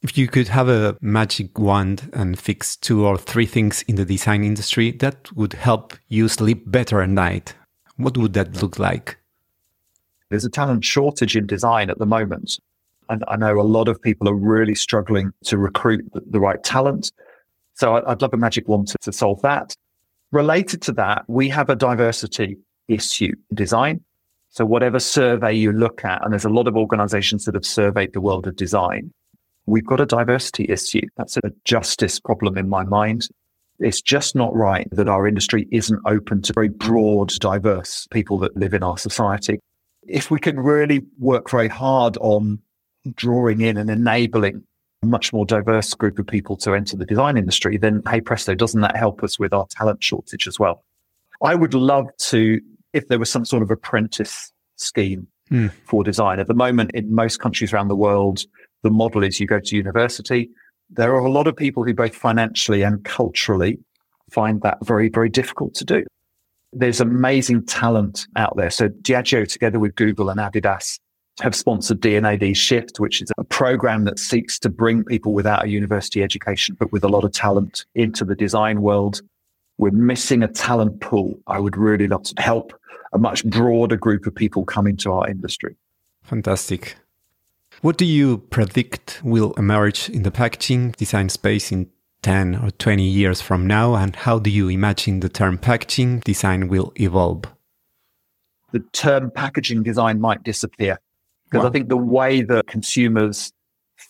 If 0.00 0.16
you 0.16 0.28
could 0.28 0.48
have 0.48 0.68
a 0.68 0.96
magic 1.00 1.58
wand 1.58 2.10
and 2.12 2.38
fix 2.38 2.76
two 2.76 3.04
or 3.04 3.18
three 3.18 3.46
things 3.46 3.82
in 3.82 3.96
the 3.96 4.04
design 4.04 4.44
industry 4.44 4.92
that 4.92 5.32
would 5.32 5.54
help 5.54 5.94
you 6.08 6.28
sleep 6.28 6.70
better 6.70 7.02
at 7.02 7.08
night, 7.08 7.54
what 7.96 8.16
would 8.16 8.32
that 8.34 8.62
look 8.62 8.78
like? 8.78 9.18
There's 10.30 10.44
a 10.44 10.50
talent 10.50 10.84
shortage 10.84 11.36
in 11.36 11.46
design 11.46 11.90
at 11.90 11.98
the 11.98 12.06
moment. 12.06 12.60
And 13.08 13.24
I 13.28 13.36
know 13.36 13.60
a 13.60 13.62
lot 13.62 13.88
of 13.88 14.00
people 14.00 14.28
are 14.28 14.34
really 14.34 14.74
struggling 14.74 15.32
to 15.44 15.58
recruit 15.58 16.04
the 16.12 16.40
right 16.40 16.62
talent. 16.62 17.12
So 17.74 18.02
I'd 18.06 18.22
love 18.22 18.34
a 18.34 18.36
magic 18.36 18.68
wand 18.68 18.88
to, 18.88 18.98
to 19.02 19.12
solve 19.12 19.40
that. 19.42 19.74
Related 20.32 20.82
to 20.82 20.92
that, 20.92 21.24
we 21.28 21.48
have 21.48 21.70
a 21.70 21.76
diversity 21.76 22.58
issue 22.88 23.32
in 23.50 23.56
design. 23.56 24.00
So 24.50 24.64
whatever 24.64 24.98
survey 24.98 25.52
you 25.54 25.72
look 25.72 26.04
at, 26.04 26.22
and 26.24 26.32
there's 26.32 26.44
a 26.44 26.50
lot 26.50 26.66
of 26.66 26.76
organizations 26.76 27.44
that 27.44 27.54
have 27.54 27.64
surveyed 27.64 28.12
the 28.12 28.20
world 28.20 28.46
of 28.46 28.56
design, 28.56 29.12
we've 29.66 29.86
got 29.86 30.00
a 30.00 30.06
diversity 30.06 30.66
issue. 30.68 31.06
That's 31.16 31.36
a 31.38 31.52
justice 31.64 32.18
problem 32.18 32.58
in 32.58 32.68
my 32.68 32.84
mind. 32.84 33.28
It's 33.78 34.02
just 34.02 34.34
not 34.34 34.54
right 34.54 34.88
that 34.90 35.08
our 35.08 35.28
industry 35.28 35.68
isn't 35.70 36.00
open 36.04 36.42
to 36.42 36.52
very 36.52 36.68
broad, 36.68 37.28
diverse 37.38 38.08
people 38.10 38.38
that 38.38 38.56
live 38.56 38.74
in 38.74 38.82
our 38.82 38.98
society. 38.98 39.60
If 40.02 40.30
we 40.30 40.40
can 40.40 40.58
really 40.58 41.02
work 41.18 41.50
very 41.50 41.68
hard 41.68 42.16
on 42.18 42.58
drawing 43.14 43.60
in 43.60 43.76
and 43.76 43.90
enabling 43.90 44.62
a 45.02 45.06
much 45.06 45.32
more 45.32 45.46
diverse 45.46 45.94
group 45.94 46.18
of 46.18 46.26
people 46.26 46.56
to 46.58 46.74
enter 46.74 46.96
the 46.96 47.06
design 47.06 47.36
industry, 47.36 47.76
then 47.76 48.02
hey 48.08 48.20
presto, 48.20 48.54
doesn't 48.54 48.80
that 48.80 48.96
help 48.96 49.22
us 49.22 49.38
with 49.38 49.52
our 49.52 49.66
talent 49.70 50.02
shortage 50.02 50.46
as 50.46 50.58
well? 50.58 50.84
I 51.42 51.54
would 51.54 51.74
love 51.74 52.06
to, 52.28 52.60
if 52.92 53.08
there 53.08 53.18
was 53.18 53.30
some 53.30 53.44
sort 53.44 53.62
of 53.62 53.70
apprentice 53.70 54.52
scheme 54.76 55.28
mm. 55.50 55.72
for 55.84 56.02
design. 56.02 56.40
At 56.40 56.48
the 56.48 56.54
moment, 56.54 56.90
in 56.94 57.14
most 57.14 57.38
countries 57.38 57.72
around 57.72 57.88
the 57.88 57.96
world, 57.96 58.44
the 58.82 58.90
model 58.90 59.22
is 59.22 59.38
you 59.38 59.46
go 59.46 59.60
to 59.60 59.76
university. 59.76 60.50
There 60.90 61.14
are 61.14 61.24
a 61.24 61.30
lot 61.30 61.46
of 61.46 61.56
people 61.56 61.84
who 61.84 61.94
both 61.94 62.14
financially 62.14 62.82
and 62.82 63.04
culturally 63.04 63.78
find 64.30 64.60
that 64.62 64.78
very, 64.84 65.08
very 65.08 65.28
difficult 65.28 65.74
to 65.74 65.84
do. 65.84 66.04
There's 66.72 67.00
amazing 67.00 67.66
talent 67.66 68.26
out 68.36 68.56
there. 68.56 68.70
So 68.70 68.88
Diageo 68.88 69.48
together 69.48 69.78
with 69.78 69.94
Google 69.94 70.28
and 70.28 70.38
Adidas 70.38 70.98
have 71.40 71.54
sponsored 71.54 72.00
D&AD 72.00 72.56
Shift, 72.56 72.98
which 72.98 73.22
is 73.22 73.30
a 73.38 73.44
program 73.44 74.04
that 74.04 74.18
seeks 74.18 74.58
to 74.60 74.68
bring 74.68 75.04
people 75.04 75.32
without 75.32 75.64
a 75.64 75.68
university 75.68 76.22
education, 76.22 76.76
but 76.78 76.92
with 76.92 77.04
a 77.04 77.08
lot 77.08 77.24
of 77.24 77.32
talent 77.32 77.84
into 77.94 78.24
the 78.24 78.34
design 78.34 78.82
world. 78.82 79.22
We're 79.78 79.92
missing 79.92 80.42
a 80.42 80.48
talent 80.48 81.00
pool. 81.00 81.38
I 81.46 81.60
would 81.60 81.76
really 81.76 82.08
love 82.08 82.24
to 82.24 82.42
help 82.42 82.72
a 83.12 83.18
much 83.18 83.44
broader 83.44 83.96
group 83.96 84.26
of 84.26 84.34
people 84.34 84.64
come 84.64 84.86
into 84.86 85.12
our 85.12 85.28
industry. 85.28 85.76
Fantastic. 86.24 86.96
What 87.80 87.96
do 87.96 88.04
you 88.04 88.38
predict 88.38 89.20
will 89.22 89.52
emerge 89.52 90.10
in 90.10 90.24
the 90.24 90.32
packaging 90.32 90.92
design 90.92 91.28
space 91.28 91.70
in 91.70 91.88
10 92.22 92.56
or 92.56 92.70
20 92.72 93.04
years 93.04 93.40
from 93.40 93.66
now? 93.66 93.94
And 93.94 94.16
how 94.16 94.40
do 94.40 94.50
you 94.50 94.68
imagine 94.68 95.20
the 95.20 95.28
term 95.28 95.58
packaging 95.58 96.20
design 96.20 96.66
will 96.66 96.92
evolve? 96.96 97.44
The 98.72 98.80
term 98.92 99.30
packaging 99.30 99.84
design 99.84 100.20
might 100.20 100.42
disappear 100.42 100.98
because 101.50 101.64
wow. 101.64 101.68
I 101.68 101.72
think 101.72 101.88
the 101.88 101.96
way 101.96 102.42
that 102.42 102.66
consumers 102.66 103.52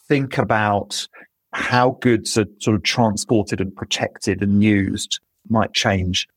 think 0.08 0.38
about 0.38 1.06
how 1.52 1.98
goods 2.00 2.36
are 2.36 2.46
sort 2.60 2.76
of 2.76 2.82
transported 2.82 3.60
and 3.60 3.74
protected 3.74 4.42
and 4.42 4.62
used 4.62 5.20
might 5.48 5.72
change. 5.72 6.28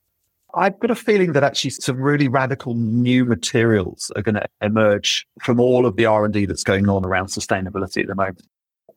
I've 0.54 0.80
got 0.80 0.91
a 0.91 0.95
feeling 0.95 1.34
that 1.34 1.43
actually 1.43 1.72
some 1.72 1.97
really 1.97 2.28
radical 2.28 2.74
new 2.76 3.24
materials 3.26 4.12
are 4.16 4.22
going 4.22 4.36
to 4.36 4.45
emerge 4.62 5.26
from 5.41 5.60
all 5.60 5.86
of 5.86 5.95
the 5.95 6.06
R&D 6.06 6.45
that's 6.45 6.64
going 6.64 6.89
on 6.89 7.06
around 7.06 7.28
sustainability 7.28 8.02
at 8.02 8.08
the 8.08 8.16
moment. 8.16 8.45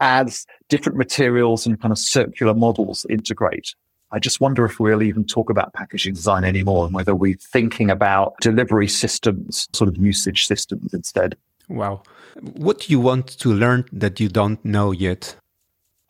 As 0.00 0.46
different 0.68 0.98
materials 0.98 1.66
and 1.66 1.80
kind 1.80 1.92
of 1.92 1.98
circular 1.98 2.54
models 2.54 3.06
integrate, 3.08 3.74
I 4.10 4.18
just 4.18 4.40
wonder 4.40 4.64
if 4.64 4.80
we'll 4.80 5.02
even 5.02 5.24
talk 5.24 5.48
about 5.48 5.72
packaging 5.74 6.14
design 6.14 6.44
anymore 6.44 6.86
and 6.86 6.94
whether 6.94 7.14
we're 7.14 7.36
thinking 7.36 7.90
about 7.90 8.34
delivery 8.40 8.88
systems, 8.88 9.68
sort 9.72 9.88
of 9.88 9.96
usage 9.96 10.46
systems 10.46 10.92
instead. 10.92 11.36
Wow. 11.68 12.02
What 12.40 12.80
do 12.80 12.92
you 12.92 13.00
want 13.00 13.28
to 13.38 13.52
learn 13.52 13.84
that 13.92 14.20
you 14.20 14.28
don't 14.28 14.62
know 14.64 14.90
yet? 14.92 15.36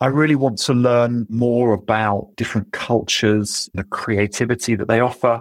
I 0.00 0.07
really 0.07 0.34
want 0.34 0.59
to 0.59 0.74
learn 0.74 1.26
more 1.28 1.72
about 1.72 2.30
different 2.36 2.72
cultures, 2.72 3.70
the 3.74 3.84
creativity 3.84 4.74
that 4.74 4.88
they 4.88 5.00
offer. 5.00 5.40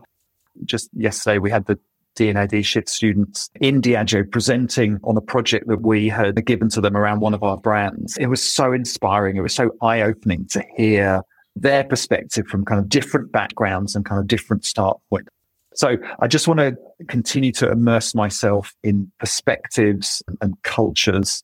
Just 0.64 0.90
yesterday, 0.94 1.40
we 1.40 1.50
had 1.50 1.66
the 1.66 1.80
D&AD 2.16 2.64
Shift 2.64 2.90
students 2.90 3.50
in 3.60 3.82
Diageo 3.82 4.30
presenting 4.30 5.00
on 5.04 5.18
a 5.18 5.22
project 5.22 5.68
that 5.68 5.82
we 5.82 6.10
had 6.10 6.46
given 6.46 6.70
to 6.70 6.82
them 6.82 6.96
around 6.96 7.22
one 7.22 7.34
of 7.34 7.42
our 7.42 7.58
brands. 7.58 8.16
It 8.18 8.28
was 8.28 8.42
so 8.42 8.72
inspiring. 8.72 9.36
It 9.36 9.42
was 9.42 9.56
so 9.56 9.72
eye 9.82 10.02
opening 10.02 10.46
to 10.52 10.64
hear 10.76 11.22
their 11.56 11.84
perspective 11.84 12.48
from 12.48 12.66
kind 12.66 12.80
of 12.80 12.90
different 12.90 13.32
backgrounds 13.32 13.96
and 13.96 14.06
kind 14.06 14.20
of 14.20 14.28
different 14.28 14.66
start 14.66 15.00
point. 15.10 15.28
So 15.76 15.98
I 16.20 16.28
just 16.28 16.48
want 16.48 16.60
to 16.60 16.78
continue 17.08 17.52
to 17.54 17.72
immerse 17.72 18.14
myself 18.14 18.76
in 18.84 19.12
perspectives 19.20 20.22
and 20.42 20.62
cultures 20.64 21.44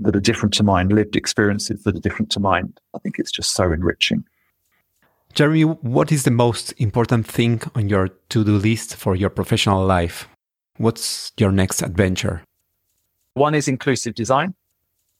that 0.00 0.16
are 0.16 0.20
different 0.20 0.54
to 0.54 0.62
mine, 0.62 0.88
lived 0.88 1.16
experiences 1.16 1.82
that 1.84 1.96
are 1.96 2.00
different 2.00 2.30
to 2.32 2.40
mine. 2.40 2.72
I 2.94 2.98
think 2.98 3.18
it's 3.18 3.30
just 3.30 3.54
so 3.54 3.72
enriching. 3.72 4.24
Jeremy, 5.34 5.62
what 5.62 6.10
is 6.10 6.24
the 6.24 6.30
most 6.30 6.72
important 6.78 7.26
thing 7.26 7.62
on 7.74 7.88
your 7.88 8.08
to 8.30 8.44
do 8.44 8.56
list 8.56 8.96
for 8.96 9.14
your 9.14 9.30
professional 9.30 9.84
life? 9.84 10.28
What's 10.78 11.32
your 11.36 11.52
next 11.52 11.82
adventure? 11.82 12.42
One 13.34 13.54
is 13.54 13.68
inclusive 13.68 14.14
design. 14.14 14.54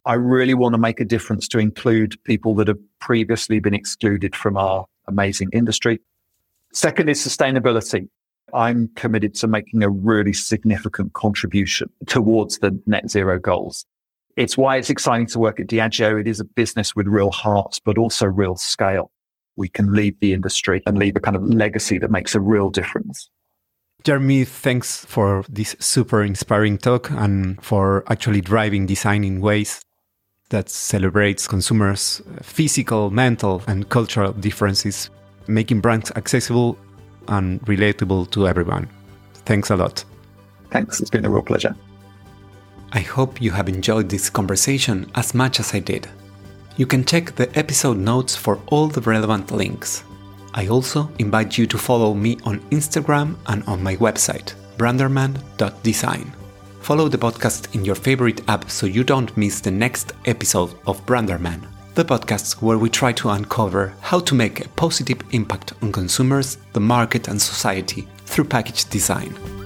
I 0.07 0.15
really 0.15 0.55
want 0.55 0.73
to 0.75 0.79
make 0.79 0.99
a 0.99 1.05
difference 1.05 1.47
to 1.49 1.59
include 1.59 2.23
people 2.25 2.55
that 2.57 2.69
have 2.69 2.79
previously 3.01 3.61
been 3.61 3.75
excluded 3.75 4.35
from 4.35 4.57
our 4.57 4.87
amazing 5.07 5.51
industry. 5.53 6.01
Second 6.73 7.09
is 7.09 7.25
sustainability. 7.25 8.09
I'm 8.55 8.89
committed 8.97 9.35
to 9.37 9.47
making 9.47 9.83
a 9.83 9.91
really 9.91 10.33
significant 10.33 11.13
contribution 11.13 11.91
towards 12.07 12.59
the 12.59 12.79
net 12.87 13.11
zero 13.11 13.39
goals. 13.39 13.85
It's 14.37 14.57
why 14.57 14.77
it's 14.77 14.91
exciting 14.91 15.27
to 15.29 15.39
work 15.39 15.61
at 15.61 15.67
Diageo. 15.67 16.21
It 16.21 16.27
is 16.27 16.41
a 16.41 16.45
business 16.45 16.95
with 16.95 17.07
real 17.07 17.31
heart, 17.31 17.79
but 17.85 17.99
also 17.99 18.27
real 18.27 18.57
scale. 18.57 19.11
We 19.57 19.69
can 19.69 19.93
leave 19.93 20.19
the 20.21 20.33
industry 20.33 20.83
and 20.87 20.99
leave 20.99 21.17
a 21.17 21.21
kind 21.21 21.37
of 21.37 21.43
legacy 21.43 21.99
that 21.99 22.11
makes 22.11 22.35
a 22.35 22.41
real 22.41 22.71
difference. 22.71 23.29
Jeremy, 24.05 24.45
thanks 24.45 25.05
for 25.05 25.45
this 25.49 25.77
super 25.79 26.23
inspiring 26.23 26.79
talk 26.79 27.11
and 27.11 27.63
for 27.63 28.03
actually 28.11 28.41
driving 28.41 28.87
design 28.87 29.25
in 29.25 29.41
ways 29.41 29.83
that 30.49 30.71
celebrates 30.71 31.47
consumers' 31.47 32.23
physical, 32.43 33.11
mental, 33.11 33.63
and 33.67 33.89
cultural 33.89 34.33
differences, 34.33 35.11
making 35.47 35.81
brands 35.81 36.11
accessible 36.17 36.79
and 37.29 37.61
relatable 37.63 38.31
to 38.33 38.49
everyone. 38.49 38.89
Thanks 39.45 39.71
a 39.71 39.77
lot. 39.77 40.05
Thanks. 40.71 41.01
It's 41.01 41.11
been 41.11 41.25
a 41.25 41.31
real 41.31 41.43
pleasure. 41.43 41.75
I 42.93 43.01
hope 43.01 43.41
you 43.41 43.51
have 43.53 43.69
enjoyed 43.69 44.09
this 44.09 44.31
conversation 44.31 45.11
as 45.15 45.35
much 45.35 45.61
as 45.61 45.75
I 45.75 45.81
did. 45.81 46.09
You 46.77 46.87
can 46.87 47.05
check 47.05 47.35
the 47.37 47.57
episode 47.59 47.99
notes 47.99 48.35
for 48.35 48.61
all 48.67 48.89
the 48.89 49.01
relevant 49.03 49.51
links. 49.51 50.03
I 50.55 50.67
also 50.67 51.11
invite 51.19 51.57
you 51.57 51.67
to 51.67 51.79
follow 51.79 52.15
me 52.15 52.39
on 52.45 52.61
Instagram 52.71 53.37
and 53.47 53.63
on 53.65 53.83
my 53.83 53.97
website, 53.97 54.55
branderman.design. 54.77 56.33
Follow 56.81 57.09
the 57.09 57.19
podcast 57.19 57.75
in 57.75 57.85
your 57.85 57.95
favorite 57.95 58.41
app 58.49 58.71
so 58.71 58.87
you 58.87 59.05
don't 59.05 59.37
miss 59.37 59.61
the 59.61 59.71
next 59.71 60.13
episode 60.25 60.75
of 60.87 61.05
Branderman, 61.07 61.67
the 61.95 62.05
podcast 62.05 62.63
where 62.63 62.79
we 62.79 62.89
try 62.89 63.13
to 63.13 63.31
uncover 63.31 63.93
how 64.01 64.21
to 64.21 64.35
make 64.35 64.65
a 64.65 64.69
positive 64.71 65.21
impact 65.33 65.73
on 65.83 65.93
consumers, 65.93 66.57
the 66.73 66.81
market, 66.81 67.29
and 67.29 67.41
society 67.41 68.07
through 68.27 68.45
package 68.45 68.85
design. 68.91 69.60